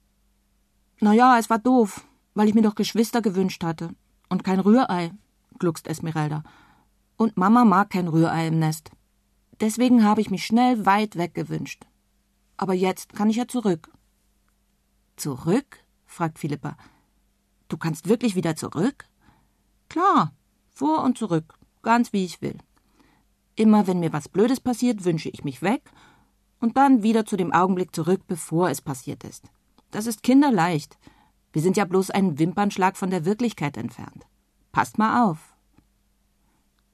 Na 1.01 1.13
ja, 1.13 1.39
es 1.39 1.51
war 1.51 1.59
doof, 1.59 2.07
weil 2.33 2.49
ich 2.49 2.55
mir 2.55 2.63
doch 2.63 2.75
Geschwister 2.75 3.21
gewünscht 3.21 3.63
hatte. 3.63 3.91
Und 4.31 4.45
kein 4.45 4.61
Rührei, 4.61 5.13
gluckst 5.59 5.87
Esmeralda. 5.89 6.43
Und 7.19 7.37
Mama 7.37 7.67
mag 7.67 7.91
kein 7.91 8.09
Rührei 8.09 8.47
im 8.47 8.59
Nest. 8.59 8.91
Deswegen 9.61 10.03
habe 10.03 10.23
ich 10.23 10.31
mich 10.31 10.47
schnell 10.47 10.87
weit 10.87 11.17
weg 11.17 11.35
gewünscht. 11.35 11.85
Aber 12.57 12.73
jetzt 12.73 13.13
kann 13.13 13.29
ich 13.29 13.37
ja 13.37 13.47
zurück. 13.47 13.91
Zurück? 15.17 15.85
fragt 16.07 16.39
Philippa. 16.39 16.79
Du 17.69 17.77
kannst 17.77 18.09
wirklich 18.09 18.37
wieder 18.37 18.57
zurück? 18.57 19.05
Klar, 19.91 20.33
vor 20.71 21.05
und 21.05 21.19
zurück, 21.19 21.60
ganz 21.83 22.13
wie 22.13 22.25
ich 22.25 22.43
will. 22.43 22.59
Immer 23.57 23.87
wenn 23.87 24.01
mir 24.01 24.13
was 24.13 24.29
Blödes 24.29 24.61
passiert, 24.61 25.05
wünsche 25.05 25.29
ich 25.29 25.45
mich 25.45 25.63
weg 25.63 25.83
und 26.61 26.77
dann 26.77 27.03
wieder 27.03 27.27
zu 27.27 27.37
dem 27.37 27.53
Augenblick 27.53 27.95
zurück, 27.95 28.23
bevor 28.27 28.71
es 28.71 28.81
passiert 28.81 29.25
ist. 29.25 29.45
Das 29.91 30.07
ist 30.07 30.23
kinderleicht. 30.23 30.99
Wir 31.53 31.63
sind 31.63 31.77
ja 31.77 31.85
bloß 31.85 32.11
einen 32.11 32.39
Wimpernschlag 32.39 32.97
von 32.97 33.11
der 33.11 33.25
Wirklichkeit 33.25 33.77
entfernt. 33.77 34.25
Passt 34.73 34.99
mal 34.99 35.29
auf. 35.29 35.57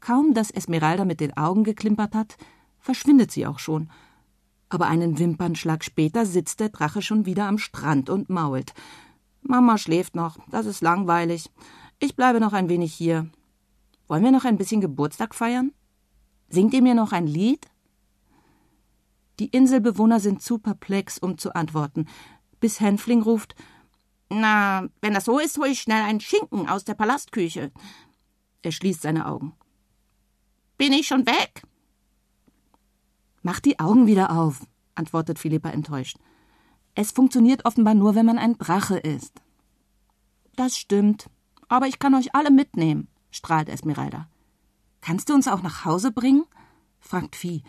Kaum, 0.01 0.35
dass 0.35 0.51
Esmeralda 0.51 1.05
mit 1.05 1.21
den 1.21 1.37
Augen 1.37 1.65
geklimpert 1.65 2.15
hat, 2.15 2.37
verschwindet 2.79 3.33
sie 3.33 3.47
auch 3.47 3.59
schon. 3.59 3.91
Aber 4.69 4.87
einen 4.87 5.19
Wimpernschlag 5.19 5.85
später 5.85 6.25
sitzt 6.27 6.61
der 6.61 6.71
Drache 6.71 7.03
schon 7.03 7.27
wieder 7.27 7.47
am 7.47 7.59
Strand 7.59 8.09
und 8.09 8.31
mault. 8.31 8.73
Mama 9.43 9.79
schläft 9.79 10.17
noch, 10.17 10.39
das 10.51 10.67
ist 10.67 10.81
langweilig. 10.81 11.51
Ich 11.99 12.17
bleibe 12.17 12.41
noch 12.41 12.53
ein 12.53 12.69
wenig 12.69 12.95
hier. 12.95 13.31
Wollen 14.09 14.25
wir 14.25 14.31
noch 14.31 14.45
ein 14.45 14.59
bisschen 14.59 14.81
Geburtstag 14.81 15.35
feiern? 15.35 15.73
Singt 16.49 16.75
ihr 16.75 16.83
mir 16.83 16.95
noch 16.95 17.13
ein 17.13 17.27
Lied? 17.27 17.67
Die 19.39 19.49
Inselbewohner 19.49 20.21
sind 20.21 20.43
zu 20.43 20.59
perplex, 20.59 21.19
um 21.19 21.39
zu 21.39 21.55
antworten 21.55 22.07
bis 22.61 22.81
Hänfling 22.81 23.23
ruft 23.23 23.55
Na, 24.29 24.89
wenn 25.01 25.15
das 25.15 25.25
so 25.25 25.39
ist, 25.39 25.57
hol 25.59 25.69
ich 25.69 25.81
schnell 25.81 26.03
einen 26.03 26.21
Schinken 26.21 26.69
aus 26.69 26.85
der 26.85 26.95
Palastküche. 26.95 27.71
Er 28.63 28.73
schließt 28.73 29.03
seine 29.03 29.27
Augen. 29.27 29.55
Bin 30.77 30.93
ich 30.93 31.07
schon 31.07 31.27
weg? 31.27 31.63
Mach 33.43 33.61
die 33.61 33.79
Augen 33.79 34.09
wieder 34.09 34.33
auf, 34.33 34.67
antwortet 34.97 35.39
Philippa 35.39 35.71
enttäuscht. 35.71 36.19
Es 36.97 37.13
funktioniert 37.13 37.65
offenbar 37.65 37.95
nur, 37.95 38.17
wenn 38.17 38.27
man 38.27 38.39
ein 38.39 38.59
Drache 38.59 38.99
ist. 38.99 39.41
Das 40.57 40.77
stimmt, 40.77 41.31
aber 41.69 41.87
ich 41.87 42.01
kann 42.01 42.15
euch 42.15 42.35
alle 42.35 42.51
mitnehmen, 42.51 43.07
strahlt 43.37 43.69
Esmeralda. 43.69 44.29
Kannst 45.01 45.29
du 45.29 45.35
uns 45.35 45.47
auch 45.47 45.63
nach 45.63 45.85
Hause 45.85 46.11
bringen? 46.11 46.45
fragt 46.99 47.37
Vieh. 47.37 47.63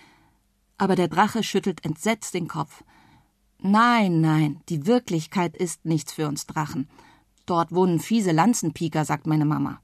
Aber 0.78 0.96
der 0.96 1.08
Drache 1.08 1.44
schüttelt 1.44 1.86
entsetzt 1.86 2.34
den 2.34 2.48
Kopf. 2.48 2.84
Nein, 3.60 4.22
nein, 4.22 4.62
die 4.70 4.86
Wirklichkeit 4.86 5.58
ist 5.58 5.86
nichts 5.86 6.14
für 6.14 6.28
uns 6.28 6.46
Drachen. 6.46 6.90
Dort 7.46 7.72
wohnen 7.72 8.00
fiese 8.00 8.32
Lanzenpieker, 8.32 9.06
sagt 9.06 9.26
meine 9.26 9.46
Mama. 9.46 9.80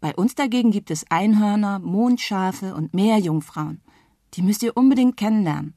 Bei 0.00 0.14
uns 0.14 0.34
dagegen 0.34 0.70
gibt 0.70 0.90
es 0.90 1.10
Einhörner, 1.10 1.78
Mondschafe 1.80 2.74
und 2.74 2.94
Meerjungfrauen. 2.94 3.80
Die 4.34 4.42
müsst 4.42 4.62
ihr 4.62 4.76
unbedingt 4.76 5.16
kennenlernen. 5.16 5.74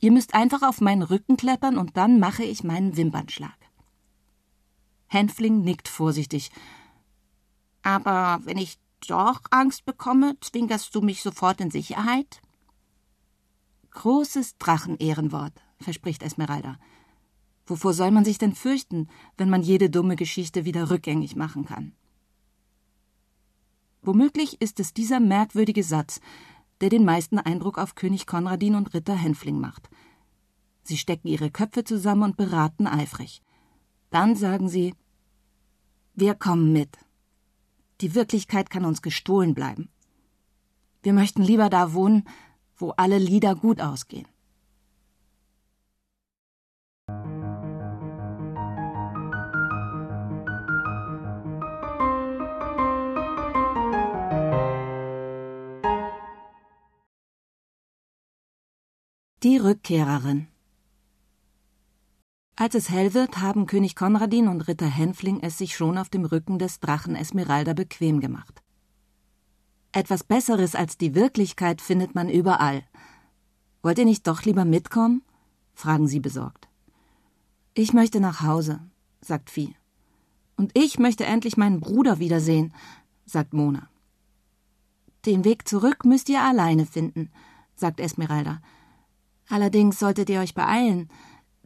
Ihr 0.00 0.10
müsst 0.10 0.34
einfach 0.34 0.62
auf 0.62 0.80
meinen 0.80 1.02
Rücken 1.02 1.36
klettern 1.36 1.78
und 1.78 1.96
dann 1.96 2.18
mache 2.18 2.42
ich 2.42 2.64
meinen 2.64 2.96
Wimpernschlag. 2.96 3.56
Hänfling 5.06 5.60
nickt 5.60 5.88
vorsichtig. 5.88 6.50
Aber 7.82 8.40
wenn 8.44 8.58
ich 8.58 8.78
doch 9.06 9.40
Angst 9.50 9.84
bekomme, 9.84 10.36
zwingerst 10.40 10.94
du 10.94 11.00
mich 11.00 11.22
sofort 11.22 11.60
in 11.60 11.70
Sicherheit? 11.70 12.40
Großes 13.90 14.56
Drachenehrenwort, 14.58 15.52
verspricht 15.80 16.22
Esmeralda. 16.22 16.78
Wovor 17.66 17.94
soll 17.94 18.10
man 18.10 18.24
sich 18.24 18.38
denn 18.38 18.54
fürchten, 18.54 19.08
wenn 19.36 19.50
man 19.50 19.62
jede 19.62 19.90
dumme 19.90 20.16
Geschichte 20.16 20.64
wieder 20.64 20.90
rückgängig 20.90 21.36
machen 21.36 21.64
kann? 21.64 21.92
Womöglich 24.02 24.60
ist 24.60 24.80
es 24.80 24.94
dieser 24.94 25.20
merkwürdige 25.20 25.84
Satz, 25.84 26.20
der 26.80 26.90
den 26.90 27.04
meisten 27.04 27.38
Eindruck 27.38 27.78
auf 27.78 27.94
König 27.94 28.26
Konradin 28.26 28.74
und 28.74 28.92
Ritter 28.94 29.14
Hänfling 29.14 29.60
macht. 29.60 29.88
Sie 30.82 30.96
stecken 30.96 31.28
ihre 31.28 31.50
Köpfe 31.50 31.84
zusammen 31.84 32.24
und 32.24 32.36
beraten 32.36 32.88
eifrig. 32.88 33.42
Dann 34.10 34.34
sagen 34.34 34.68
sie 34.68 34.94
Wir 36.14 36.34
kommen 36.34 36.72
mit. 36.72 36.98
Die 38.02 38.16
Wirklichkeit 38.16 38.68
kann 38.68 38.84
uns 38.84 39.00
gestohlen 39.00 39.54
bleiben. 39.54 39.88
Wir 41.04 41.12
möchten 41.12 41.40
lieber 41.40 41.70
da 41.70 41.94
wohnen, 41.94 42.24
wo 42.76 42.90
alle 42.90 43.18
Lieder 43.18 43.54
gut 43.54 43.80
ausgehen. 43.80 44.26
Die 59.44 59.56
Rückkehrerin 59.58 60.48
Als 62.56 62.74
es 62.74 62.90
hell 62.90 63.14
wird, 63.14 63.38
haben 63.38 63.66
König 63.66 63.96
Konradin 63.96 64.48
und 64.48 64.68
Ritter 64.68 64.86
Hänfling 64.86 65.40
es 65.40 65.58
sich 65.58 65.74
schon 65.74 65.96
auf 65.96 66.10
dem 66.10 66.24
Rücken 66.24 66.58
des 66.58 66.80
Drachen 66.80 67.16
Esmeralda 67.16 67.72
bequem 67.72 68.20
gemacht. 68.20 68.62
Etwas 69.92 70.24
Besseres 70.24 70.74
als 70.74 70.96
die 70.96 71.14
Wirklichkeit 71.14 71.80
findet 71.80 72.14
man 72.14 72.28
überall. 72.28 72.82
Wollt 73.82 73.98
ihr 73.98 74.04
nicht 74.04 74.26
doch 74.26 74.42
lieber 74.42 74.64
mitkommen? 74.64 75.22
fragen 75.74 76.06
sie 76.06 76.20
besorgt. 76.20 76.68
Ich 77.74 77.92
möchte 77.92 78.20
nach 78.20 78.42
Hause, 78.42 78.80
sagt 79.20 79.50
Vieh. 79.50 79.74
Und 80.56 80.70
ich 80.74 80.98
möchte 80.98 81.24
endlich 81.24 81.56
meinen 81.56 81.80
Bruder 81.80 82.18
wiedersehen, 82.18 82.74
sagt 83.24 83.54
Mona. 83.54 83.88
Den 85.24 85.44
Weg 85.44 85.66
zurück 85.66 86.04
müsst 86.04 86.28
ihr 86.28 86.42
alleine 86.42 86.84
finden, 86.84 87.30
sagt 87.74 88.00
Esmeralda. 88.00 88.60
Allerdings 89.48 89.98
solltet 89.98 90.28
ihr 90.30 90.40
euch 90.40 90.54
beeilen. 90.54 91.08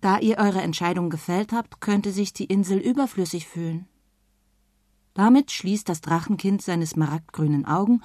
Da 0.07 0.21
ihr 0.21 0.39
eure 0.39 0.63
Entscheidung 0.63 1.11
gefällt 1.11 1.53
habt, 1.53 1.81
könnte 1.81 2.13
sich 2.13 2.33
die 2.33 2.45
Insel 2.45 2.79
überflüssig 2.79 3.49
fühlen. 3.49 3.89
Damit 5.15 5.51
schließt 5.51 5.89
das 5.89 6.01
Drachenkind 6.01 6.63
seine 6.63 6.87
smaragdgrünen 6.87 7.65
Augen, 7.65 8.03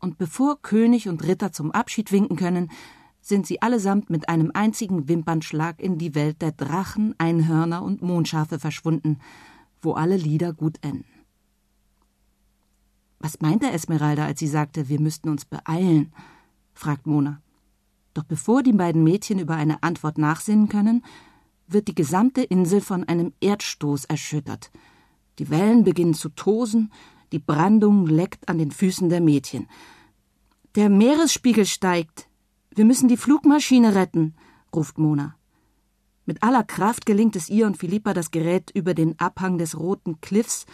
und 0.00 0.16
bevor 0.16 0.62
König 0.62 1.10
und 1.10 1.22
Ritter 1.24 1.52
zum 1.52 1.72
Abschied 1.72 2.10
winken 2.10 2.38
können, 2.38 2.70
sind 3.20 3.46
sie 3.46 3.60
allesamt 3.60 4.08
mit 4.08 4.30
einem 4.30 4.50
einzigen 4.54 5.10
Wimpernschlag 5.10 5.78
in 5.78 5.98
die 5.98 6.14
Welt 6.14 6.40
der 6.40 6.52
Drachen, 6.52 7.14
Einhörner 7.18 7.82
und 7.82 8.00
Mondschafe 8.00 8.58
verschwunden, 8.58 9.18
wo 9.82 9.92
alle 9.92 10.16
Lieder 10.16 10.54
gut 10.54 10.78
enden. 10.80 11.04
Was 13.18 13.42
meinte 13.42 13.70
Esmeralda, 13.70 14.24
als 14.24 14.40
sie 14.40 14.48
sagte, 14.48 14.88
wir 14.88 15.02
müssten 15.02 15.28
uns 15.28 15.44
beeilen? 15.44 16.14
fragt 16.72 17.06
Mona. 17.06 17.42
Doch 18.14 18.24
bevor 18.24 18.62
die 18.62 18.72
beiden 18.72 19.04
Mädchen 19.04 19.38
über 19.38 19.56
eine 19.56 19.82
Antwort 19.82 20.16
nachsinnen 20.16 20.70
können, 20.70 21.04
wird 21.68 21.88
die 21.88 21.94
gesamte 21.94 22.42
Insel 22.42 22.80
von 22.80 23.04
einem 23.04 23.32
Erdstoß 23.40 24.06
erschüttert. 24.06 24.70
Die 25.38 25.50
Wellen 25.50 25.84
beginnen 25.84 26.14
zu 26.14 26.28
tosen, 26.30 26.92
die 27.32 27.38
Brandung 27.38 28.06
leckt 28.06 28.48
an 28.48 28.58
den 28.58 28.70
Füßen 28.70 29.08
der 29.08 29.20
Mädchen. 29.20 29.68
Der 30.74 30.88
Meeresspiegel 30.88 31.66
steigt. 31.66 32.28
Wir 32.74 32.84
müssen 32.84 33.08
die 33.08 33.16
Flugmaschine 33.16 33.94
retten, 33.94 34.34
ruft 34.74 34.98
Mona. 34.98 35.36
Mit 36.26 36.42
aller 36.42 36.64
Kraft 36.64 37.06
gelingt 37.06 37.36
es 37.36 37.48
ihr 37.48 37.66
und 37.66 37.76
Philippa, 37.76 38.12
das 38.12 38.30
Gerät 38.30 38.70
über 38.72 38.94
den 38.94 39.18
Abhang 39.18 39.58
des 39.58 39.78
roten 39.78 40.20
Cliffs 40.20 40.66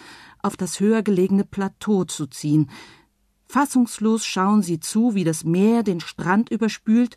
auf 0.42 0.56
das 0.56 0.80
höher 0.80 1.02
gelegene 1.02 1.44
Plateau 1.44 2.04
zu 2.04 2.26
ziehen. 2.26 2.70
Fassungslos 3.46 4.24
schauen 4.24 4.62
sie 4.62 4.80
zu, 4.80 5.14
wie 5.14 5.24
das 5.24 5.44
Meer 5.44 5.82
den 5.82 6.00
Strand 6.00 6.50
überspült 6.50 7.16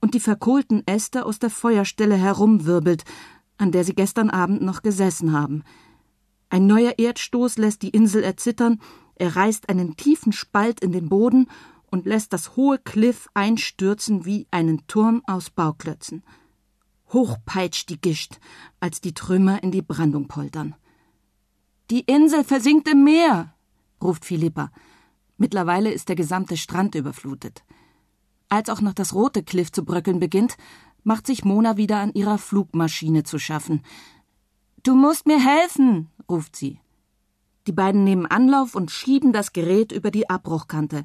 und 0.00 0.14
die 0.14 0.20
verkohlten 0.20 0.82
Äste 0.86 1.24
aus 1.24 1.38
der 1.38 1.50
Feuerstelle 1.50 2.16
herumwirbelt, 2.16 3.04
an 3.58 3.72
der 3.72 3.84
sie 3.84 3.94
gestern 3.94 4.30
Abend 4.30 4.62
noch 4.62 4.82
gesessen 4.82 5.32
haben. 5.32 5.62
Ein 6.48 6.66
neuer 6.66 6.98
Erdstoß 6.98 7.58
lässt 7.58 7.82
die 7.82 7.90
Insel 7.90 8.22
erzittern, 8.22 8.80
er 9.16 9.34
reißt 9.34 9.68
einen 9.68 9.96
tiefen 9.96 10.32
Spalt 10.32 10.80
in 10.80 10.92
den 10.92 11.08
Boden 11.08 11.48
und 11.90 12.06
lässt 12.06 12.32
das 12.32 12.56
hohe 12.56 12.78
Kliff 12.78 13.28
einstürzen 13.34 14.24
wie 14.24 14.46
einen 14.50 14.86
Turm 14.86 15.22
aus 15.26 15.50
Bauklötzen. 15.50 16.22
Hoch 17.12 17.38
peitscht 17.44 17.88
die 17.88 18.00
Gischt, 18.00 18.38
als 18.80 19.00
die 19.00 19.14
Trümmer 19.14 19.62
in 19.62 19.70
die 19.70 19.82
Brandung 19.82 20.28
poltern. 20.28 20.74
Die 21.90 22.00
Insel 22.00 22.44
versinkt 22.44 22.88
im 22.88 23.04
Meer, 23.04 23.54
ruft 24.02 24.24
Philippa. 24.24 24.70
Mittlerweile 25.38 25.92
ist 25.92 26.08
der 26.08 26.16
gesamte 26.16 26.56
Strand 26.56 26.94
überflutet. 26.94 27.64
Als 28.48 28.70
auch 28.70 28.80
noch 28.80 28.94
das 28.94 29.14
rote 29.14 29.42
Kliff 29.42 29.72
zu 29.72 29.84
bröckeln 29.84 30.20
beginnt, 30.20 30.56
macht 31.02 31.26
sich 31.26 31.44
Mona 31.44 31.76
wieder 31.76 31.98
an 31.98 32.12
ihrer 32.14 32.38
Flugmaschine 32.38 33.22
zu 33.22 33.38
schaffen. 33.38 33.82
Du 34.82 34.94
musst 34.94 35.26
mir 35.26 35.40
helfen, 35.40 36.10
ruft 36.28 36.56
sie. 36.56 36.80
Die 37.66 37.72
beiden 37.72 38.04
nehmen 38.04 38.26
Anlauf 38.26 38.74
und 38.74 38.90
schieben 38.90 39.32
das 39.32 39.52
Gerät 39.52 39.90
über 39.90 40.10
die 40.10 40.30
Abbruchkante. 40.30 41.04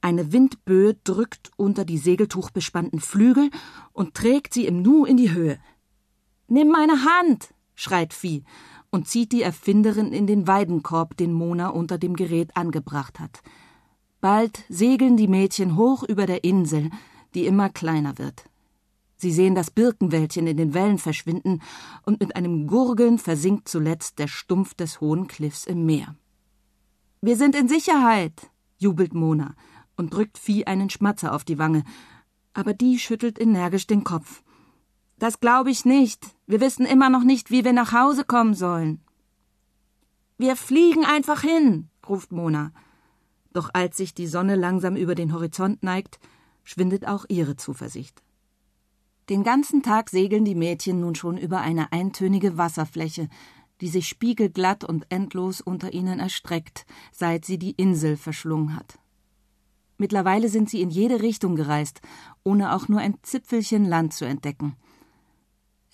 Eine 0.00 0.32
Windböe 0.32 0.94
drückt 1.02 1.50
unter 1.56 1.84
die 1.84 1.98
segeltuchbespannten 1.98 3.00
Flügel 3.00 3.50
und 3.92 4.14
trägt 4.14 4.54
sie 4.54 4.66
im 4.66 4.82
Nu 4.82 5.04
in 5.04 5.16
die 5.16 5.32
Höhe. 5.32 5.58
Nimm 6.46 6.68
meine 6.68 7.04
Hand, 7.04 7.52
schreit 7.74 8.14
Vieh 8.14 8.44
und 8.90 9.08
zieht 9.08 9.32
die 9.32 9.42
Erfinderin 9.42 10.12
in 10.12 10.26
den 10.26 10.46
Weidenkorb, 10.46 11.16
den 11.16 11.32
Mona 11.32 11.68
unter 11.68 11.98
dem 11.98 12.14
Gerät 12.14 12.56
angebracht 12.56 13.18
hat. 13.18 13.42
Bald 14.20 14.64
segeln 14.68 15.16
die 15.16 15.28
Mädchen 15.28 15.76
hoch 15.76 16.02
über 16.02 16.26
der 16.26 16.42
Insel, 16.44 16.90
die 17.34 17.46
immer 17.46 17.68
kleiner 17.68 18.18
wird. 18.18 18.44
Sie 19.16 19.32
sehen 19.32 19.54
das 19.54 19.70
Birkenwäldchen 19.70 20.46
in 20.46 20.56
den 20.56 20.74
Wellen 20.74 20.98
verschwinden, 20.98 21.60
und 22.04 22.20
mit 22.20 22.36
einem 22.36 22.66
Gurgeln 22.66 23.18
versinkt 23.18 23.68
zuletzt 23.68 24.18
der 24.18 24.28
Stumpf 24.28 24.74
des 24.74 25.00
hohen 25.00 25.26
Kliffs 25.26 25.66
im 25.66 25.86
Meer. 25.86 26.14
Wir 27.20 27.36
sind 27.36 27.56
in 27.56 27.68
Sicherheit, 27.68 28.50
jubelt 28.78 29.14
Mona 29.14 29.54
und 29.96 30.14
drückt 30.14 30.38
Vieh 30.38 30.66
einen 30.66 30.88
Schmatzer 30.88 31.34
auf 31.34 31.44
die 31.44 31.58
Wange, 31.58 31.84
aber 32.54 32.74
die 32.74 32.98
schüttelt 32.98 33.40
energisch 33.40 33.86
den 33.86 34.04
Kopf. 34.04 34.42
Das 35.18 35.40
glaube 35.40 35.70
ich 35.70 35.84
nicht. 35.84 36.24
Wir 36.46 36.60
wissen 36.60 36.86
immer 36.86 37.10
noch 37.10 37.24
nicht, 37.24 37.50
wie 37.50 37.64
wir 37.64 37.72
nach 37.72 37.92
Hause 37.92 38.24
kommen 38.24 38.54
sollen. 38.54 39.00
Wir 40.38 40.54
fliegen 40.54 41.04
einfach 41.04 41.40
hin, 41.40 41.88
ruft 42.08 42.30
Mona. 42.30 42.72
Doch 43.58 43.70
als 43.72 43.96
sich 43.96 44.14
die 44.14 44.28
Sonne 44.28 44.54
langsam 44.54 44.94
über 44.94 45.16
den 45.16 45.32
Horizont 45.32 45.82
neigt, 45.82 46.20
schwindet 46.62 47.08
auch 47.08 47.24
ihre 47.28 47.56
Zuversicht. 47.56 48.22
Den 49.30 49.42
ganzen 49.42 49.82
Tag 49.82 50.10
segeln 50.10 50.44
die 50.44 50.54
Mädchen 50.54 51.00
nun 51.00 51.16
schon 51.16 51.36
über 51.36 51.60
eine 51.60 51.90
eintönige 51.90 52.56
Wasserfläche, 52.56 53.28
die 53.80 53.88
sich 53.88 54.06
spiegelglatt 54.06 54.84
und 54.84 55.06
endlos 55.08 55.60
unter 55.60 55.92
ihnen 55.92 56.20
erstreckt, 56.20 56.86
seit 57.10 57.44
sie 57.44 57.58
die 57.58 57.72
Insel 57.72 58.16
verschlungen 58.16 58.76
hat. 58.76 59.00
Mittlerweile 59.96 60.48
sind 60.48 60.70
sie 60.70 60.80
in 60.80 60.90
jede 60.90 61.20
Richtung 61.20 61.56
gereist, 61.56 62.00
ohne 62.44 62.76
auch 62.76 62.86
nur 62.86 63.00
ein 63.00 63.16
Zipfelchen 63.22 63.84
Land 63.84 64.14
zu 64.14 64.24
entdecken. 64.24 64.76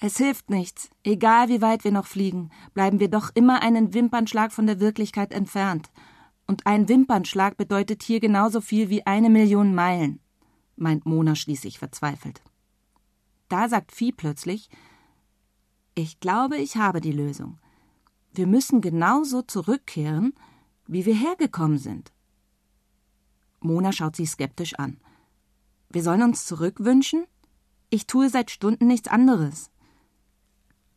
Es 0.00 0.18
hilft 0.18 0.50
nichts. 0.50 0.90
Egal 1.02 1.48
wie 1.48 1.62
weit 1.62 1.82
wir 1.82 1.92
noch 1.92 2.04
fliegen, 2.04 2.50
bleiben 2.74 3.00
wir 3.00 3.08
doch 3.08 3.30
immer 3.34 3.62
einen 3.62 3.94
Wimpernschlag 3.94 4.52
von 4.52 4.66
der 4.66 4.80
Wirklichkeit 4.80 5.32
entfernt. 5.32 5.88
Und 6.46 6.66
ein 6.66 6.88
Wimpernschlag 6.88 7.56
bedeutet 7.56 8.02
hier 8.02 8.20
genauso 8.20 8.60
viel 8.60 8.90
wie 8.90 9.06
eine 9.06 9.30
Million 9.30 9.74
Meilen, 9.74 10.20
meint 10.76 11.06
Mona 11.06 11.34
schließlich 11.34 11.78
verzweifelt. 11.78 12.42
Da 13.48 13.68
sagt 13.68 13.92
Vieh 13.92 14.12
plötzlich 14.12 14.68
Ich 15.94 16.20
glaube, 16.20 16.56
ich 16.58 16.76
habe 16.76 17.00
die 17.00 17.12
Lösung. 17.12 17.58
Wir 18.32 18.46
müssen 18.46 18.80
genauso 18.80 19.42
zurückkehren, 19.42 20.34
wie 20.86 21.06
wir 21.06 21.14
hergekommen 21.14 21.78
sind. 21.78 22.12
Mona 23.60 23.92
schaut 23.92 24.16
sie 24.16 24.26
skeptisch 24.26 24.74
an. 24.74 24.98
Wir 25.88 26.02
sollen 26.02 26.22
uns 26.22 26.44
zurückwünschen? 26.44 27.24
Ich 27.88 28.06
tue 28.06 28.28
seit 28.28 28.50
Stunden 28.50 28.86
nichts 28.88 29.08
anderes. 29.08 29.70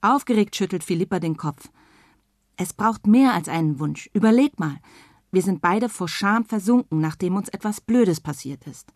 Aufgeregt 0.02 0.56
schüttelt 0.56 0.84
Philippa 0.84 1.20
den 1.20 1.38
Kopf. 1.38 1.70
Es 2.56 2.74
braucht 2.74 3.06
mehr 3.06 3.34
als 3.34 3.48
einen 3.48 3.80
Wunsch. 3.80 4.10
Überleg 4.14 4.60
mal. 4.60 4.80
Wir 5.32 5.42
sind 5.42 5.62
beide 5.62 5.90
vor 5.90 6.08
Scham 6.08 6.46
versunken, 6.46 7.00
nachdem 7.00 7.36
uns 7.36 7.50
etwas 7.50 7.82
Blödes 7.82 8.22
passiert 8.22 8.66
ist. 8.66 8.94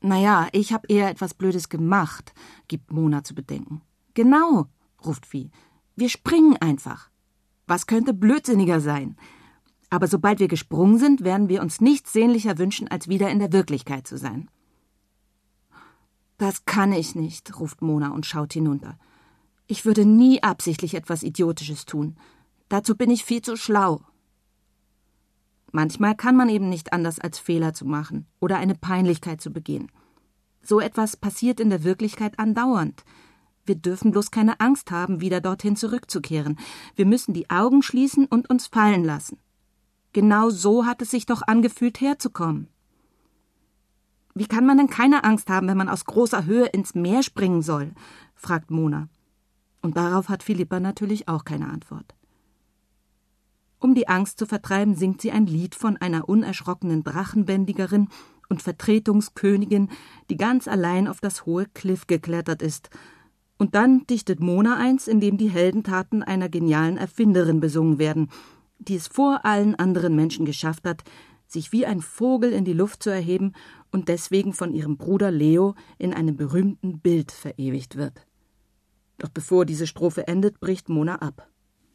Naja, 0.00 0.48
ich 0.52 0.72
habe 0.72 0.86
eher 0.88 1.08
etwas 1.08 1.34
Blödes 1.34 1.68
gemacht, 1.68 2.34
gibt 2.68 2.92
Mona 2.92 3.24
zu 3.24 3.34
bedenken. 3.34 3.82
Genau, 4.14 4.66
ruft 5.04 5.26
Vieh. 5.26 5.50
Wir 5.96 6.08
springen 6.08 6.56
einfach. 6.58 7.10
Was 7.66 7.86
könnte 7.86 8.12
blödsinniger 8.12 8.80
sein? 8.80 9.16
Aber 9.90 10.06
sobald 10.06 10.40
wir 10.40 10.48
gesprungen 10.48 10.98
sind, 10.98 11.24
werden 11.24 11.48
wir 11.48 11.62
uns 11.62 11.80
nichts 11.80 12.12
sehnlicher 12.12 12.58
wünschen, 12.58 12.88
als 12.88 13.08
wieder 13.08 13.30
in 13.30 13.38
der 13.38 13.52
Wirklichkeit 13.52 14.06
zu 14.06 14.18
sein. 14.18 14.50
Das 16.36 16.64
kann 16.64 16.92
ich 16.92 17.14
nicht, 17.14 17.58
ruft 17.58 17.80
Mona 17.80 18.10
und 18.10 18.26
schaut 18.26 18.52
hinunter. 18.52 18.98
Ich 19.66 19.86
würde 19.86 20.04
nie 20.04 20.42
absichtlich 20.42 20.94
etwas 20.94 21.22
Idiotisches 21.22 21.86
tun. 21.86 22.16
Dazu 22.68 22.96
bin 22.96 23.10
ich 23.10 23.24
viel 23.24 23.40
zu 23.40 23.56
schlau. 23.56 24.02
Manchmal 25.74 26.14
kann 26.14 26.36
man 26.36 26.48
eben 26.50 26.68
nicht 26.68 26.92
anders, 26.92 27.18
als 27.18 27.40
Fehler 27.40 27.74
zu 27.74 27.84
machen 27.84 28.28
oder 28.38 28.58
eine 28.58 28.76
Peinlichkeit 28.76 29.40
zu 29.40 29.50
begehen. 29.50 29.90
So 30.62 30.78
etwas 30.78 31.16
passiert 31.16 31.58
in 31.58 31.68
der 31.68 31.82
Wirklichkeit 31.82 32.38
andauernd. 32.38 33.02
Wir 33.66 33.74
dürfen 33.74 34.12
bloß 34.12 34.30
keine 34.30 34.60
Angst 34.60 34.92
haben, 34.92 35.20
wieder 35.20 35.40
dorthin 35.40 35.74
zurückzukehren. 35.74 36.60
Wir 36.94 37.06
müssen 37.06 37.34
die 37.34 37.50
Augen 37.50 37.82
schließen 37.82 38.26
und 38.26 38.48
uns 38.48 38.68
fallen 38.68 39.02
lassen. 39.02 39.40
Genau 40.12 40.48
so 40.48 40.86
hat 40.86 41.02
es 41.02 41.10
sich 41.10 41.26
doch 41.26 41.42
angefühlt, 41.42 42.00
herzukommen. 42.00 42.68
Wie 44.32 44.46
kann 44.46 44.66
man 44.66 44.78
denn 44.78 44.88
keine 44.88 45.24
Angst 45.24 45.50
haben, 45.50 45.66
wenn 45.66 45.76
man 45.76 45.88
aus 45.88 46.04
großer 46.04 46.44
Höhe 46.44 46.66
ins 46.66 46.94
Meer 46.94 47.24
springen 47.24 47.62
soll? 47.62 47.90
fragt 48.36 48.70
Mona. 48.70 49.08
Und 49.82 49.96
darauf 49.96 50.28
hat 50.28 50.44
Philippa 50.44 50.78
natürlich 50.78 51.26
auch 51.26 51.44
keine 51.44 51.68
Antwort. 51.68 52.14
Um 53.84 53.94
die 53.94 54.08
Angst 54.08 54.38
zu 54.38 54.46
vertreiben, 54.46 54.94
singt 54.94 55.20
sie 55.20 55.30
ein 55.30 55.44
Lied 55.44 55.74
von 55.74 55.98
einer 55.98 56.26
unerschrockenen 56.26 57.04
Drachenbändigerin 57.04 58.08
und 58.48 58.62
Vertretungskönigin, 58.62 59.90
die 60.30 60.38
ganz 60.38 60.68
allein 60.68 61.06
auf 61.06 61.20
das 61.20 61.44
hohe 61.44 61.66
Kliff 61.66 62.06
geklettert 62.06 62.62
ist. 62.62 62.88
Und 63.58 63.74
dann 63.74 64.06
dichtet 64.06 64.40
Mona 64.40 64.78
eins, 64.78 65.06
in 65.06 65.20
dem 65.20 65.36
die 65.36 65.50
Heldentaten 65.50 66.22
einer 66.22 66.48
genialen 66.48 66.96
Erfinderin 66.96 67.60
besungen 67.60 67.98
werden, 67.98 68.30
die 68.78 68.94
es 68.94 69.06
vor 69.06 69.44
allen 69.44 69.74
anderen 69.74 70.16
Menschen 70.16 70.46
geschafft 70.46 70.86
hat, 70.86 71.04
sich 71.46 71.70
wie 71.70 71.84
ein 71.84 72.00
Vogel 72.00 72.54
in 72.54 72.64
die 72.64 72.72
Luft 72.72 73.02
zu 73.02 73.10
erheben 73.10 73.52
und 73.92 74.08
deswegen 74.08 74.54
von 74.54 74.72
ihrem 74.72 74.96
Bruder 74.96 75.30
Leo 75.30 75.74
in 75.98 76.14
einem 76.14 76.38
berühmten 76.38 77.00
Bild 77.00 77.32
verewigt 77.32 77.96
wird. 77.96 78.26
Doch 79.18 79.28
bevor 79.28 79.66
diese 79.66 79.86
Strophe 79.86 80.26
endet, 80.26 80.58
bricht 80.58 80.88
Mona 80.88 81.16
ab. 81.16 81.50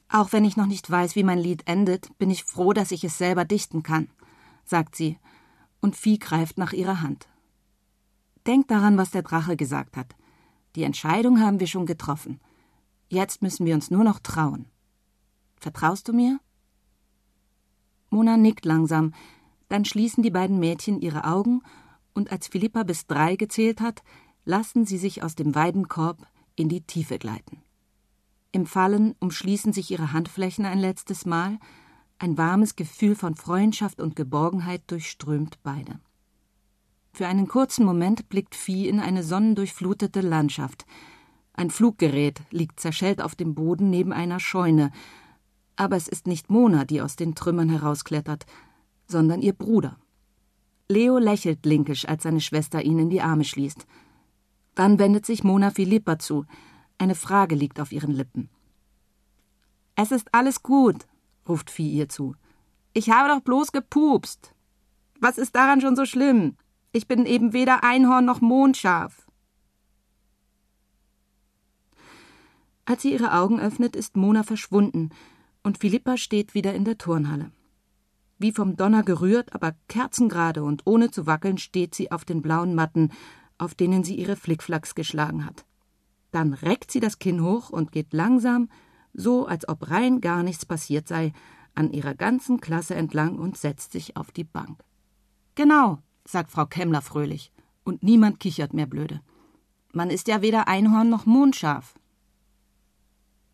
Auch 0.10 0.34
wenn 0.34 0.44
ich 0.44 0.58
noch 0.58 0.66
nicht 0.66 0.90
weiß, 0.90 1.16
wie 1.16 1.24
mein 1.24 1.38
Lied 1.38 1.68
endet, 1.68 2.18
bin 2.18 2.32
ich 2.32 2.44
froh, 2.44 2.74
dass 2.74 2.92
ich 2.92 3.04
es 3.04 3.18
selber 3.18 3.46
dichten 3.46 3.84
kann, 3.84 4.10
sagt 4.66 4.96
sie, 4.96 5.18
und 5.82 5.96
Vieh 5.96 6.18
greift 6.18 6.58
nach 6.58 6.74
ihrer 6.74 7.02
Hand. 7.02 7.30
Denk 8.48 8.68
daran, 8.68 8.98
was 8.98 9.12
der 9.12 9.22
Drache 9.22 9.56
gesagt 9.56 9.96
hat. 9.96 10.16
Die 10.76 10.84
Entscheidung 10.84 11.40
haben 11.40 11.60
wir 11.60 11.68
schon 11.68 11.86
getroffen. 11.86 12.40
Jetzt 13.08 13.42
müssen 13.42 13.66
wir 13.66 13.76
uns 13.76 13.92
nur 13.92 14.04
noch 14.04 14.20
trauen. 14.20 14.66
Vertraust 15.58 16.08
du 16.08 16.14
mir? 16.14 16.40
Mona 18.10 18.38
nickt 18.38 18.66
langsam, 18.66 19.14
dann 19.68 19.86
schließen 19.86 20.24
die 20.24 20.32
beiden 20.32 20.60
Mädchen 20.60 21.00
ihre 21.00 21.26
Augen, 21.26 21.62
und 22.14 22.32
als 22.32 22.48
Philippa 22.48 22.84
bis 22.84 23.06
drei 23.06 23.36
gezählt 23.36 23.80
hat, 23.80 24.02
lassen 24.44 24.86
sie 24.86 24.98
sich 24.98 25.22
aus 25.24 25.36
dem 25.36 25.54
Weidenkorb 25.54 26.26
in 26.56 26.68
die 26.68 26.82
Tiefe 26.82 27.20
gleiten. 27.20 27.62
Im 28.52 28.66
Fallen 28.66 29.16
umschließen 29.20 29.74
sich 29.74 29.92
ihre 29.92 30.12
Handflächen 30.12 30.66
ein 30.66 30.80
letztes 30.80 31.26
Mal, 31.26 31.60
ein 32.18 32.38
warmes 32.38 32.76
Gefühl 32.76 33.16
von 33.16 33.36
Freundschaft 33.36 34.02
und 34.02 34.16
Geborgenheit 34.16 34.82
durchströmt 34.88 35.60
beide. 35.64 36.00
Für 37.14 37.28
einen 37.28 37.48
kurzen 37.48 37.86
Moment 37.86 38.30
blickt 38.30 38.56
Vieh 38.56 38.88
in 38.88 39.00
eine 39.00 39.24
sonnendurchflutete 39.24 40.22
Landschaft. 40.22 40.86
Ein 41.54 41.70
Fluggerät 41.70 42.42
liegt 42.52 42.80
zerschellt 42.80 43.22
auf 43.22 43.36
dem 43.36 43.56
Boden 43.56 43.90
neben 43.90 44.14
einer 44.14 44.40
Scheune, 44.40 44.92
aber 45.76 45.96
es 45.96 46.08
ist 46.08 46.28
nicht 46.28 46.50
Mona, 46.50 46.86
die 46.86 47.02
aus 47.02 47.16
den 47.16 47.36
Trümmern 47.36 47.70
herausklettert, 47.70 48.46
sondern 49.08 49.42
ihr 49.42 49.54
Bruder. 49.54 49.98
Leo 50.90 51.18
lächelt 51.18 51.66
linkisch, 51.66 52.08
als 52.08 52.24
seine 52.24 52.42
Schwester 52.42 52.82
ihn 52.84 53.00
in 53.00 53.10
die 53.10 53.22
Arme 53.22 53.44
schließt. 53.44 53.86
Dann 54.76 55.00
wendet 55.00 55.26
sich 55.26 55.44
Mona 55.44 55.72
Philippa 55.72 56.20
zu. 56.20 56.46
Eine 57.00 57.16
Frage 57.16 57.56
liegt 57.56 57.80
auf 57.80 57.92
ihren 57.92 58.12
Lippen. 58.12 58.50
Es 59.96 60.12
ist 60.12 60.34
alles 60.34 60.62
gut, 60.64 61.08
ruft 61.48 61.72
Vieh 61.72 61.92
ihr 61.92 62.10
zu. 62.10 62.36
Ich 62.94 63.10
habe 63.10 63.30
doch 63.30 63.42
bloß 63.42 63.72
gepupst. 63.72 64.54
Was 65.20 65.38
ist 65.38 65.56
daran 65.56 65.82
schon 65.82 65.96
so 65.96 66.06
schlimm? 66.06 66.58
Ich 66.92 67.08
bin 67.08 67.26
eben 67.26 67.54
weder 67.54 67.84
Einhorn 67.84 68.26
noch 68.26 68.42
Mondschaf. 68.42 69.28
Als 72.84 73.02
sie 73.02 73.14
ihre 73.14 73.34
Augen 73.34 73.60
öffnet, 73.60 73.96
ist 73.96 74.18
Mona 74.18 74.44
verschwunden 74.44 75.10
und 75.64 75.78
Philippa 75.78 76.18
steht 76.18 76.54
wieder 76.54 76.74
in 76.74 76.84
der 76.84 76.98
Turnhalle. 76.98 77.52
Wie 78.40 78.52
vom 78.52 78.76
Donner 78.76 79.04
gerührt, 79.04 79.54
aber 79.54 79.76
kerzengerade 79.88 80.64
und 80.64 80.82
ohne 80.86 81.12
zu 81.12 81.26
wackeln, 81.26 81.58
steht 81.58 81.96
sie 81.96 82.12
auf 82.12 82.26
den 82.26 82.42
blauen 82.42 82.76
Matten, 82.76 83.12
auf 83.58 83.76
denen 83.76 84.04
sie 84.04 84.16
ihre 84.16 84.36
Flickflacks 84.36 84.96
geschlagen 84.96 85.46
hat. 85.46 85.66
Dann 86.32 86.54
reckt 86.54 86.92
sie 86.92 87.00
das 87.00 87.20
Kinn 87.20 87.44
hoch 87.44 87.70
und 87.70 87.92
geht 87.92 88.14
langsam, 88.14 88.70
so 89.14 89.48
als 89.48 89.68
ob 89.68 89.90
rein 89.90 90.22
gar 90.22 90.44
nichts 90.44 90.66
passiert 90.66 91.08
sei, 91.08 91.34
an 91.76 91.92
ihrer 91.92 92.14
ganzen 92.14 92.60
Klasse 92.60 92.96
entlang 92.96 93.40
und 93.40 93.58
setzt 93.58 93.92
sich 93.92 94.18
auf 94.18 94.32
die 94.32 94.44
Bank. 94.44 94.84
Genau, 95.56 96.00
sagt 96.26 96.52
Frau 96.52 96.66
Kemmler 96.66 97.02
fröhlich, 97.02 97.52
und 97.84 98.04
niemand 98.04 98.40
kichert 98.40 98.74
mehr 98.74 98.86
blöde. 98.86 99.22
Man 99.92 100.10
ist 100.10 100.28
ja 100.28 100.42
weder 100.42 100.68
Einhorn 100.68 101.10
noch 101.10 101.26
Mondschaf. 101.26 101.96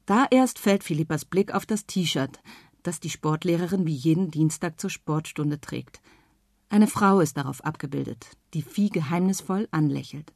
Da 0.05 0.27
erst 0.29 0.59
fällt 0.59 0.83
Philippas 0.83 1.25
Blick 1.25 1.53
auf 1.53 1.65
das 1.65 1.85
T-Shirt, 1.85 2.41
das 2.83 2.99
die 2.99 3.09
Sportlehrerin 3.09 3.87
wie 3.87 3.95
jeden 3.95 4.29
Dienstag 4.29 4.79
zur 4.79 4.89
Sportstunde 4.89 5.59
trägt. 5.59 6.01
Eine 6.69 6.87
Frau 6.87 7.19
ist 7.19 7.37
darauf 7.37 7.63
abgebildet, 7.63 8.27
die 8.53 8.61
Vieh 8.61 8.89
geheimnisvoll 8.89 9.67
anlächelt. 9.71 10.33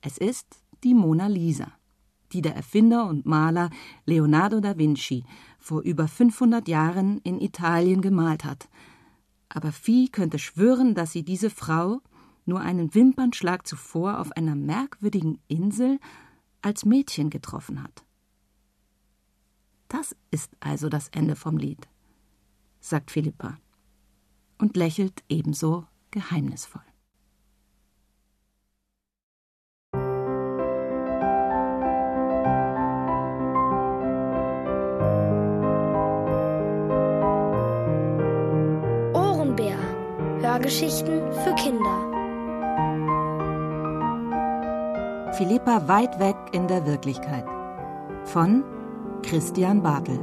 Es 0.00 0.18
ist 0.18 0.46
die 0.84 0.94
Mona 0.94 1.26
Lisa, 1.26 1.72
die 2.32 2.42
der 2.42 2.54
Erfinder 2.54 3.06
und 3.06 3.26
Maler 3.26 3.70
Leonardo 4.04 4.60
da 4.60 4.76
Vinci 4.76 5.24
vor 5.58 5.80
über 5.82 6.06
500 6.06 6.68
Jahren 6.68 7.18
in 7.18 7.40
Italien 7.40 8.02
gemalt 8.02 8.44
hat. 8.44 8.68
Aber 9.48 9.72
Vieh 9.72 10.08
könnte 10.08 10.38
schwören, 10.38 10.94
dass 10.94 11.12
sie 11.12 11.24
diese 11.24 11.48
Frau 11.50 12.00
nur 12.44 12.60
einen 12.60 12.94
Wimpernschlag 12.94 13.66
zuvor 13.66 14.20
auf 14.20 14.32
einer 14.32 14.54
merkwürdigen 14.54 15.38
Insel 15.48 15.98
als 16.60 16.84
Mädchen 16.84 17.30
getroffen 17.30 17.82
hat. 17.82 18.04
Das 19.88 20.14
ist 20.30 20.50
also 20.60 20.88
das 20.88 21.08
Ende 21.08 21.36
vom 21.36 21.56
Lied, 21.56 21.88
sagt 22.80 23.10
Philippa 23.10 23.58
und 24.58 24.76
lächelt 24.76 25.22
ebenso 25.28 25.86
geheimnisvoll. 26.10 26.82
Hörgeschichten 40.64 41.20
für 41.44 41.54
Kinder. 41.56 42.10
Philippa 45.34 45.86
weit 45.88 46.18
weg 46.18 46.36
in 46.52 46.66
der 46.66 46.86
Wirklichkeit. 46.86 47.44
Von 48.24 48.64
Christian 49.22 49.82
Bartel 49.82 50.18